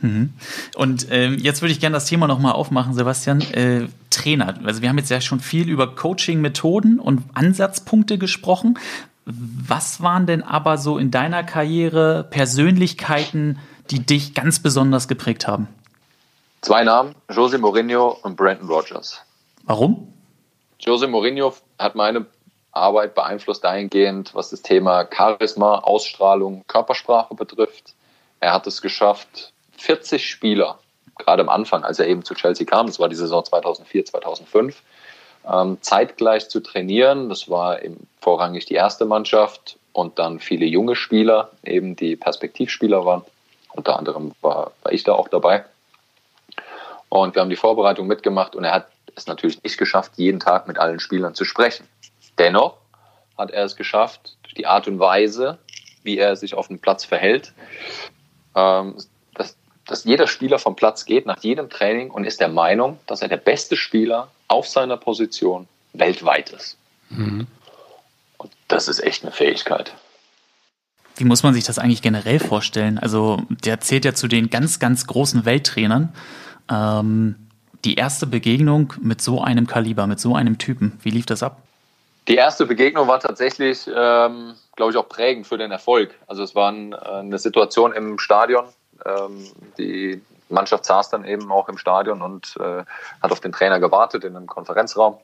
Mhm. 0.00 0.32
Und 0.76 1.06
ähm, 1.10 1.38
jetzt 1.38 1.62
würde 1.62 1.72
ich 1.72 1.80
gerne 1.80 1.94
das 1.94 2.06
Thema 2.06 2.26
nochmal 2.26 2.52
aufmachen, 2.52 2.94
Sebastian. 2.94 3.40
Äh, 3.40 3.88
Trainer. 4.14 4.54
Also 4.64 4.80
wir 4.80 4.88
haben 4.88 4.98
jetzt 4.98 5.10
ja 5.10 5.20
schon 5.20 5.40
viel 5.40 5.68
über 5.68 5.94
Coaching-Methoden 5.94 6.98
und 6.98 7.22
Ansatzpunkte 7.34 8.18
gesprochen. 8.18 8.78
Was 9.24 10.02
waren 10.02 10.26
denn 10.26 10.42
aber 10.42 10.78
so 10.78 10.98
in 10.98 11.10
deiner 11.10 11.42
Karriere 11.42 12.24
Persönlichkeiten, 12.24 13.58
die 13.90 14.00
dich 14.00 14.34
ganz 14.34 14.60
besonders 14.60 15.08
geprägt 15.08 15.46
haben? 15.46 15.68
Zwei 16.60 16.84
Namen, 16.84 17.14
Jose 17.30 17.58
Mourinho 17.58 18.18
und 18.22 18.36
Brandon 18.36 18.68
Rogers. 18.68 19.20
Warum? 19.64 20.12
Jose 20.78 21.06
Mourinho 21.06 21.54
hat 21.78 21.94
meine 21.94 22.26
Arbeit 22.72 23.14
beeinflusst 23.14 23.64
dahingehend, 23.64 24.34
was 24.34 24.50
das 24.50 24.62
Thema 24.62 25.06
Charisma, 25.10 25.78
Ausstrahlung, 25.78 26.64
Körpersprache 26.66 27.34
betrifft. 27.34 27.94
Er 28.40 28.52
hat 28.52 28.66
es 28.66 28.82
geschafft, 28.82 29.53
40 29.84 30.28
Spieler, 30.28 30.78
gerade 31.18 31.42
am 31.42 31.48
Anfang, 31.48 31.84
als 31.84 31.98
er 31.98 32.06
eben 32.06 32.24
zu 32.24 32.34
Chelsea 32.34 32.66
kam, 32.66 32.86
das 32.86 32.98
war 32.98 33.08
die 33.08 33.16
Saison 33.16 33.44
2004, 33.44 34.06
2005, 34.06 34.82
ähm, 35.50 35.78
zeitgleich 35.82 36.48
zu 36.48 36.60
trainieren. 36.60 37.28
Das 37.28 37.50
war 37.50 37.82
eben 37.82 38.06
vorrangig 38.20 38.64
die 38.64 38.74
erste 38.74 39.04
Mannschaft 39.04 39.78
und 39.92 40.18
dann 40.18 40.40
viele 40.40 40.64
junge 40.64 40.96
Spieler, 40.96 41.50
eben 41.62 41.96
die 41.96 42.16
Perspektivspieler 42.16 43.04
waren. 43.04 43.22
Unter 43.72 43.98
anderem 43.98 44.32
war, 44.40 44.72
war 44.82 44.92
ich 44.92 45.04
da 45.04 45.12
auch 45.12 45.28
dabei. 45.28 45.64
Und 47.10 47.34
wir 47.34 47.42
haben 47.42 47.50
die 47.50 47.56
Vorbereitung 47.56 48.06
mitgemacht 48.06 48.56
und 48.56 48.64
er 48.64 48.72
hat 48.72 48.88
es 49.14 49.26
natürlich 49.26 49.62
nicht 49.62 49.76
geschafft, 49.76 50.12
jeden 50.16 50.40
Tag 50.40 50.66
mit 50.66 50.78
allen 50.78 50.98
Spielern 50.98 51.34
zu 51.34 51.44
sprechen. 51.44 51.86
Dennoch 52.38 52.78
hat 53.36 53.50
er 53.50 53.64
es 53.64 53.76
geschafft, 53.76 54.36
durch 54.42 54.54
die 54.54 54.66
Art 54.66 54.88
und 54.88 54.98
Weise, 54.98 55.58
wie 56.02 56.18
er 56.18 56.36
sich 56.36 56.54
auf 56.54 56.68
dem 56.68 56.78
Platz 56.78 57.04
verhält, 57.04 57.52
ähm, 58.56 58.96
dass 59.86 60.04
jeder 60.04 60.26
Spieler 60.26 60.58
vom 60.58 60.76
Platz 60.76 61.04
geht 61.04 61.26
nach 61.26 61.42
jedem 61.42 61.68
Training 61.68 62.10
und 62.10 62.24
ist 62.24 62.40
der 62.40 62.48
Meinung, 62.48 62.98
dass 63.06 63.22
er 63.22 63.28
der 63.28 63.36
beste 63.36 63.76
Spieler 63.76 64.28
auf 64.48 64.68
seiner 64.68 64.96
Position 64.96 65.68
weltweit 65.92 66.50
ist. 66.50 66.76
Mhm. 67.10 67.46
Und 68.38 68.52
das 68.68 68.88
ist 68.88 69.02
echt 69.02 69.22
eine 69.22 69.32
Fähigkeit. 69.32 69.94
Wie 71.16 71.24
muss 71.24 71.42
man 71.42 71.54
sich 71.54 71.64
das 71.64 71.78
eigentlich 71.78 72.02
generell 72.02 72.40
vorstellen? 72.40 72.98
Also 72.98 73.42
der 73.48 73.80
zählt 73.80 74.04
ja 74.04 74.14
zu 74.14 74.26
den 74.26 74.50
ganz, 74.50 74.80
ganz 74.80 75.06
großen 75.06 75.44
Welttrainern. 75.44 76.12
Ähm, 76.70 77.36
die 77.84 77.94
erste 77.94 78.26
Begegnung 78.26 78.94
mit 79.00 79.20
so 79.20 79.42
einem 79.42 79.66
Kaliber, 79.66 80.06
mit 80.06 80.18
so 80.18 80.34
einem 80.34 80.58
Typen, 80.58 80.98
wie 81.02 81.10
lief 81.10 81.26
das 81.26 81.42
ab? 81.42 81.62
Die 82.26 82.36
erste 82.36 82.64
Begegnung 82.64 83.06
war 83.06 83.20
tatsächlich, 83.20 83.86
ähm, 83.86 84.54
glaube 84.76 84.92
ich, 84.92 84.96
auch 84.96 85.08
prägend 85.08 85.46
für 85.46 85.58
den 85.58 85.70
Erfolg. 85.70 86.14
Also 86.26 86.42
es 86.42 86.54
war 86.54 86.74
äh, 86.74 86.94
eine 86.94 87.38
Situation 87.38 87.92
im 87.92 88.18
Stadion, 88.18 88.64
ähm, 89.04 89.50
die 89.78 90.22
Mannschaft 90.48 90.84
saß 90.84 91.10
dann 91.10 91.24
eben 91.24 91.50
auch 91.50 91.68
im 91.68 91.78
Stadion 91.78 92.22
und 92.22 92.56
äh, 92.58 92.84
hat 93.22 93.32
auf 93.32 93.40
den 93.40 93.52
Trainer 93.52 93.80
gewartet 93.80 94.24
in 94.24 94.36
einem 94.36 94.46
Konferenzraum. 94.46 95.18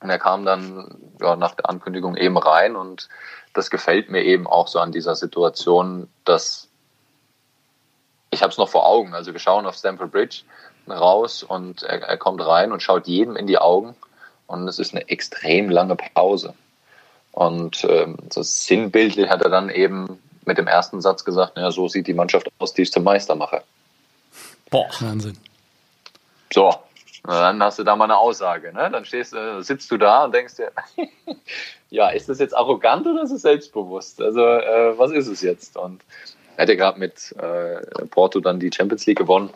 Und 0.00 0.10
er 0.10 0.18
kam 0.18 0.44
dann 0.44 0.96
ja, 1.20 1.36
nach 1.36 1.54
der 1.54 1.68
Ankündigung 1.68 2.16
eben 2.16 2.36
rein 2.36 2.76
und 2.76 3.08
das 3.54 3.70
gefällt 3.70 4.10
mir 4.10 4.22
eben 4.22 4.46
auch 4.46 4.68
so 4.68 4.78
an 4.78 4.92
dieser 4.92 5.14
Situation, 5.14 6.08
dass 6.24 6.68
ich 8.30 8.42
habe 8.42 8.52
es 8.52 8.58
noch 8.58 8.68
vor 8.68 8.86
Augen. 8.86 9.14
Also 9.14 9.32
wir 9.32 9.40
schauen 9.40 9.66
auf 9.66 9.76
Stamford 9.76 10.12
Bridge 10.12 10.42
raus 10.88 11.42
und 11.42 11.82
er, 11.82 12.02
er 12.02 12.18
kommt 12.18 12.44
rein 12.46 12.72
und 12.72 12.82
schaut 12.82 13.06
jedem 13.06 13.36
in 13.36 13.46
die 13.46 13.58
Augen 13.58 13.96
und 14.46 14.68
es 14.68 14.78
ist 14.78 14.94
eine 14.94 15.08
extrem 15.08 15.70
lange 15.70 15.96
Pause. 15.96 16.54
Und 17.32 17.84
ähm, 17.84 18.16
so 18.30 18.42
sinnbildlich 18.42 19.28
hat 19.28 19.42
er 19.42 19.50
dann 19.50 19.68
eben 19.68 20.22
mit 20.46 20.58
dem 20.58 20.66
ersten 20.66 21.00
Satz 21.00 21.24
gesagt, 21.24 21.56
ja, 21.56 21.70
so 21.70 21.88
sieht 21.88 22.06
die 22.06 22.14
Mannschaft 22.14 22.48
aus, 22.58 22.74
die 22.74 22.82
ich 22.82 22.92
zum 22.92 23.04
Meister 23.04 23.34
mache. 23.34 23.62
Boah. 24.70 24.88
Wahnsinn. 25.00 25.36
So, 26.52 26.74
dann 27.24 27.62
hast 27.62 27.78
du 27.78 27.84
da 27.84 27.96
mal 27.96 28.04
eine 28.04 28.16
Aussage. 28.16 28.72
Ne? 28.72 28.88
Dann 28.90 29.04
stehst, 29.04 29.34
sitzt 29.60 29.90
du 29.90 29.96
da 29.96 30.24
und 30.24 30.34
denkst 30.34 30.56
dir, 30.56 30.70
ja, 31.90 32.08
ist 32.10 32.28
das 32.28 32.38
jetzt 32.38 32.56
arrogant 32.56 33.06
oder 33.06 33.22
ist 33.22 33.32
es 33.32 33.42
selbstbewusst? 33.42 34.20
Also, 34.20 34.40
äh, 34.40 34.96
was 34.96 35.10
ist 35.10 35.26
es 35.26 35.42
jetzt? 35.42 35.76
Und 35.76 36.02
er 36.56 36.62
hat 36.62 36.68
ja 36.68 36.76
gerade 36.76 36.98
mit 36.98 37.34
äh, 37.38 38.06
Porto 38.06 38.40
dann 38.40 38.60
die 38.60 38.70
Champions 38.72 39.06
League 39.06 39.18
gewonnen. 39.18 39.50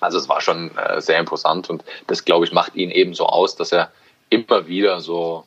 Also, 0.00 0.18
es 0.18 0.28
war 0.28 0.40
schon 0.40 0.76
äh, 0.76 1.00
sehr 1.00 1.18
imposant 1.18 1.70
und 1.70 1.84
das, 2.06 2.24
glaube 2.24 2.46
ich, 2.46 2.52
macht 2.52 2.74
ihn 2.74 2.90
eben 2.90 3.14
so 3.14 3.26
aus, 3.26 3.56
dass 3.56 3.72
er 3.72 3.90
immer 4.30 4.66
wieder 4.66 5.00
so 5.00 5.44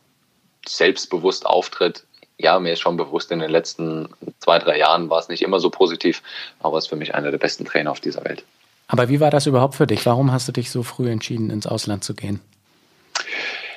selbstbewusst 0.68 1.46
auftritt. 1.46 2.04
Ja, 2.40 2.58
mir 2.58 2.72
ist 2.72 2.80
schon 2.80 2.96
bewusst, 2.96 3.32
in 3.32 3.40
den 3.40 3.52
letzten 3.52 4.08
zwei, 4.40 4.60
drei 4.60 4.78
Jahren 4.78 5.10
war 5.10 5.20
es 5.20 5.28
nicht 5.28 5.42
immer 5.42 5.60
so 5.60 5.70
positiv, 5.70 6.24
aber 6.62 6.78
es 6.78 6.86
ist 6.86 6.90
für 6.90 6.96
mich 6.96 7.14
einer 7.14 7.32
der 7.32 7.38
besten 7.38 7.66
Trainer 7.66 7.92
auf 7.92 8.00
dieser 8.00 8.24
Welt. 8.24 8.46
Aber 8.88 9.10
wie 9.10 9.20
war 9.20 9.30
das 9.30 9.46
überhaupt 9.46 9.76
für 9.76 9.86
dich? 9.86 10.06
Warum 10.06 10.32
hast 10.32 10.48
du 10.48 10.54
dich 10.54 10.72
so 10.72 10.82
früh 10.82 11.12
entschieden, 11.12 11.50
ins 11.50 11.68
Ausland 11.68 12.04
zu 12.04 12.16
gehen? 12.16 12.40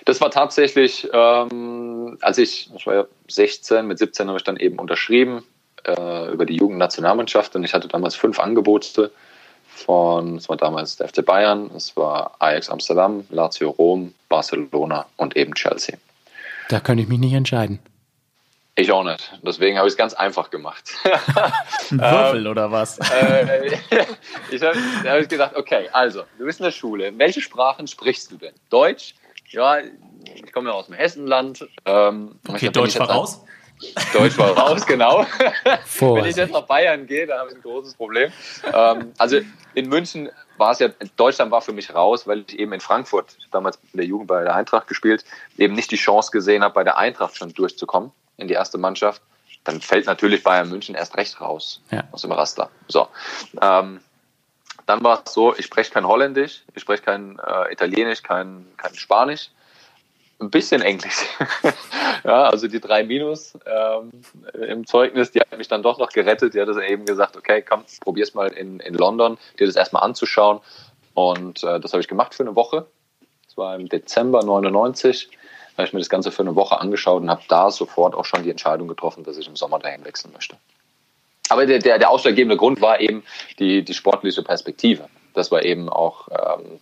Das 0.04 0.20
war 0.20 0.30
tatsächlich, 0.30 1.08
ähm, 1.12 2.18
als 2.20 2.38
ich, 2.38 2.70
ich 2.74 2.86
war 2.86 2.94
ja 2.94 3.04
16, 3.28 3.84
mit 3.84 3.98
17 3.98 4.28
habe 4.28 4.38
ich 4.38 4.44
dann 4.44 4.56
eben 4.56 4.78
unterschrieben 4.78 5.42
äh, 5.84 6.32
über 6.32 6.46
die 6.46 6.56
Jugendnationalmannschaft 6.56 7.56
und 7.56 7.64
ich 7.64 7.74
hatte 7.74 7.88
damals 7.88 8.14
fünf 8.14 8.38
Angebote 8.38 9.10
von, 9.66 10.36
es 10.36 10.48
war 10.48 10.56
damals 10.56 10.96
der 10.96 11.08
FC 11.08 11.24
Bayern, 11.24 11.70
es 11.76 11.96
war 11.96 12.36
Ajax 12.38 12.70
Amsterdam, 12.70 13.24
Lazio 13.30 13.70
Rom, 13.70 14.14
Barcelona 14.28 15.06
und 15.16 15.36
eben 15.36 15.54
Chelsea. 15.54 15.96
Da 16.68 16.80
könnte 16.80 17.02
ich 17.02 17.08
mich 17.08 17.18
nicht 17.18 17.34
entscheiden. 17.34 17.80
Ich 18.75 18.91
auch 18.91 19.05
nicht. 19.05 19.39
Deswegen 19.43 19.77
habe 19.77 19.87
ich 19.87 19.93
es 19.93 19.99
ganz 19.99 20.14
einfach 20.14 20.49
gemacht. 20.49 20.95
Ein 21.05 22.01
Würfel 22.01 22.47
ähm, 22.47 22.51
oder 22.51 22.70
was? 22.70 22.99
Äh, 23.12 23.66
ich 24.51 24.62
habe 24.62 24.79
hab 25.07 25.29
gedacht, 25.29 25.57
okay, 25.57 25.89
also, 25.93 26.23
du 26.39 26.47
bist 26.47 26.61
in 26.61 26.64
der 26.64 26.70
Schule. 26.73 27.12
Welche 27.18 27.43
Sprachen 27.43 27.87
sprichst 27.87 28.31
du 28.33 28.37
denn? 28.39 28.55
Deutsch? 28.70 29.14
Ja, 29.49 29.79
ich 29.79 30.53
komme 30.53 30.70
ja 30.70 30.75
aus 30.75 30.87
dem 30.87 30.95
Hessenland. 30.95 31.66
Ähm, 31.85 32.39
okay, 32.49 32.70
Deutsch 32.70 32.99
war 32.99 33.11
raus. 33.11 33.45
Deutsch 34.14 34.39
war 34.39 34.57
raus, 34.57 34.87
genau. 34.87 35.27
Wenn 35.99 36.25
ich 36.25 36.37
jetzt 36.37 36.53
nach 36.53 36.62
Bayern 36.62 37.07
gehe, 37.07 37.27
dann 37.27 37.41
habe 37.41 37.51
ich 37.51 37.57
ein 37.57 37.62
großes 37.62 37.95
Problem. 37.95 38.33
Ähm, 38.73 39.12
also 39.18 39.41
in 39.75 39.89
München 39.89 40.31
war 40.57 40.70
es 40.70 40.79
ja, 40.79 40.89
Deutschland 41.16 41.51
war 41.51 41.61
für 41.61 41.73
mich 41.73 41.93
raus, 41.93 42.27
weil 42.27 42.45
ich 42.47 42.59
eben 42.59 42.73
in 42.73 42.81
Frankfurt, 42.81 43.37
damals 43.51 43.79
in 43.93 43.99
der 43.99 44.07
Jugend 44.07 44.29
bei 44.29 44.45
der 44.45 44.55
Eintracht 44.55 44.87
gespielt, 44.87 45.25
eben 45.59 45.75
nicht 45.75 45.91
die 45.91 45.97
Chance 45.97 46.31
gesehen 46.31 46.62
habe, 46.62 46.73
bei 46.73 46.85
der 46.85 46.97
Eintracht 46.97 47.37
schon 47.37 47.53
durchzukommen 47.53 48.12
in 48.43 48.49
die 48.49 48.55
erste 48.55 48.78
Mannschaft. 48.78 49.22
Dann 49.64 49.80
fällt 49.80 50.07
natürlich 50.07 50.43
Bayern 50.43 50.68
München 50.68 50.95
erst 50.95 51.16
recht 51.16 51.40
raus 51.40 51.80
ja. 51.90 52.05
aus 52.11 52.22
dem 52.22 52.32
Raster. 52.32 52.70
So. 52.88 53.09
Ähm, 53.61 54.01
dann 54.86 55.05
war 55.05 55.22
es 55.24 55.32
so, 55.32 55.55
ich 55.57 55.66
spreche 55.66 55.93
kein 55.93 56.07
Holländisch, 56.07 56.64
ich 56.74 56.82
spreche 56.82 57.03
kein 57.03 57.38
äh, 57.38 57.72
Italienisch, 57.72 58.22
kein, 58.22 58.66
kein 58.76 58.95
Spanisch 58.95 59.51
ein 60.43 60.51
bisschen 60.51 60.82
Englisch. 60.82 61.26
ja, 62.24 62.45
also 62.45 62.68
die 62.68 62.80
drei 62.80 63.05
Minus 63.05 63.55
ähm, 63.64 64.11
im 64.55 64.86
Zeugnis, 64.86 65.30
die 65.30 65.40
hat 65.40 65.57
mich 65.57 65.68
dann 65.68 65.82
doch 65.82 65.99
noch 65.99 66.11
gerettet. 66.11 66.55
Die 66.55 66.61
hat 66.61 66.68
eben 66.68 67.07
gesagt, 67.07 67.36
okay, 67.36 67.62
komm, 67.62 67.84
probier's 68.01 68.34
mal 68.34 68.49
in, 68.53 68.80
in 68.80 68.95
London, 68.95 69.38
dir 69.59 69.66
das 69.66 69.76
erstmal 69.76 70.03
anzuschauen. 70.03 70.61
Und 71.14 71.62
äh, 71.62 71.80
das 71.80 71.93
habe 71.93 72.01
ich 72.01 72.09
gemacht 72.09 72.34
für 72.34 72.43
eine 72.43 72.57
Woche. 72.57 72.86
Das 73.47 73.57
war 73.57 73.74
im 73.76 73.88
Dezember 73.88 74.43
99. 74.43 75.30
Habe 75.83 75.89
ich 75.89 75.93
mir 75.95 76.01
das 76.01 76.09
Ganze 76.09 76.30
für 76.30 76.43
eine 76.43 76.55
Woche 76.55 76.80
angeschaut 76.80 77.22
und 77.22 77.30
habe 77.30 77.43
da 77.49 77.70
sofort 77.70 78.14
auch 78.14 78.24
schon 78.24 78.45
die 78.45 78.51
Entscheidung 78.51 78.87
getroffen, 78.87 79.24
dass 79.24 79.37
ich 79.37 79.49
im 79.49 79.57
Sommer 79.57 79.80
dahin 79.80 80.05
wechseln 80.05 80.33
möchte. 80.33 80.57
Aber 81.49 81.66
der, 81.66 81.80
der, 81.80 81.99
der 81.99 82.09
ausschlaggebende 82.09 82.57
Grund 82.57 82.80
war 82.80 83.01
eben 83.01 83.24
die, 83.59 83.85
die 83.85 83.95
sportliche 83.95 84.43
Perspektive. 84.43 85.09
Das 85.35 85.51
war 85.51 85.64
eben 85.64 85.89
auch 85.89 86.28
ähm, 86.28 86.80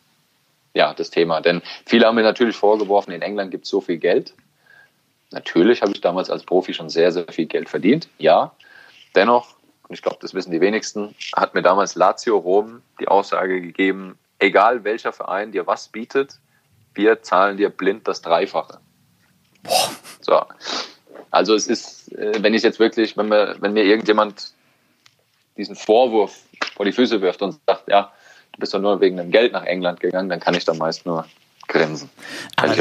ja, 0.75 0.93
das 0.93 1.11
Thema. 1.11 1.41
Denn 1.41 1.63
viele 1.87 2.07
haben 2.07 2.15
mir 2.15 2.23
natürlich 2.23 2.57
vorgeworfen, 2.57 3.13
in 3.13 3.23
England 3.23 3.51
gibt 3.51 3.65
es 3.65 3.71
so 3.71 3.81
viel 3.81 3.97
Geld. 3.97 4.35
Natürlich 5.31 5.81
habe 5.83 5.93
ich 5.93 6.01
damals 6.01 6.29
als 6.29 6.45
Profi 6.45 6.75
schon 6.75 6.91
sehr, 6.91 7.11
sehr 7.11 7.27
viel 7.29 7.47
Geld 7.47 7.69
verdient. 7.69 8.09
Ja, 8.19 8.53
dennoch, 9.15 9.55
und 9.89 9.95
ich 9.95 10.03
glaube, 10.03 10.19
das 10.21 10.35
wissen 10.35 10.51
die 10.51 10.61
wenigsten, 10.61 11.15
hat 11.35 11.55
mir 11.55 11.63
damals 11.63 11.95
Lazio 11.95 12.37
Rom 12.37 12.83
die 13.01 13.09
Aussage 13.09 13.61
gegeben, 13.61 14.19
egal 14.39 14.85
welcher 14.85 15.13
Verein 15.13 15.53
dir 15.53 15.67
was 15.67 15.89
bietet, 15.89 16.39
wir 16.95 17.23
zahlen 17.23 17.57
dir 17.57 17.71
blind 17.71 18.07
das 18.09 18.23
Dreifache. 18.23 18.79
Boah. 19.63 19.91
So. 20.21 20.43
Also 21.31 21.55
es 21.55 21.67
ist, 21.67 22.13
äh, 22.13 22.43
wenn 22.43 22.55
ich 22.55 22.63
jetzt 22.63 22.79
wirklich, 22.79 23.17
wenn 23.17 23.29
mir, 23.29 23.57
wenn 23.61 23.73
mir 23.73 23.85
irgendjemand 23.85 24.53
diesen 25.57 25.77
Vorwurf 25.77 26.43
vor 26.75 26.85
die 26.85 26.93
Füße 26.93 27.21
wirft 27.21 27.43
und 27.43 27.59
sagt, 27.67 27.89
ja, 27.89 28.13
du 28.53 28.61
bist 28.61 28.75
doch 28.75 28.81
nur 28.81 29.01
wegen 29.01 29.17
dem 29.17 29.31
Geld 29.31 29.53
nach 29.53 29.65
England 29.65 30.01
gegangen, 30.01 30.29
dann 30.29 30.41
kann 30.41 30.55
ich 30.55 30.65
da 30.65 30.75
meist 30.75 31.07
nur 31.07 31.27
grinsen. 31.71 32.11
Aber, 32.57 32.75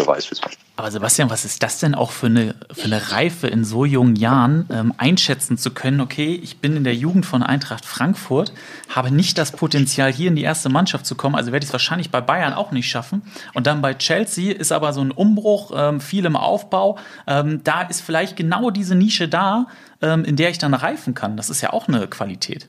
aber 0.76 0.92
Sebastian, 0.92 1.30
was 1.30 1.46
ist 1.46 1.64
das 1.64 1.80
denn 1.80 1.96
auch 1.96 2.12
für 2.12 2.26
eine, 2.26 2.56
für 2.72 2.86
eine 2.86 3.12
Reife 3.12 3.48
in 3.48 3.64
so 3.64 3.86
jungen 3.86 4.16
Jahren, 4.16 4.68
ähm, 4.72 4.94
einschätzen 4.98 5.58
zu 5.58 5.72
können, 5.72 6.02
okay, 6.02 6.40
ich 6.44 6.60
bin 6.60 6.76
in 6.76 6.84
der 6.84 6.96
Jugend 6.96 7.26
von 7.26 7.44
Eintracht 7.44 7.86
Frankfurt, 7.86 8.52
habe 8.90 9.12
nicht 9.12 9.38
das 9.38 9.52
Potenzial, 9.52 10.12
hier 10.12 10.28
in 10.28 10.36
die 10.36 10.44
erste 10.44 10.70
Mannschaft 10.70 11.06
zu 11.06 11.16
kommen, 11.16 11.36
also 11.36 11.52
werde 11.52 11.64
ich 11.64 11.70
es 11.70 11.74
wahrscheinlich 11.74 12.12
bei 12.12 12.22
Bayern 12.22 12.54
auch 12.54 12.72
nicht 12.72 12.90
schaffen. 12.90 13.22
Und 13.54 13.68
dann 13.68 13.82
bei 13.82 13.94
Chelsea 13.94 14.54
ist 14.54 14.72
aber 14.72 14.92
so 14.94 15.02
ein 15.02 15.12
Umbruch, 15.12 15.72
ähm, 15.76 16.02
viel 16.02 16.26
im 16.26 16.36
Aufbau. 16.36 16.98
Ähm, 17.28 17.62
da 17.64 17.84
ist 17.84 18.02
vielleicht 18.02 18.36
genau 18.36 18.72
diese 18.72 18.96
Nische 18.96 19.28
da, 19.28 19.68
ähm, 20.02 20.26
in 20.26 20.36
der 20.36 20.50
ich 20.50 20.58
dann 20.58 20.74
reifen 20.74 21.14
kann. 21.14 21.38
Das 21.38 21.50
ist 21.50 21.62
ja 21.62 21.72
auch 21.72 21.88
eine 21.88 22.08
Qualität. 22.08 22.68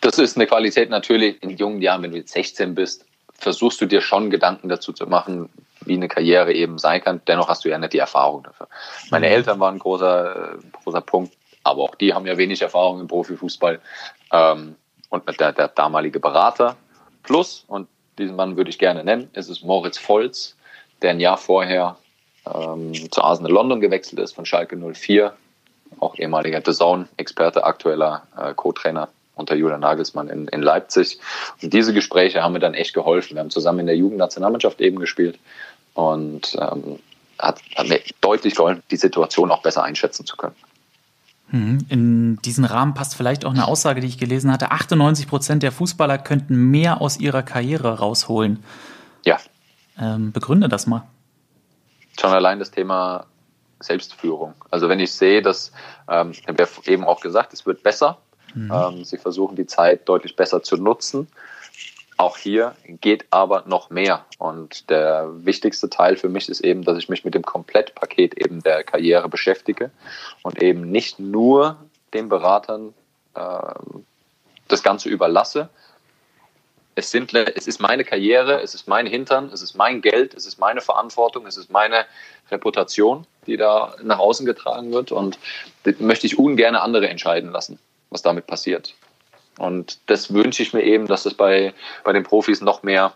Das 0.00 0.18
ist 0.18 0.36
eine 0.36 0.46
Qualität 0.46 0.90
natürlich 0.90 1.42
in 1.42 1.50
jungen 1.50 1.82
Jahren, 1.82 2.02
wenn 2.02 2.12
du 2.12 2.18
jetzt 2.18 2.32
16 2.32 2.74
bist, 2.74 3.04
versuchst 3.40 3.80
du 3.80 3.86
dir 3.86 4.00
schon 4.00 4.30
Gedanken 4.30 4.68
dazu 4.68 4.92
zu 4.92 5.06
machen, 5.06 5.48
wie 5.84 5.94
eine 5.94 6.08
Karriere 6.08 6.52
eben 6.52 6.78
sein 6.78 7.02
kann. 7.02 7.20
Dennoch 7.26 7.48
hast 7.48 7.64
du 7.64 7.68
ja 7.68 7.78
nicht 7.78 7.94
die 7.94 7.98
Erfahrung 7.98 8.42
dafür. 8.42 8.68
Meine 9.10 9.26
mhm. 9.26 9.32
Eltern 9.32 9.60
waren 9.60 9.76
ein 9.76 9.78
großer, 9.78 10.58
großer 10.84 11.00
Punkt, 11.00 11.32
aber 11.64 11.82
auch 11.82 11.94
die 11.94 12.14
haben 12.14 12.26
ja 12.26 12.36
wenig 12.36 12.62
Erfahrung 12.62 13.00
im 13.00 13.08
Profifußball. 13.08 13.80
Ähm, 14.32 14.76
und 15.08 15.40
der, 15.40 15.52
der 15.52 15.68
damalige 15.68 16.20
Berater 16.20 16.76
plus, 17.22 17.64
und 17.66 17.88
diesen 18.18 18.36
Mann 18.36 18.56
würde 18.56 18.70
ich 18.70 18.78
gerne 18.78 19.02
nennen, 19.02 19.30
ist 19.32 19.48
es 19.48 19.62
Moritz 19.62 19.98
Volz, 19.98 20.56
der 21.02 21.10
ein 21.10 21.20
Jahr 21.20 21.38
vorher 21.38 21.96
ähm, 22.46 22.92
zu 23.10 23.22
Arsenal 23.22 23.52
London 23.52 23.80
gewechselt 23.80 24.20
ist, 24.20 24.34
von 24.34 24.44
Schalke 24.44 24.76
04, 24.76 25.34
auch 25.98 26.16
ehemaliger 26.16 26.62
The 26.64 26.72
Zone-Experte, 26.72 27.64
aktueller 27.64 28.22
äh, 28.36 28.54
Co-Trainer 28.54 29.08
unter 29.40 29.56
Julian 29.56 29.80
Nagelsmann 29.80 30.28
in, 30.28 30.46
in 30.48 30.62
Leipzig. 30.62 31.18
Und 31.62 31.72
diese 31.72 31.92
Gespräche 31.92 32.42
haben 32.42 32.52
mir 32.52 32.60
dann 32.60 32.74
echt 32.74 32.94
geholfen. 32.94 33.34
Wir 33.34 33.40
haben 33.40 33.50
zusammen 33.50 33.80
in 33.80 33.86
der 33.86 33.96
Jugendnationalmannschaft 33.96 34.80
eben 34.80 34.98
gespielt 34.98 35.38
und 35.94 36.56
ähm, 36.60 37.00
hat, 37.38 37.60
hat 37.74 37.88
mir 37.88 38.00
deutlich 38.20 38.54
geholfen, 38.54 38.82
die 38.90 38.96
Situation 38.96 39.50
auch 39.50 39.62
besser 39.62 39.82
einschätzen 39.82 40.26
zu 40.26 40.36
können. 40.36 40.54
Mhm. 41.50 41.78
In 41.88 42.36
diesen 42.42 42.64
Rahmen 42.64 42.94
passt 42.94 43.16
vielleicht 43.16 43.44
auch 43.44 43.50
eine 43.50 43.66
Aussage, 43.66 44.00
die 44.00 44.06
ich 44.06 44.18
gelesen 44.18 44.52
hatte. 44.52 44.70
98 44.70 45.26
Prozent 45.26 45.62
der 45.62 45.72
Fußballer 45.72 46.18
könnten 46.18 46.54
mehr 46.70 47.00
aus 47.00 47.18
ihrer 47.18 47.42
Karriere 47.42 47.98
rausholen. 47.98 48.62
Ja. 49.24 49.38
Ähm, 49.98 50.32
begründe 50.32 50.68
das 50.68 50.86
mal. 50.86 51.02
Schon 52.18 52.30
allein 52.30 52.58
das 52.58 52.70
Thema 52.70 53.26
Selbstführung. 53.80 54.54
Also 54.70 54.88
wenn 54.88 55.00
ich 55.00 55.12
sehe, 55.12 55.42
dass, 55.42 55.72
ähm, 56.08 56.30
ich 56.32 56.46
habe 56.46 56.62
ja 56.62 56.68
eben 56.92 57.04
auch 57.04 57.20
gesagt, 57.20 57.52
es 57.52 57.66
wird 57.66 57.82
besser, 57.82 58.18
Mhm. 58.54 58.72
Ähm, 58.72 59.04
sie 59.04 59.18
versuchen 59.18 59.56
die 59.56 59.66
Zeit 59.66 60.08
deutlich 60.08 60.36
besser 60.36 60.62
zu 60.62 60.76
nutzen. 60.76 61.28
Auch 62.16 62.36
hier 62.36 62.74
geht 62.86 63.24
aber 63.30 63.64
noch 63.66 63.88
mehr. 63.88 64.26
Und 64.38 64.90
der 64.90 65.30
wichtigste 65.46 65.88
Teil 65.88 66.16
für 66.16 66.28
mich 66.28 66.50
ist 66.50 66.60
eben, 66.60 66.84
dass 66.84 66.98
ich 66.98 67.08
mich 67.08 67.24
mit 67.24 67.34
dem 67.34 67.42
Komplettpaket 67.42 68.34
eben 68.34 68.62
der 68.62 68.84
Karriere 68.84 69.28
beschäftige 69.28 69.90
und 70.42 70.62
eben 70.62 70.90
nicht 70.90 71.18
nur 71.18 71.78
den 72.12 72.28
Beratern 72.28 72.92
äh, 73.34 73.40
das 74.68 74.82
Ganze 74.82 75.08
überlasse. 75.08 75.70
Es, 76.94 77.10
sind, 77.10 77.32
es 77.32 77.66
ist 77.66 77.80
meine 77.80 78.04
Karriere, 78.04 78.60
es 78.60 78.74
ist 78.74 78.86
mein 78.86 79.06
Hintern, 79.06 79.48
es 79.50 79.62
ist 79.62 79.74
mein 79.74 80.02
Geld, 80.02 80.34
es 80.34 80.44
ist 80.44 80.58
meine 80.58 80.82
Verantwortung, 80.82 81.46
es 81.46 81.56
ist 81.56 81.70
meine 81.70 82.04
Reputation, 82.50 83.26
die 83.46 83.56
da 83.56 83.94
nach 84.02 84.18
außen 84.18 84.44
getragen 84.44 84.92
wird. 84.92 85.10
Und 85.10 85.38
das 85.84 85.98
möchte 86.00 86.26
ich 86.26 86.38
ungern 86.38 86.76
andere 86.76 87.08
entscheiden 87.08 87.50
lassen 87.50 87.78
was 88.10 88.22
damit 88.22 88.46
passiert. 88.46 88.94
Und 89.58 89.98
das 90.06 90.32
wünsche 90.32 90.62
ich 90.62 90.72
mir 90.72 90.82
eben, 90.82 91.06
dass 91.06 91.26
es 91.26 91.34
bei, 91.34 91.74
bei 92.04 92.12
den 92.12 92.22
Profis 92.22 92.60
noch 92.60 92.82
mehr 92.82 93.14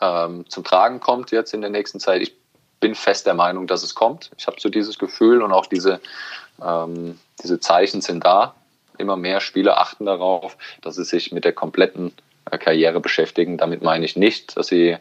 ähm, 0.00 0.44
zum 0.48 0.64
Tragen 0.64 1.00
kommt 1.00 1.30
jetzt 1.30 1.54
in 1.54 1.60
der 1.60 1.70
nächsten 1.70 2.00
Zeit. 2.00 2.22
Ich 2.22 2.34
bin 2.80 2.94
fest 2.94 3.26
der 3.26 3.34
Meinung, 3.34 3.66
dass 3.66 3.82
es 3.82 3.94
kommt. 3.94 4.30
Ich 4.36 4.46
habe 4.46 4.60
so 4.60 4.68
dieses 4.68 4.98
Gefühl 4.98 5.42
und 5.42 5.52
auch 5.52 5.66
diese, 5.66 6.00
ähm, 6.62 7.18
diese 7.42 7.60
Zeichen 7.60 8.00
sind 8.00 8.24
da. 8.24 8.54
Immer 8.98 9.16
mehr 9.16 9.40
Spieler 9.40 9.78
achten 9.80 10.06
darauf, 10.06 10.56
dass 10.82 10.96
sie 10.96 11.04
sich 11.04 11.32
mit 11.32 11.44
der 11.44 11.52
kompletten 11.52 12.12
äh, 12.50 12.58
Karriere 12.58 13.00
beschäftigen. 13.00 13.58
Damit 13.58 13.82
meine 13.82 14.04
ich 14.04 14.16
nicht, 14.16 14.56
dass 14.56 14.68
sie 14.68 14.96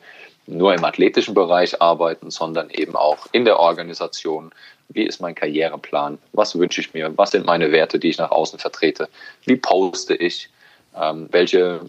nur 0.45 0.73
im 0.73 0.83
athletischen 0.85 1.33
Bereich 1.33 1.81
arbeiten, 1.81 2.31
sondern 2.31 2.69
eben 2.69 2.95
auch 2.95 3.27
in 3.31 3.43
der 3.45 3.59
Organisation. 3.59 4.51
Wie 4.89 5.03
ist 5.03 5.19
mein 5.19 5.35
Karriereplan? 5.35 6.17
Was 6.33 6.57
wünsche 6.57 6.81
ich 6.81 6.93
mir? 6.93 7.11
Was 7.17 7.31
sind 7.31 7.45
meine 7.45 7.71
Werte, 7.71 7.99
die 7.99 8.09
ich 8.09 8.17
nach 8.17 8.31
außen 8.31 8.59
vertrete? 8.59 9.09
Wie 9.45 9.57
poste 9.57 10.15
ich? 10.15 10.49
Ähm, 10.95 11.27
welche 11.31 11.81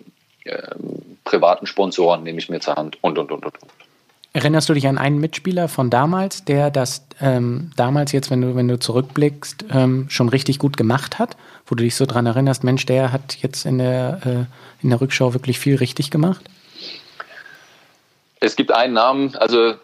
ähm, 0.44 1.18
privaten 1.24 1.66
Sponsoren 1.66 2.22
nehme 2.22 2.38
ich 2.38 2.48
mir 2.48 2.60
zur 2.60 2.74
Hand? 2.74 2.98
Und, 3.02 3.18
und, 3.18 3.30
und, 3.30 3.44
und, 3.44 3.62
und. 3.62 3.72
Erinnerst 4.34 4.68
du 4.68 4.74
dich 4.74 4.86
an 4.86 4.98
einen 4.98 5.18
Mitspieler 5.18 5.68
von 5.68 5.90
damals, 5.90 6.44
der 6.44 6.70
das 6.70 7.06
ähm, 7.20 7.70
damals 7.76 8.12
jetzt, 8.12 8.30
wenn 8.30 8.42
du, 8.42 8.54
wenn 8.54 8.68
du 8.68 8.78
zurückblickst, 8.78 9.64
ähm, 9.72 10.06
schon 10.10 10.28
richtig 10.28 10.58
gut 10.58 10.76
gemacht 10.76 11.18
hat? 11.18 11.36
Wo 11.66 11.74
du 11.74 11.82
dich 11.82 11.96
so 11.96 12.04
dran 12.04 12.26
erinnerst, 12.26 12.62
Mensch, 12.62 12.84
der 12.86 13.10
hat 13.12 13.36
jetzt 13.36 13.64
in 13.64 13.78
der, 13.78 14.20
äh, 14.24 14.82
in 14.82 14.90
der 14.90 15.00
Rückschau 15.00 15.34
wirklich 15.34 15.58
viel 15.58 15.76
richtig 15.76 16.10
gemacht? 16.10 16.44
Es 18.40 18.54
gibt 18.54 18.70
einen 18.70 18.94
Namen, 18.94 19.34
also 19.36 19.74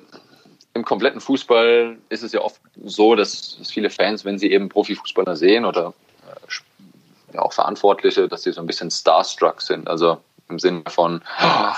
im 0.74 0.84
kompletten 0.84 1.20
Fußball 1.20 1.96
ist 2.08 2.22
es 2.22 2.32
ja 2.32 2.40
oft 2.40 2.60
so, 2.82 3.14
dass, 3.14 3.56
dass 3.58 3.70
viele 3.70 3.90
Fans, 3.90 4.24
wenn 4.24 4.38
sie 4.38 4.50
eben 4.50 4.68
Profifußballer 4.68 5.36
sehen 5.36 5.64
oder 5.64 5.94
äh, 6.26 7.34
ja, 7.34 7.42
auch 7.42 7.52
Verantwortliche, 7.52 8.28
dass 8.28 8.42
sie 8.42 8.52
so 8.52 8.60
ein 8.60 8.66
bisschen 8.66 8.90
starstruck 8.90 9.62
sind. 9.62 9.88
Also 9.88 10.18
im 10.48 10.58
Sinne 10.58 10.82
von 10.88 11.22
oh, 11.42 11.72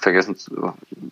vergessen, 0.00 0.36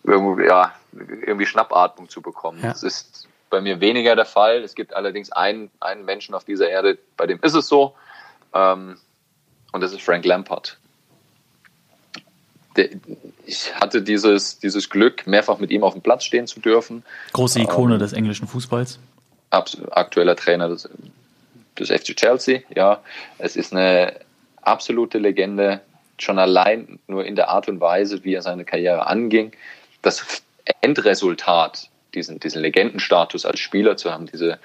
irgendwie, 0.03 0.45
ja, 0.45 0.73
irgendwie 0.93 1.45
Schnappatmung 1.45 2.09
zu 2.09 2.21
bekommen. 2.21 2.59
Ja. 2.61 2.69
Das 2.69 2.83
ist 2.83 3.27
bei 3.49 3.61
mir 3.61 3.79
weniger 3.79 4.15
der 4.15 4.25
Fall. 4.25 4.63
Es 4.63 4.75
gibt 4.75 4.93
allerdings 4.93 5.31
einen, 5.31 5.69
einen 5.79 6.05
Menschen 6.05 6.35
auf 6.35 6.45
dieser 6.45 6.69
Erde, 6.69 6.97
bei 7.17 7.27
dem 7.27 7.39
ist 7.41 7.53
es 7.53 7.67
so. 7.67 7.95
Ähm, 8.53 8.97
und 9.71 9.81
das 9.81 9.91
ist 9.91 10.01
Frank 10.01 10.25
Lampard 10.25 10.77
ich 13.45 13.73
hatte 13.75 14.01
dieses, 14.01 14.59
dieses 14.59 14.89
Glück, 14.89 15.25
mehrfach 15.27 15.59
mit 15.59 15.71
ihm 15.71 15.83
auf 15.83 15.93
dem 15.93 16.01
Platz 16.01 16.25
stehen 16.25 16.47
zu 16.47 16.59
dürfen. 16.59 17.03
Große 17.33 17.59
Ikone 17.59 17.95
ähm, 17.95 17.99
des 17.99 18.13
englischen 18.13 18.47
Fußballs. 18.47 18.99
Aktueller 19.55 20.35
Trainer 20.35 20.69
des, 20.69 20.89
des 21.77 21.89
FC 21.89 22.15
Chelsea, 22.15 22.61
ja. 22.73 23.01
Es 23.37 23.55
ist 23.55 23.73
eine 23.73 24.19
absolute 24.61 25.17
Legende, 25.17 25.81
schon 26.17 26.39
allein 26.39 26.99
nur 27.07 27.25
in 27.25 27.35
der 27.35 27.49
Art 27.49 27.67
und 27.67 27.79
Weise, 27.81 28.23
wie 28.23 28.33
er 28.33 28.41
seine 28.41 28.65
Karriere 28.65 29.07
anging. 29.07 29.51
Das 30.01 30.43
Endresultat, 30.81 31.89
diesen, 32.13 32.39
diesen 32.39 32.61
Legendenstatus 32.61 33.45
als 33.45 33.59
Spieler 33.59 33.97
zu 33.97 34.11
haben, 34.11 34.25
diese 34.27 34.59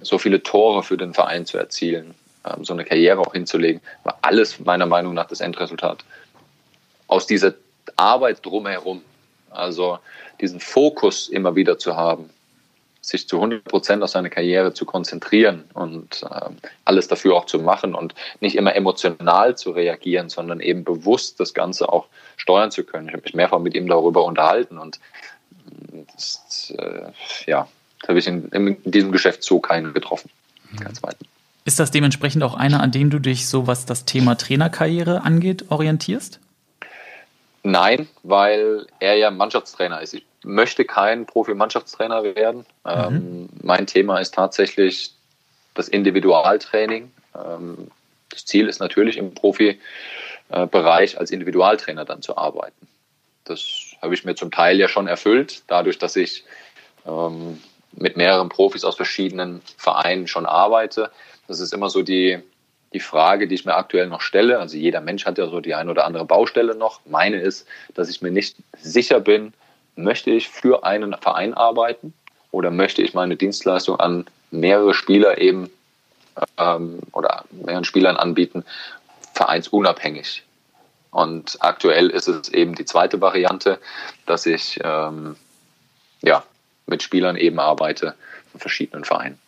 so 0.00 0.18
viele 0.18 0.42
Tore 0.42 0.82
für 0.82 0.96
den 0.96 1.14
Verein 1.14 1.46
zu 1.46 1.56
erzielen, 1.56 2.14
ähm, 2.44 2.64
so 2.64 2.74
eine 2.74 2.84
Karriere 2.84 3.20
auch 3.20 3.32
hinzulegen, 3.32 3.80
war 4.04 4.18
alles 4.22 4.60
meiner 4.60 4.86
Meinung 4.86 5.14
nach 5.14 5.26
das 5.26 5.40
Endresultat 5.40 6.04
aus 7.08 7.26
dieser 7.26 7.54
Arbeit 7.96 8.44
drumherum, 8.44 9.02
also 9.50 9.98
diesen 10.40 10.60
Fokus 10.60 11.28
immer 11.28 11.56
wieder 11.56 11.78
zu 11.78 11.96
haben, 11.96 12.30
sich 13.06 13.28
zu 13.28 13.36
100 13.36 13.64
Prozent 13.64 14.02
auf 14.02 14.10
seine 14.10 14.30
Karriere 14.30 14.74
zu 14.74 14.84
konzentrieren 14.84 15.64
und 15.74 16.24
äh, 16.28 16.50
alles 16.84 17.06
dafür 17.06 17.36
auch 17.36 17.46
zu 17.46 17.60
machen 17.60 17.94
und 17.94 18.14
nicht 18.40 18.56
immer 18.56 18.74
emotional 18.74 19.56
zu 19.56 19.70
reagieren, 19.70 20.28
sondern 20.28 20.60
eben 20.60 20.82
bewusst 20.82 21.38
das 21.38 21.54
Ganze 21.54 21.88
auch 21.88 22.06
steuern 22.36 22.72
zu 22.72 22.82
können. 22.82 23.08
Ich 23.08 23.14
habe 23.14 23.22
mich 23.22 23.34
mehrfach 23.34 23.60
mit 23.60 23.74
ihm 23.74 23.86
darüber 23.86 24.24
unterhalten 24.24 24.78
und 24.78 24.98
das, 26.12 26.74
äh, 26.76 27.12
ja, 27.46 27.68
da 28.02 28.08
habe 28.08 28.18
ich 28.18 28.26
in, 28.26 28.48
in, 28.48 28.76
diesem 28.84 29.12
Geschäft 29.12 29.42
so 29.44 29.60
keinen 29.60 29.94
getroffen. 29.94 30.30
Mhm. 30.72 30.86
Ist 31.64 31.78
das 31.78 31.90
dementsprechend 31.90 32.42
auch 32.42 32.54
einer, 32.54 32.80
an 32.82 32.90
dem 32.90 33.10
du 33.10 33.20
dich 33.20 33.46
so, 33.46 33.66
was 33.66 33.86
das 33.86 34.04
Thema 34.04 34.36
Trainerkarriere 34.36 35.22
angeht, 35.22 35.66
orientierst? 35.68 36.40
Nein, 37.66 38.08
weil 38.22 38.86
er 39.00 39.16
ja 39.16 39.32
Mannschaftstrainer 39.32 40.00
ist. 40.00 40.14
Ich 40.14 40.24
möchte 40.44 40.84
kein 40.84 41.26
Profi-Mannschaftstrainer 41.26 42.22
werden. 42.22 42.64
Mhm. 42.84 42.92
Ähm, 42.94 43.48
mein 43.60 43.88
Thema 43.88 44.20
ist 44.20 44.34
tatsächlich 44.34 45.10
das 45.74 45.88
Individualtraining. 45.88 47.10
Ähm, 47.34 47.90
das 48.30 48.44
Ziel 48.44 48.68
ist 48.68 48.78
natürlich 48.78 49.16
im 49.16 49.34
Profibereich 49.34 51.18
als 51.18 51.32
Individualtrainer 51.32 52.04
dann 52.04 52.22
zu 52.22 52.36
arbeiten. 52.38 52.86
Das 53.42 53.96
habe 54.00 54.14
ich 54.14 54.24
mir 54.24 54.36
zum 54.36 54.52
Teil 54.52 54.78
ja 54.78 54.86
schon 54.86 55.08
erfüllt, 55.08 55.64
dadurch, 55.66 55.98
dass 55.98 56.14
ich 56.14 56.44
ähm, 57.04 57.60
mit 57.90 58.16
mehreren 58.16 58.48
Profis 58.48 58.84
aus 58.84 58.94
verschiedenen 58.94 59.60
Vereinen 59.76 60.28
schon 60.28 60.46
arbeite. 60.46 61.10
Das 61.48 61.58
ist 61.58 61.74
immer 61.74 61.90
so 61.90 62.02
die, 62.02 62.38
die 62.92 63.00
Frage, 63.00 63.48
die 63.48 63.54
ich 63.54 63.64
mir 63.64 63.74
aktuell 63.74 64.06
noch 64.06 64.20
stelle, 64.20 64.58
also 64.58 64.76
jeder 64.76 65.00
Mensch 65.00 65.26
hat 65.26 65.38
ja 65.38 65.48
so 65.48 65.60
die 65.60 65.74
ein 65.74 65.88
oder 65.88 66.04
andere 66.04 66.24
Baustelle 66.24 66.74
noch. 66.74 67.00
Meine 67.04 67.40
ist, 67.40 67.66
dass 67.94 68.08
ich 68.08 68.22
mir 68.22 68.30
nicht 68.30 68.56
sicher 68.80 69.20
bin, 69.20 69.52
möchte 69.96 70.30
ich 70.30 70.48
für 70.48 70.84
einen 70.84 71.14
Verein 71.14 71.54
arbeiten 71.54 72.14
oder 72.52 72.70
möchte 72.70 73.02
ich 73.02 73.14
meine 73.14 73.36
Dienstleistung 73.36 73.98
an 73.98 74.26
mehrere 74.50 74.94
Spieler 74.94 75.38
eben 75.38 75.70
ähm, 76.58 77.00
oder 77.12 77.44
mehreren 77.50 77.84
Spielern 77.84 78.16
anbieten, 78.16 78.64
vereinsunabhängig. 79.34 80.44
Und 81.10 81.56
aktuell 81.60 82.10
ist 82.10 82.28
es 82.28 82.48
eben 82.50 82.74
die 82.74 82.84
zweite 82.84 83.20
Variante, 83.20 83.78
dass 84.26 84.46
ich 84.46 84.78
ähm, 84.84 85.36
ja, 86.22 86.44
mit 86.86 87.02
Spielern 87.02 87.36
eben 87.36 87.58
arbeite 87.58 88.14
von 88.52 88.60
verschiedenen 88.60 89.04
Vereinen. 89.04 89.38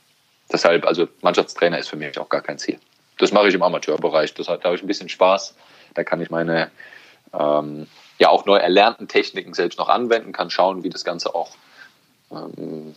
Deshalb, 0.50 0.86
also 0.86 1.08
Mannschaftstrainer 1.20 1.78
ist 1.78 1.88
für 1.88 1.96
mich 1.96 2.18
auch 2.18 2.30
gar 2.30 2.40
kein 2.40 2.58
Ziel 2.58 2.78
das 3.18 3.32
mache 3.32 3.48
ich 3.48 3.54
im 3.54 3.62
Amateurbereich. 3.62 4.34
Das, 4.34 4.46
da 4.46 4.58
habe 4.62 4.76
ich 4.76 4.82
ein 4.82 4.86
bisschen 4.86 5.08
Spaß. 5.08 5.54
Da 5.94 6.04
kann 6.04 6.20
ich 6.20 6.30
meine 6.30 6.70
ähm, 7.32 7.86
ja 8.18 8.28
auch 8.30 8.46
neu 8.46 8.56
erlernten 8.56 9.08
Techniken 9.08 9.54
selbst 9.54 9.78
noch 9.78 9.88
anwenden, 9.88 10.32
kann 10.32 10.50
schauen, 10.50 10.82
wie 10.82 10.90
das 10.90 11.04
Ganze 11.04 11.34
auch 11.34 11.50
ähm, 12.30 12.94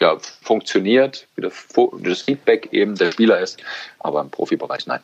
ja, 0.00 0.16
funktioniert, 0.42 1.26
wie 1.36 1.42
das 1.42 2.22
Feedback 2.22 2.72
eben 2.72 2.96
der 2.96 3.12
Spieler 3.12 3.40
ist. 3.40 3.60
Aber 3.98 4.20
im 4.20 4.30
Profibereich 4.30 4.86
nein. 4.86 5.00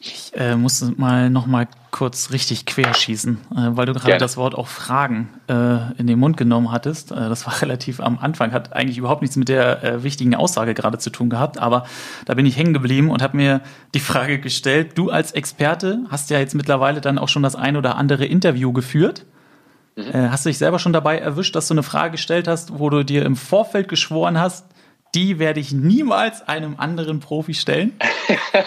Ich 0.00 0.32
äh, 0.36 0.54
muss 0.54 0.80
mal 0.96 1.28
noch 1.28 1.46
mal 1.46 1.66
kurz 1.90 2.30
richtig 2.30 2.66
querschießen, 2.66 3.38
äh, 3.50 3.56
weil 3.70 3.86
du 3.86 3.94
gerade 3.94 4.18
das 4.18 4.36
Wort 4.36 4.54
auch 4.54 4.68
Fragen 4.68 5.28
äh, 5.48 5.92
in 5.98 6.06
den 6.06 6.20
Mund 6.20 6.36
genommen 6.36 6.70
hattest. 6.70 7.10
Äh, 7.10 7.16
das 7.16 7.46
war 7.46 7.60
relativ 7.62 8.00
am 8.00 8.18
Anfang, 8.18 8.52
hat 8.52 8.72
eigentlich 8.72 8.98
überhaupt 8.98 9.22
nichts 9.22 9.36
mit 9.36 9.48
der 9.48 9.82
äh, 9.82 10.02
wichtigen 10.04 10.36
Aussage 10.36 10.74
gerade 10.74 10.98
zu 10.98 11.10
tun 11.10 11.30
gehabt, 11.30 11.58
aber 11.58 11.84
da 12.26 12.34
bin 12.34 12.46
ich 12.46 12.56
hängen 12.56 12.74
geblieben 12.74 13.10
und 13.10 13.22
habe 13.22 13.36
mir 13.36 13.60
die 13.94 14.00
Frage 14.00 14.38
gestellt, 14.38 14.96
du 14.96 15.10
als 15.10 15.32
Experte 15.32 16.04
hast 16.10 16.30
ja 16.30 16.38
jetzt 16.38 16.54
mittlerweile 16.54 17.00
dann 17.00 17.18
auch 17.18 17.28
schon 17.28 17.42
das 17.42 17.56
ein 17.56 17.76
oder 17.76 17.96
andere 17.96 18.24
Interview 18.24 18.72
geführt. 18.72 19.26
Mhm. 19.96 20.04
Äh, 20.12 20.28
hast 20.28 20.44
du 20.44 20.50
dich 20.50 20.58
selber 20.58 20.78
schon 20.78 20.92
dabei 20.92 21.18
erwischt, 21.18 21.56
dass 21.56 21.66
du 21.66 21.74
eine 21.74 21.82
Frage 21.82 22.12
gestellt 22.12 22.46
hast, 22.46 22.78
wo 22.78 22.88
du 22.88 23.04
dir 23.04 23.26
im 23.26 23.34
Vorfeld 23.34 23.88
geschworen 23.88 24.38
hast, 24.38 24.66
die 25.14 25.38
werde 25.38 25.60
ich 25.60 25.72
niemals 25.72 26.46
einem 26.46 26.76
anderen 26.78 27.20
Profi 27.20 27.54
stellen? 27.54 27.98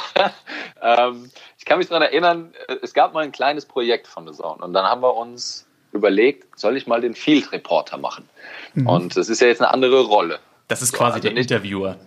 ähm, 0.81 1.29
ich 1.57 1.65
kann 1.65 1.77
mich 1.77 1.87
daran 1.87 2.03
erinnern, 2.03 2.53
äh, 2.67 2.75
es 2.81 2.93
gab 2.93 3.13
mal 3.13 3.23
ein 3.23 3.31
kleines 3.31 3.65
Projekt 3.65 4.07
von 4.07 4.27
The 4.27 4.33
Zone 4.33 4.63
und 4.63 4.73
dann 4.73 4.85
haben 4.85 5.01
wir 5.01 5.15
uns 5.15 5.67
überlegt, 5.91 6.59
soll 6.59 6.77
ich 6.77 6.87
mal 6.87 7.01
den 7.01 7.13
Field 7.13 7.51
Reporter 7.51 7.97
machen? 7.97 8.27
Mhm. 8.73 8.87
Und 8.87 9.17
das 9.17 9.29
ist 9.29 9.41
ja 9.41 9.47
jetzt 9.47 9.61
eine 9.61 9.73
andere 9.73 10.01
Rolle. 10.01 10.39
Das 10.67 10.81
ist 10.81 10.93
quasi 10.93 11.09
so, 11.09 11.13
also 11.15 11.21
der 11.27 11.33
nicht, 11.33 11.51
Interviewer. 11.51 11.97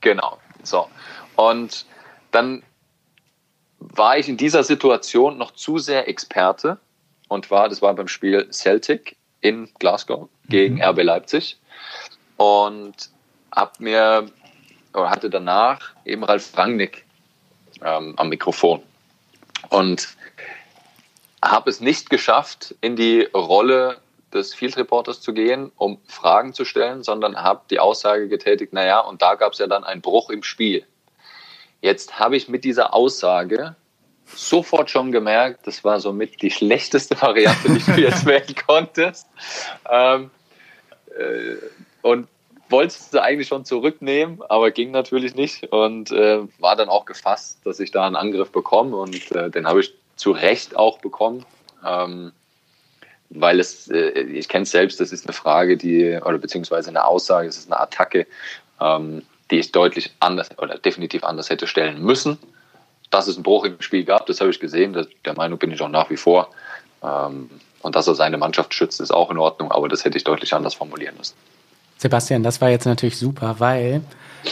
Genau. 0.00 0.38
So. 0.62 0.88
Und 1.36 1.84
dann 2.30 2.62
war 3.78 4.18
ich 4.18 4.28
in 4.28 4.36
dieser 4.36 4.64
Situation 4.64 5.38
noch 5.38 5.52
zu 5.52 5.78
sehr 5.78 6.08
Experte 6.08 6.78
und 7.28 7.50
war, 7.50 7.68
das 7.68 7.82
war 7.82 7.94
beim 7.94 8.08
Spiel 8.08 8.48
Celtic 8.50 9.16
in 9.40 9.68
Glasgow 9.78 10.28
gegen 10.48 10.76
mhm. 10.76 10.82
RB 10.82 11.02
Leipzig. 11.02 11.58
Und 12.36 13.10
hab 13.52 13.80
mir 13.80 14.26
oder 14.94 15.10
hatte 15.10 15.30
danach 15.30 15.90
eben 16.04 16.24
Ralf 16.24 16.56
Rangnick 16.56 17.04
ähm, 17.82 18.14
am 18.16 18.28
Mikrofon 18.28 18.82
und 19.68 20.08
habe 21.42 21.70
es 21.70 21.80
nicht 21.80 22.10
geschafft, 22.10 22.74
in 22.80 22.96
die 22.96 23.28
Rolle 23.34 23.98
des 24.32 24.54
Field 24.54 24.76
Reporters 24.76 25.20
zu 25.20 25.32
gehen, 25.32 25.70
um 25.76 25.98
Fragen 26.06 26.52
zu 26.52 26.64
stellen, 26.64 27.02
sondern 27.02 27.36
habe 27.36 27.62
die 27.70 27.78
Aussage 27.78 28.28
getätigt, 28.28 28.72
naja, 28.72 29.00
und 29.00 29.22
da 29.22 29.34
gab 29.34 29.52
es 29.52 29.58
ja 29.58 29.66
dann 29.66 29.84
einen 29.84 30.00
Bruch 30.00 30.30
im 30.30 30.42
Spiel. 30.42 30.84
Jetzt 31.80 32.18
habe 32.18 32.36
ich 32.36 32.48
mit 32.48 32.64
dieser 32.64 32.94
Aussage 32.94 33.76
sofort 34.26 34.90
schon 34.90 35.12
gemerkt, 35.12 35.66
das 35.66 35.84
war 35.84 36.00
somit 36.00 36.42
die 36.42 36.50
schlechteste 36.50 37.20
Variante, 37.20 37.68
die 37.68 37.92
du 37.92 38.00
jetzt 38.00 38.26
wählen 38.26 38.54
konntest. 38.66 39.26
Ähm, 39.88 40.30
äh, 41.16 41.56
und 42.02 42.28
wollte 42.68 42.94
sie 42.94 43.22
eigentlich 43.22 43.48
schon 43.48 43.64
zurücknehmen, 43.64 44.40
aber 44.48 44.70
ging 44.70 44.90
natürlich 44.90 45.34
nicht 45.34 45.72
und 45.72 46.10
äh, 46.10 46.40
war 46.58 46.76
dann 46.76 46.88
auch 46.88 47.04
gefasst, 47.04 47.58
dass 47.64 47.80
ich 47.80 47.90
da 47.90 48.06
einen 48.06 48.16
Angriff 48.16 48.50
bekomme 48.50 48.96
und 48.96 49.32
äh, 49.32 49.50
den 49.50 49.66
habe 49.66 49.80
ich 49.80 49.94
zu 50.16 50.32
Recht 50.32 50.76
auch 50.76 50.98
bekommen, 50.98 51.44
ähm, 51.86 52.32
weil 53.30 53.60
es, 53.60 53.88
äh, 53.88 54.20
ich 54.20 54.48
kenne 54.48 54.64
es 54.64 54.70
selbst, 54.70 55.00
das 55.00 55.12
ist 55.12 55.26
eine 55.26 55.32
Frage, 55.32 55.76
die, 55.76 56.18
oder 56.24 56.38
beziehungsweise 56.38 56.90
eine 56.90 57.04
Aussage, 57.04 57.48
es 57.48 57.58
ist 57.58 57.70
eine 57.70 57.80
Attacke, 57.80 58.26
ähm, 58.80 59.22
die 59.50 59.58
ich 59.58 59.72
deutlich 59.72 60.12
anders 60.20 60.50
oder 60.58 60.78
definitiv 60.78 61.24
anders 61.24 61.50
hätte 61.50 61.66
stellen 61.66 62.02
müssen. 62.02 62.38
dass 63.10 63.28
es 63.28 63.36
einen 63.36 63.44
Bruch 63.44 63.64
im 63.64 63.80
Spiel 63.80 64.04
gab, 64.04 64.26
das 64.26 64.40
habe 64.40 64.50
ich 64.50 64.58
gesehen. 64.58 64.92
Das, 64.92 65.06
der 65.24 65.34
Meinung 65.34 65.58
bin 65.58 65.70
ich 65.70 65.80
auch 65.80 65.88
nach 65.88 66.10
wie 66.10 66.16
vor. 66.16 66.50
Ähm, 67.04 67.48
und 67.82 67.94
dass 67.94 68.08
er 68.08 68.16
seine 68.16 68.36
Mannschaft 68.36 68.74
schützt, 68.74 69.00
ist 69.00 69.12
auch 69.12 69.30
in 69.30 69.38
Ordnung, 69.38 69.70
aber 69.70 69.88
das 69.88 70.04
hätte 70.04 70.18
ich 70.18 70.24
deutlich 70.24 70.52
anders 70.54 70.74
formulieren 70.74 71.16
müssen. 71.16 71.36
Sebastian, 71.98 72.42
das 72.42 72.60
war 72.60 72.70
jetzt 72.70 72.84
natürlich 72.84 73.18
super, 73.18 73.56
weil 73.58 74.02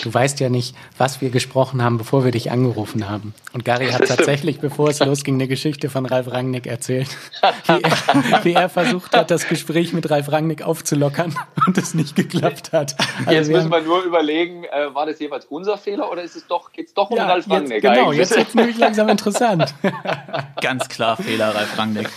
Du 0.02 0.12
weißt 0.12 0.40
ja 0.40 0.48
nicht, 0.48 0.74
was 0.98 1.20
wir 1.20 1.30
gesprochen 1.30 1.82
haben, 1.82 1.98
bevor 1.98 2.24
wir 2.24 2.32
dich 2.32 2.50
angerufen 2.50 3.08
haben. 3.08 3.34
Und 3.52 3.64
Gary 3.64 3.90
hat 3.90 4.06
tatsächlich, 4.06 4.58
bevor 4.58 4.88
es 4.88 5.00
losging, 5.00 5.34
eine 5.34 5.48
Geschichte 5.48 5.88
von 5.88 6.06
Ralf 6.06 6.30
Rangnick 6.30 6.66
erzählt, 6.66 7.08
wie 7.66 7.82
er, 7.82 8.44
wie 8.44 8.52
er, 8.54 8.68
versucht 8.68 9.16
hat, 9.16 9.30
das 9.30 9.48
Gespräch 9.48 9.92
mit 9.92 10.10
Ralf 10.10 10.30
Rangnick 10.30 10.62
aufzulockern 10.62 11.34
und 11.66 11.78
es 11.78 11.94
nicht 11.94 12.16
geklappt 12.16 12.72
hat. 12.72 12.96
Also 13.26 13.32
jetzt 13.32 13.50
müssen 13.50 13.70
wir 13.70 13.82
nur 13.82 14.02
überlegen, 14.02 14.64
äh, 14.64 14.94
war 14.94 15.06
das 15.06 15.18
jeweils 15.20 15.44
unser 15.46 15.78
Fehler 15.78 16.10
oder 16.10 16.22
ist 16.22 16.36
es 16.36 16.46
doch, 16.46 16.72
geht's 16.72 16.94
doch 16.94 17.10
um 17.10 17.16
ja, 17.16 17.26
Ralf 17.26 17.48
Rangnick? 17.48 17.82
Jetzt, 17.82 17.82
genau, 17.82 18.06
eigentlich? 18.06 18.18
jetzt 18.18 18.36
wird 18.36 18.48
es 18.48 18.54
nämlich 18.54 18.78
langsam 18.78 19.08
interessant. 19.08 19.74
Ganz 20.60 20.88
klar 20.88 21.16
Fehler, 21.16 21.54
Ralf 21.54 21.78
Rangnick. 21.78 22.08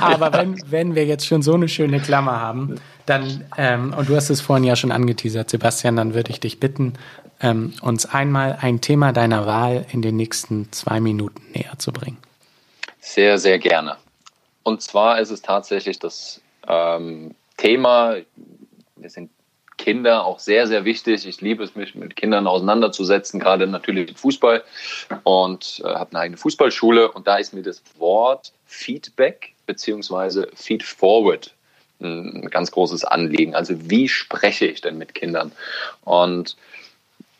Aber 0.00 0.32
wenn, 0.32 0.60
wenn 0.66 0.94
wir 0.94 1.06
jetzt 1.06 1.26
schon 1.26 1.42
so 1.42 1.54
eine 1.54 1.68
schöne 1.68 2.00
Klammer 2.00 2.40
haben, 2.40 2.80
dann, 3.06 3.44
ähm, 3.56 3.94
und 3.96 4.08
du 4.08 4.16
hast 4.16 4.30
es 4.30 4.40
vorhin 4.40 4.64
ja 4.64 4.76
schon 4.76 4.92
angeteasert, 4.92 5.50
Sebastian, 5.50 5.96
dann 5.96 6.14
würde 6.14 6.30
ich 6.30 6.40
dich 6.40 6.60
bitten, 6.60 6.94
ähm, 7.40 7.74
uns 7.82 8.06
einmal 8.06 8.58
ein 8.60 8.80
Thema 8.80 9.12
deiner 9.12 9.46
Wahl 9.46 9.84
in 9.90 10.02
den 10.02 10.16
nächsten 10.16 10.70
zwei 10.72 11.00
Minuten 11.00 11.42
näher 11.52 11.78
zu 11.78 11.92
bringen. 11.92 12.18
Sehr, 13.00 13.38
sehr 13.38 13.58
gerne. 13.58 13.96
Und 14.62 14.80
zwar 14.82 15.20
ist 15.20 15.30
es 15.30 15.42
tatsächlich 15.42 15.98
das 15.98 16.40
ähm, 16.68 17.34
Thema, 17.56 18.16
wir 18.96 19.10
sind 19.10 19.30
Kinder 19.76 20.24
auch 20.24 20.38
sehr, 20.38 20.68
sehr 20.68 20.84
wichtig. 20.84 21.26
Ich 21.26 21.40
liebe 21.40 21.64
es, 21.64 21.74
mich 21.74 21.96
mit 21.96 22.14
Kindern 22.14 22.46
auseinanderzusetzen, 22.46 23.40
gerade 23.40 23.66
natürlich 23.66 24.06
mit 24.06 24.18
Fußball 24.18 24.62
und 25.24 25.82
äh, 25.84 25.88
habe 25.88 26.10
eine 26.10 26.20
eigene 26.20 26.36
Fußballschule 26.36 27.10
und 27.10 27.26
da 27.26 27.36
ist 27.36 27.52
mir 27.52 27.62
das 27.62 27.82
Wort 27.98 28.52
Feedback 28.64 29.54
beziehungsweise 29.66 30.48
Feed 30.54 30.84
Forward 30.84 31.52
ein 32.02 32.48
ganz 32.50 32.70
großes 32.70 33.04
Anliegen. 33.04 33.54
Also 33.54 33.74
wie 33.90 34.08
spreche 34.08 34.66
ich 34.66 34.80
denn 34.80 34.98
mit 34.98 35.14
Kindern? 35.14 35.52
Und 36.04 36.56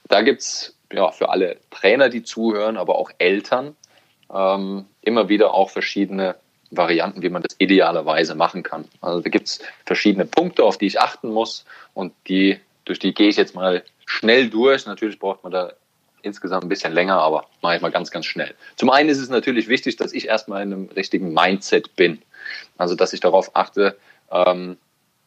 da 0.09 0.23
gibt 0.23 0.43
es 0.43 0.75
ja, 0.93 1.11
für 1.11 1.31
alle 1.31 1.57
Trainer, 1.71 2.09
die 2.09 2.23
zuhören, 2.23 2.77
aber 2.77 2.97
auch 2.97 3.11
Eltern, 3.19 3.77
ähm, 4.33 4.87
immer 5.03 5.29
wieder 5.29 5.55
auch 5.55 5.71
verschiedene 5.71 6.37
Varianten, 6.71 7.23
wie 7.23 7.29
man 7.29 7.43
das 7.43 7.55
idealerweise 7.59 8.35
machen 8.35 8.63
kann. 8.63 8.87
Also 9.01 9.21
da 9.21 9.29
gibt 9.29 9.49
es 9.49 9.61
verschiedene 9.85 10.25
Punkte, 10.25 10.65
auf 10.65 10.79
die 10.79 10.87
ich 10.87 11.01
achten 11.01 11.31
muss 11.31 11.65
und 11.95 12.13
die, 12.29 12.59
durch 12.85 12.99
die 12.99 13.15
gehe 13.15 13.29
ich 13.29 13.37
jetzt 13.37 13.55
mal 13.55 13.85
schnell 14.07 14.49
durch. 14.49 14.87
Natürlich 14.87 15.19
braucht 15.19 15.43
man 15.43 15.53
da 15.53 15.73
insgesamt 16.23 16.65
ein 16.65 16.69
bisschen 16.69 16.93
länger, 16.93 17.19
aber 17.19 17.47
mache 17.61 17.77
ich 17.77 17.83
mal 17.83 17.91
ganz, 17.91 18.11
ganz 18.11 18.27
schnell. 18.27 18.55
Zum 18.77 18.91
einen 18.91 19.09
ist 19.09 19.19
es 19.19 19.29
natürlich 19.29 19.69
wichtig, 19.69 19.97
dass 19.97 20.13
ich 20.13 20.29
erstmal 20.29 20.63
in 20.63 20.73
einem 20.73 20.89
richtigen 20.95 21.33
Mindset 21.33 21.95
bin. 21.97 22.23
Also, 22.79 22.95
dass 22.95 23.13
ich 23.13 23.21
darauf 23.21 23.55
achte, 23.55 23.97
ähm, 24.33 24.79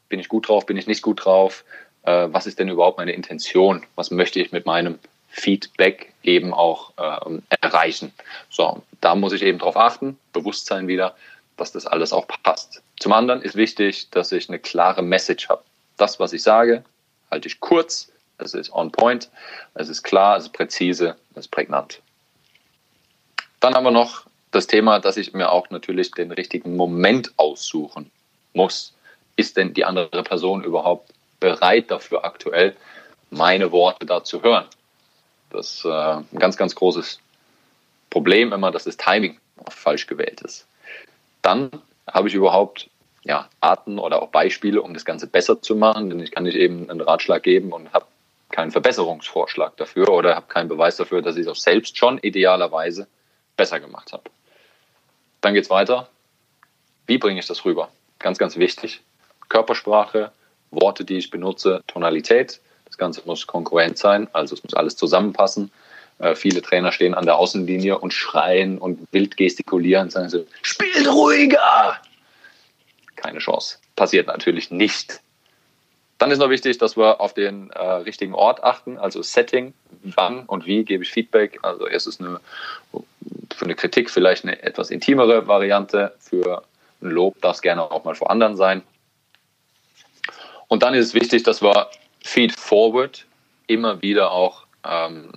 bin 0.09 0.19
ich 0.19 0.29
gut 0.29 0.47
drauf, 0.47 0.65
bin 0.65 0.77
ich 0.77 0.87
nicht 0.87 1.01
gut 1.01 1.25
drauf? 1.25 1.63
Äh, 2.03 2.27
was 2.31 2.45
ist 2.45 2.59
denn 2.59 2.69
überhaupt 2.69 2.97
meine 2.97 3.13
Intention? 3.13 3.85
Was 3.95 4.11
möchte 4.11 4.39
ich 4.39 4.51
mit 4.51 4.65
meinem 4.65 4.99
Feedback 5.29 6.13
eben 6.23 6.53
auch 6.53 6.93
äh, 6.97 7.39
erreichen? 7.61 8.13
So, 8.49 8.83
da 9.01 9.15
muss 9.15 9.33
ich 9.33 9.41
eben 9.41 9.59
darauf 9.59 9.77
achten, 9.77 10.17
Bewusstsein 10.33 10.87
wieder, 10.87 11.15
dass 11.57 11.71
das 11.71 11.85
alles 11.85 12.13
auch 12.13 12.27
passt. 12.27 12.81
Zum 12.99 13.13
anderen 13.13 13.41
ist 13.41 13.55
wichtig, 13.55 14.09
dass 14.11 14.31
ich 14.31 14.49
eine 14.49 14.59
klare 14.59 15.01
Message 15.01 15.49
habe. 15.49 15.63
Das, 15.97 16.19
was 16.19 16.33
ich 16.33 16.43
sage, 16.43 16.83
halte 17.31 17.47
ich 17.47 17.59
kurz, 17.59 18.11
es 18.37 18.53
ist 18.53 18.71
on 18.73 18.91
point, 18.91 19.29
es 19.75 19.87
ist 19.89 20.03
klar, 20.03 20.37
es 20.37 20.45
ist 20.45 20.53
präzise, 20.53 21.15
es 21.31 21.45
ist 21.45 21.51
prägnant. 21.51 22.01
Dann 23.61 23.73
haben 23.73 23.85
wir 23.85 23.91
noch 23.91 24.25
das 24.51 24.67
Thema, 24.67 24.99
dass 24.99 25.17
ich 25.17 25.33
mir 25.33 25.51
auch 25.51 25.69
natürlich 25.69 26.11
den 26.11 26.31
richtigen 26.31 26.75
Moment 26.75 27.33
aussuchen 27.37 28.11
muss 28.53 28.94
ist 29.35 29.57
denn 29.57 29.73
die 29.73 29.85
andere 29.85 30.23
Person 30.23 30.63
überhaupt 30.63 31.11
bereit 31.39 31.91
dafür 31.91 32.25
aktuell, 32.25 32.75
meine 33.29 33.71
Worte 33.71 34.05
da 34.05 34.23
zu 34.23 34.43
hören? 34.43 34.65
Das 35.49 35.75
ist 35.75 35.85
äh, 35.85 35.89
ein 35.89 36.39
ganz, 36.39 36.57
ganz 36.57 36.75
großes 36.75 37.19
Problem 38.09 38.53
immer, 38.53 38.71
dass 38.71 38.85
das 38.85 38.97
Timing 38.97 39.39
falsch 39.69 40.07
gewählt 40.07 40.41
ist. 40.41 40.67
Dann 41.41 41.69
habe 42.07 42.27
ich 42.27 42.33
überhaupt 42.33 42.89
ja, 43.23 43.49
Arten 43.59 43.97
oder 43.99 44.21
auch 44.21 44.29
Beispiele, 44.29 44.81
um 44.81 44.93
das 44.93 45.03
Ganze 45.03 45.27
besser 45.27 45.61
zu 45.61 45.75
machen, 45.75 46.09
denn 46.09 46.19
ich 46.19 46.31
kann 46.31 46.43
nicht 46.43 46.55
eben 46.55 46.89
einen 46.89 47.01
Ratschlag 47.01 47.43
geben 47.43 47.73
und 47.73 47.91
habe 47.91 48.05
keinen 48.51 48.71
Verbesserungsvorschlag 48.71 49.75
dafür 49.77 50.09
oder 50.09 50.35
habe 50.35 50.47
keinen 50.47 50.69
Beweis 50.69 50.95
dafür, 50.95 51.21
dass 51.21 51.35
ich 51.35 51.41
es 51.41 51.47
auch 51.47 51.55
selbst 51.55 51.97
schon 51.97 52.19
idealerweise 52.19 53.07
besser 53.57 53.79
gemacht 53.79 54.13
habe. 54.13 54.23
Dann 55.41 55.53
geht 55.55 55.63
es 55.63 55.69
weiter. 55.69 56.07
Wie 57.07 57.17
bringe 57.17 57.39
ich 57.39 57.47
das 57.47 57.65
rüber? 57.65 57.89
Ganz, 58.19 58.37
ganz 58.37 58.57
wichtig. 58.57 59.01
Körpersprache, 59.49 60.31
Worte, 60.71 61.05
die 61.05 61.17
ich 61.17 61.29
benutze, 61.29 61.81
Tonalität. 61.87 62.59
Das 62.85 62.97
Ganze 62.97 63.21
muss 63.25 63.47
konkurrent 63.47 63.97
sein, 63.97 64.27
also 64.33 64.55
es 64.55 64.63
muss 64.63 64.73
alles 64.73 64.95
zusammenpassen. 64.95 65.71
Äh, 66.19 66.35
viele 66.35 66.61
Trainer 66.61 66.91
stehen 66.91 67.13
an 67.13 67.25
der 67.25 67.37
Außenlinie 67.37 67.97
und 67.97 68.13
schreien 68.13 68.77
und 68.77 68.99
wild 69.11 69.37
gestikulieren, 69.37 70.09
sagen 70.09 70.29
so, 70.29 70.45
spielt 70.61 71.07
ruhiger! 71.07 71.99
Keine 73.15 73.39
Chance. 73.39 73.77
Passiert 73.95 74.27
natürlich 74.27 74.71
nicht. 74.71 75.21
Dann 76.17 76.31
ist 76.31 76.39
noch 76.39 76.49
wichtig, 76.49 76.77
dass 76.77 76.95
wir 76.95 77.19
auf 77.19 77.33
den 77.33 77.69
äh, 77.71 77.79
richtigen 77.79 78.33
Ort 78.33 78.63
achten, 78.63 78.97
also 78.97 79.21
Setting, 79.21 79.73
wann 80.03 80.45
und 80.45 80.65
wie 80.65 80.85
gebe 80.85 81.03
ich 81.03 81.11
Feedback. 81.11 81.59
Also 81.61 81.87
erstens 81.87 82.21
eine, 82.21 82.39
für 83.53 83.65
eine 83.65 83.75
Kritik 83.75 84.09
vielleicht 84.09 84.45
eine 84.45 84.61
etwas 84.63 84.91
intimere 84.91 85.47
Variante, 85.47 86.13
für 86.19 86.63
ein 87.01 87.09
Lob 87.09 87.41
darf 87.41 87.57
es 87.57 87.61
gerne 87.61 87.91
auch 87.91 88.05
mal 88.05 88.15
vor 88.15 88.31
anderen 88.31 88.55
sein. 88.55 88.81
Und 90.67 90.83
dann 90.83 90.93
ist 90.93 91.07
es 91.07 91.13
wichtig, 91.13 91.43
dass 91.43 91.61
wir 91.61 91.87
Feed 92.23 92.57
Forward 92.57 93.25
immer 93.67 94.01
wieder 94.01 94.31
auch 94.31 94.63
ähm, 94.83 95.29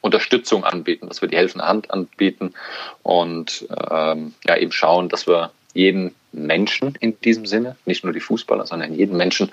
Unterstützung 0.00 0.64
anbieten, 0.64 1.08
dass 1.08 1.20
wir 1.20 1.28
die 1.28 1.36
helfende 1.36 1.66
Hand 1.66 1.90
anbieten 1.90 2.54
und 3.02 3.66
ähm, 3.90 4.34
ja, 4.46 4.56
eben 4.56 4.72
schauen, 4.72 5.08
dass 5.08 5.26
wir 5.26 5.50
jeden 5.74 6.14
Menschen 6.32 6.94
in 7.00 7.20
diesem 7.20 7.46
Sinne, 7.46 7.76
nicht 7.84 8.04
nur 8.04 8.12
die 8.12 8.20
Fußballer, 8.20 8.66
sondern 8.66 8.94
jeden 8.94 9.16
Menschen 9.16 9.52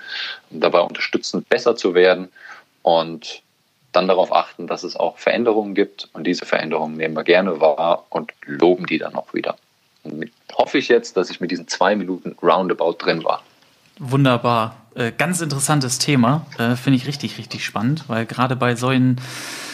dabei 0.50 0.80
unterstützen, 0.80 1.44
besser 1.48 1.76
zu 1.76 1.94
werden 1.94 2.28
und 2.82 3.42
dann 3.92 4.08
darauf 4.08 4.32
achten, 4.32 4.66
dass 4.66 4.82
es 4.82 4.96
auch 4.96 5.18
Veränderungen 5.18 5.74
gibt 5.74 6.08
und 6.12 6.26
diese 6.26 6.46
Veränderungen 6.46 6.96
nehmen 6.96 7.14
wir 7.14 7.24
gerne 7.24 7.60
wahr 7.60 8.06
und 8.10 8.32
loben 8.44 8.86
die 8.86 8.98
dann 8.98 9.14
auch 9.14 9.34
wieder. 9.34 9.56
Und 10.02 10.30
hoffe 10.52 10.78
ich 10.78 10.88
jetzt, 10.88 11.16
dass 11.16 11.30
ich 11.30 11.40
mit 11.40 11.50
diesen 11.50 11.68
zwei 11.68 11.96
Minuten 11.96 12.36
Roundabout 12.42 12.96
drin 12.98 13.24
war. 13.24 13.42
Wunderbar. 13.98 14.83
Äh, 14.94 15.12
ganz 15.16 15.40
interessantes 15.40 15.98
Thema. 15.98 16.46
Äh, 16.58 16.76
Finde 16.76 16.96
ich 16.96 17.06
richtig, 17.06 17.38
richtig 17.38 17.64
spannend, 17.64 18.04
weil 18.06 18.26
gerade 18.26 18.54
bei 18.54 18.76
solchen, 18.76 19.20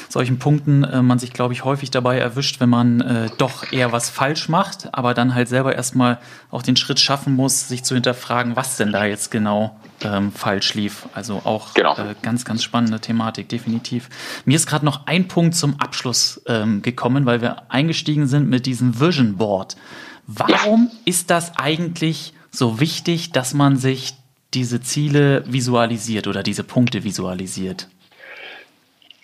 solchen 0.09 0.39
Punkten 0.39 0.83
äh, 0.83 1.03
man 1.03 1.19
sich, 1.19 1.35
glaube 1.35 1.53
ich, 1.53 1.63
häufig 1.65 1.91
dabei 1.91 2.19
erwischt, 2.19 2.59
wenn 2.61 2.71
man 2.71 3.01
äh, 3.03 3.29
doch 3.37 3.71
eher 3.71 3.93
was 3.93 4.09
falsch 4.09 4.49
macht, 4.49 4.95
aber 4.95 5.13
dann 5.13 5.35
halt 5.35 5.49
selber 5.49 5.75
erstmal 5.75 6.19
auch 6.51 6.63
den 6.63 6.77
Schritt 6.77 7.01
schaffen 7.01 7.35
muss, 7.35 7.69
sich 7.69 7.85
zu 7.85 7.95
hinterfragen, 7.95 8.57
was 8.57 8.79
denn 8.79 8.93
da 8.93 9.05
jetzt 9.05 9.31
genau 9.31 9.79
ähm, 10.03 10.33
falsch 10.33 10.73
lief. 10.73 11.07
Also 11.13 11.43
auch 11.45 11.75
genau. 11.75 11.95
Äh, 11.97 12.15
ganz, 12.23 12.47
ganz 12.47 12.63
spannende 12.63 13.01
Thematik, 13.01 13.51
definitiv. 13.51 14.09
Mir 14.47 14.57
ist 14.57 14.67
gerade 14.67 14.87
noch 14.87 15.07
ein 15.07 15.29
Punkt 15.29 15.55
zum 15.55 15.79
Abschluss 15.81 16.41
ähm, 16.47 16.81
gekommen, 16.81 17.27
weil 17.27 17.43
wir 17.43 17.71
eingestiegen 17.71 18.27
sind 18.27 18.49
mit 18.49 18.65
diesem 18.65 18.99
Vision 19.01 19.37
Board. 19.37 19.77
Warum 20.27 20.91
ja. 20.91 20.99
ist 21.05 21.29
das 21.29 21.59
eigentlich 21.59 22.33
so 22.51 22.81
wichtig, 22.81 23.33
dass 23.33 23.55
man 23.55 23.77
sich 23.77 24.15
diese 24.55 24.81
Ziele 24.81 25.45
visualisiert 25.47 26.27
oder 26.27 26.43
diese 26.43 26.65
Punkte 26.65 27.05
visualisiert? 27.05 27.89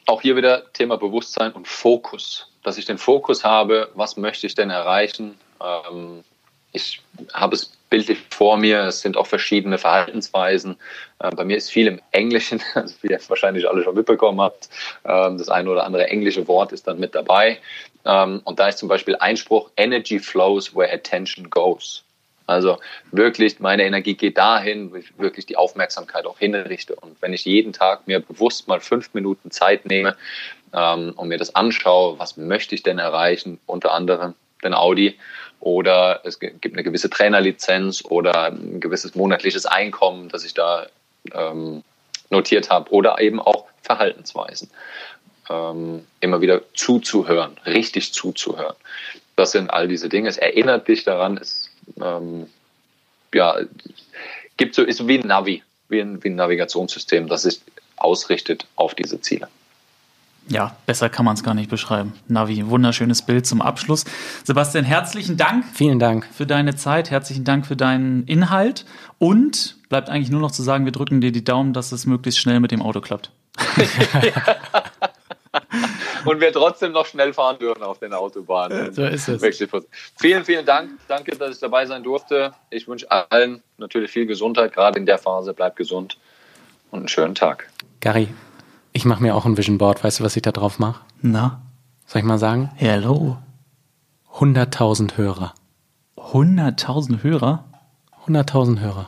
Auch 0.06 0.22
hier 0.22 0.36
wieder 0.36 0.72
Thema 0.72 0.96
Bewusstsein 0.96 1.52
und 1.52 1.66
Fokus. 1.66 2.48
Dass 2.62 2.78
ich 2.78 2.84
den 2.84 2.98
Fokus 2.98 3.44
habe, 3.44 3.90
was 3.94 4.16
möchte 4.16 4.46
ich 4.46 4.54
denn 4.54 4.70
erreichen? 4.70 5.34
Ähm, 5.60 6.24
ich 6.72 7.00
habe 7.32 7.54
es 7.54 7.72
bildlich 7.88 8.18
vor 8.30 8.56
mir, 8.56 8.82
es 8.82 9.00
sind 9.00 9.16
auch 9.16 9.26
verschiedene 9.26 9.78
Verhaltensweisen. 9.78 10.76
Äh, 11.18 11.30
bei 11.34 11.44
mir 11.44 11.56
ist 11.56 11.70
viel 11.70 11.86
im 11.86 12.00
Englischen, 12.10 12.62
also 12.74 12.94
wie 13.02 13.08
ihr 13.08 13.20
wahrscheinlich 13.28 13.68
alle 13.68 13.82
schon 13.82 13.94
mitbekommen 13.94 14.40
habt. 14.40 14.68
Ähm, 15.04 15.38
das 15.38 15.48
eine 15.48 15.70
oder 15.70 15.84
andere 15.84 16.08
englische 16.08 16.46
Wort 16.48 16.72
ist 16.72 16.86
dann 16.86 16.98
mit 16.98 17.14
dabei. 17.14 17.58
Ähm, 18.04 18.40
und 18.44 18.58
da 18.58 18.68
ist 18.68 18.78
zum 18.78 18.88
Beispiel 18.88 19.16
Einspruch, 19.16 19.70
Energy 19.76 20.18
flows 20.18 20.74
where 20.74 20.92
attention 20.92 21.50
goes. 21.50 22.04
Also 22.46 22.78
wirklich, 23.10 23.58
meine 23.58 23.84
Energie 23.84 24.14
geht 24.14 24.38
dahin, 24.38 24.92
wo 24.92 24.96
ich 24.96 25.18
wirklich 25.18 25.46
die 25.46 25.56
Aufmerksamkeit 25.56 26.26
auch 26.26 26.38
hinrichte. 26.38 26.94
Und 26.94 27.20
wenn 27.20 27.32
ich 27.32 27.44
jeden 27.44 27.72
Tag 27.72 28.06
mir 28.06 28.20
bewusst 28.20 28.68
mal 28.68 28.80
fünf 28.80 29.14
Minuten 29.14 29.50
Zeit 29.50 29.86
nehme 29.86 30.16
ähm, 30.72 31.12
und 31.16 31.28
mir 31.28 31.38
das 31.38 31.54
anschaue, 31.54 32.18
was 32.18 32.36
möchte 32.36 32.74
ich 32.74 32.82
denn 32.82 32.98
erreichen, 32.98 33.58
unter 33.66 33.92
anderem 33.92 34.34
den 34.62 34.74
Audi, 34.74 35.18
oder 35.58 36.20
es 36.24 36.38
gibt 36.38 36.74
eine 36.74 36.84
gewisse 36.84 37.10
Trainerlizenz 37.10 38.04
oder 38.04 38.52
ein 38.52 38.78
gewisses 38.78 39.14
monatliches 39.14 39.66
Einkommen, 39.66 40.28
das 40.28 40.44
ich 40.44 40.54
da 40.54 40.86
ähm, 41.32 41.82
notiert 42.30 42.70
habe, 42.70 42.90
oder 42.92 43.18
eben 43.20 43.40
auch 43.40 43.64
Verhaltensweisen. 43.82 44.70
ähm, 45.48 46.06
immer 46.20 46.40
wieder 46.40 46.62
zuzuhören, 46.74 47.56
richtig 47.66 48.12
zuzuhören. 48.12 48.76
Das 49.36 49.52
sind 49.52 49.70
all 49.70 49.88
diese 49.88 50.08
Dinge. 50.08 50.28
Es 50.28 50.38
erinnert 50.38 50.88
dich 50.88 51.04
daran, 51.04 51.36
es 51.36 51.65
ähm, 52.00 52.46
ja, 53.34 53.56
gibt 54.56 54.74
so, 54.74 54.82
ist 54.82 55.06
wie 55.06 55.18
ein 55.18 55.26
Navi, 55.26 55.62
wie 55.88 56.00
ein, 56.00 56.22
wie 56.22 56.28
ein 56.28 56.36
Navigationssystem, 56.36 57.28
das 57.28 57.42
sich 57.42 57.60
ausrichtet 57.96 58.66
auf 58.76 58.94
diese 58.94 59.20
Ziele. 59.20 59.48
Ja, 60.48 60.76
besser 60.86 61.08
kann 61.08 61.24
man 61.24 61.34
es 61.34 61.42
gar 61.42 61.54
nicht 61.54 61.68
beschreiben. 61.68 62.12
Navi, 62.28 62.68
wunderschönes 62.68 63.22
Bild 63.22 63.46
zum 63.46 63.60
Abschluss. 63.60 64.04
Sebastian, 64.44 64.84
herzlichen 64.84 65.36
Dank. 65.36 65.64
Vielen 65.74 65.98
Dank. 65.98 66.24
Für 66.32 66.46
deine 66.46 66.76
Zeit, 66.76 67.10
herzlichen 67.10 67.42
Dank 67.44 67.66
für 67.66 67.74
deinen 67.74 68.24
Inhalt 68.26 68.86
und 69.18 69.76
bleibt 69.88 70.08
eigentlich 70.08 70.30
nur 70.30 70.40
noch 70.40 70.52
zu 70.52 70.62
sagen, 70.62 70.84
wir 70.84 70.92
drücken 70.92 71.20
dir 71.20 71.32
die 71.32 71.42
Daumen, 71.42 71.72
dass 71.72 71.90
es 71.90 72.06
möglichst 72.06 72.38
schnell 72.38 72.60
mit 72.60 72.70
dem 72.70 72.80
Auto 72.80 73.00
klappt. 73.00 73.32
und 76.26 76.40
wir 76.40 76.52
trotzdem 76.52 76.92
noch 76.92 77.06
schnell 77.06 77.32
fahren 77.32 77.58
dürfen 77.58 77.82
auf 77.82 77.98
den 77.98 78.12
Autobahnen. 78.12 78.92
So 78.92 79.04
ist 79.04 79.28
es. 79.28 79.42
Vielen, 80.16 80.44
vielen 80.44 80.66
Dank. 80.66 80.90
Danke, 81.08 81.36
dass 81.36 81.54
ich 81.54 81.60
dabei 81.60 81.86
sein 81.86 82.02
durfte. 82.02 82.52
Ich 82.70 82.88
wünsche 82.88 83.10
allen 83.10 83.62
natürlich 83.78 84.10
viel 84.10 84.26
Gesundheit, 84.26 84.72
gerade 84.72 84.98
in 84.98 85.06
der 85.06 85.18
Phase. 85.18 85.54
Bleibt 85.54 85.76
gesund 85.76 86.18
und 86.90 87.00
einen 87.00 87.08
schönen 87.08 87.34
Tag. 87.34 87.68
Gary, 88.00 88.28
ich 88.92 89.04
mache 89.04 89.22
mir 89.22 89.34
auch 89.34 89.44
ein 89.44 89.56
Vision 89.56 89.78
Board. 89.78 90.02
Weißt 90.02 90.20
du, 90.20 90.24
was 90.24 90.36
ich 90.36 90.42
da 90.42 90.52
drauf 90.52 90.78
mache? 90.78 91.00
Na? 91.20 91.60
Soll 92.06 92.20
ich 92.20 92.26
mal 92.26 92.38
sagen? 92.38 92.70
Hello. 92.76 93.38
100.000 94.34 95.16
Hörer. 95.16 95.54
100.000 96.16 97.22
Hörer? 97.22 97.64
100.000 98.26 98.80
Hörer. 98.80 99.06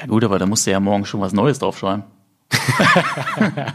Ja 0.00 0.06
gut, 0.06 0.24
aber 0.24 0.38
da 0.38 0.46
musst 0.46 0.66
du 0.66 0.70
ja 0.70 0.80
morgen 0.80 1.04
schon 1.06 1.20
was 1.20 1.32
Neues 1.32 1.58
draufschreiben. 1.58 2.04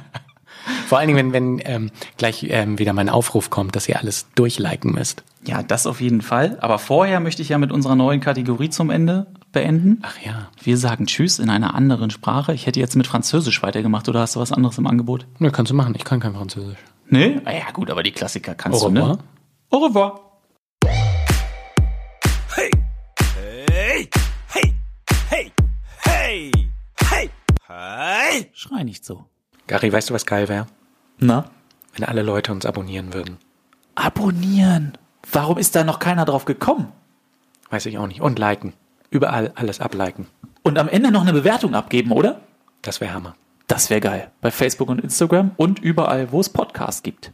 Vor 0.86 1.00
allen 1.00 1.08
Dingen, 1.08 1.34
wenn, 1.34 1.60
wenn 1.60 1.62
ähm, 1.66 1.92
gleich 2.18 2.46
ähm, 2.50 2.78
wieder 2.78 2.94
mein 2.94 3.10
Aufruf 3.10 3.50
kommt, 3.50 3.76
dass 3.76 3.90
ihr 3.90 4.00
alles 4.00 4.28
durchliken 4.36 4.92
müsst. 4.92 5.24
Ja, 5.44 5.64
das 5.64 5.88
auf 5.88 6.00
jeden 6.00 6.22
Fall. 6.22 6.58
Aber 6.62 6.78
vorher 6.78 7.20
möchte 7.20 7.42
ich 7.42 7.50
ja 7.50 7.58
mit 7.58 7.72
unserer 7.72 7.96
neuen 7.96 8.20
Kategorie 8.20 8.70
zum 8.70 8.92
Ende 8.92 9.26
beenden. 9.52 10.00
Ach 10.04 10.18
ja. 10.24 10.50
Wir 10.62 10.78
sagen 10.78 11.08
Tschüss 11.08 11.40
in 11.40 11.50
einer 11.50 11.74
anderen 11.74 12.12
Sprache. 12.12 12.54
Ich 12.54 12.68
hätte 12.68 12.80
jetzt 12.80 12.96
mit 12.96 13.08
Französisch 13.08 13.64
weitergemacht 13.64 14.08
oder 14.10 14.20
hast 14.22 14.36
du 14.36 14.40
was 14.40 14.52
anderes 14.52 14.78
im 14.78 14.86
Angebot? 14.86 15.26
Ne, 15.40 15.50
kannst 15.50 15.72
du 15.72 15.76
machen. 15.76 15.96
Ich 15.96 16.04
kann 16.04 16.20
kein 16.20 16.36
Französisch. 16.36 16.78
Nee? 17.10 17.42
Ah 17.46 17.52
ja, 17.52 17.72
gut, 17.74 17.90
aber 17.90 18.04
die 18.04 18.12
Klassiker 18.12 18.54
kannst 18.54 18.84
Au 18.84 18.90
du, 18.90 18.94
ne? 18.94 19.18
Au 19.72 19.78
revoir. 19.78 20.40
Hey, 22.56 22.70
hey, 23.36 24.10
hey, 24.52 24.74
hey, 25.30 25.52
hey, 26.06 26.52
hey, 27.10 27.30
hey. 27.68 28.50
Schrei 28.54 28.84
nicht 28.84 29.04
so. 29.04 29.26
Gary, 29.68 29.92
weißt 29.92 30.10
du, 30.10 30.14
was 30.14 30.26
geil 30.26 30.48
wäre? 30.48 30.68
Na? 31.18 31.46
Wenn 31.94 32.04
alle 32.04 32.22
Leute 32.22 32.52
uns 32.52 32.66
abonnieren 32.66 33.14
würden. 33.14 33.38
Abonnieren. 33.96 34.98
Warum 35.32 35.58
ist 35.58 35.76
da 35.76 35.84
noch 35.84 36.00
keiner 36.00 36.26
drauf 36.26 36.46
gekommen? 36.46 36.92
Weiß 37.70 37.86
ich 37.86 37.98
auch 37.98 38.08
nicht. 38.08 38.22
Und 38.22 38.38
liken. 38.38 38.74
Überall 39.10 39.52
alles 39.56 39.80
abliken. 39.80 40.28
Und 40.62 40.78
am 40.78 40.90
Ende 40.90 41.12
noch 41.12 41.22
eine 41.22 41.34
Bewertung 41.34 41.74
abgeben, 41.74 42.12
oder? 42.12 42.42
Das 42.82 43.02
wäre 43.02 43.14
Hammer. 43.14 43.36
Das 43.68 43.90
wäre 43.90 44.02
geil. 44.02 44.32
Bei 44.42 44.52
Facebook 44.52 44.90
und 44.90 45.02
Instagram 45.02 45.52
und 45.58 45.80
überall, 45.80 46.32
wo 46.32 46.40
es 46.40 46.50
Podcasts 46.50 47.02
gibt. 47.02 47.32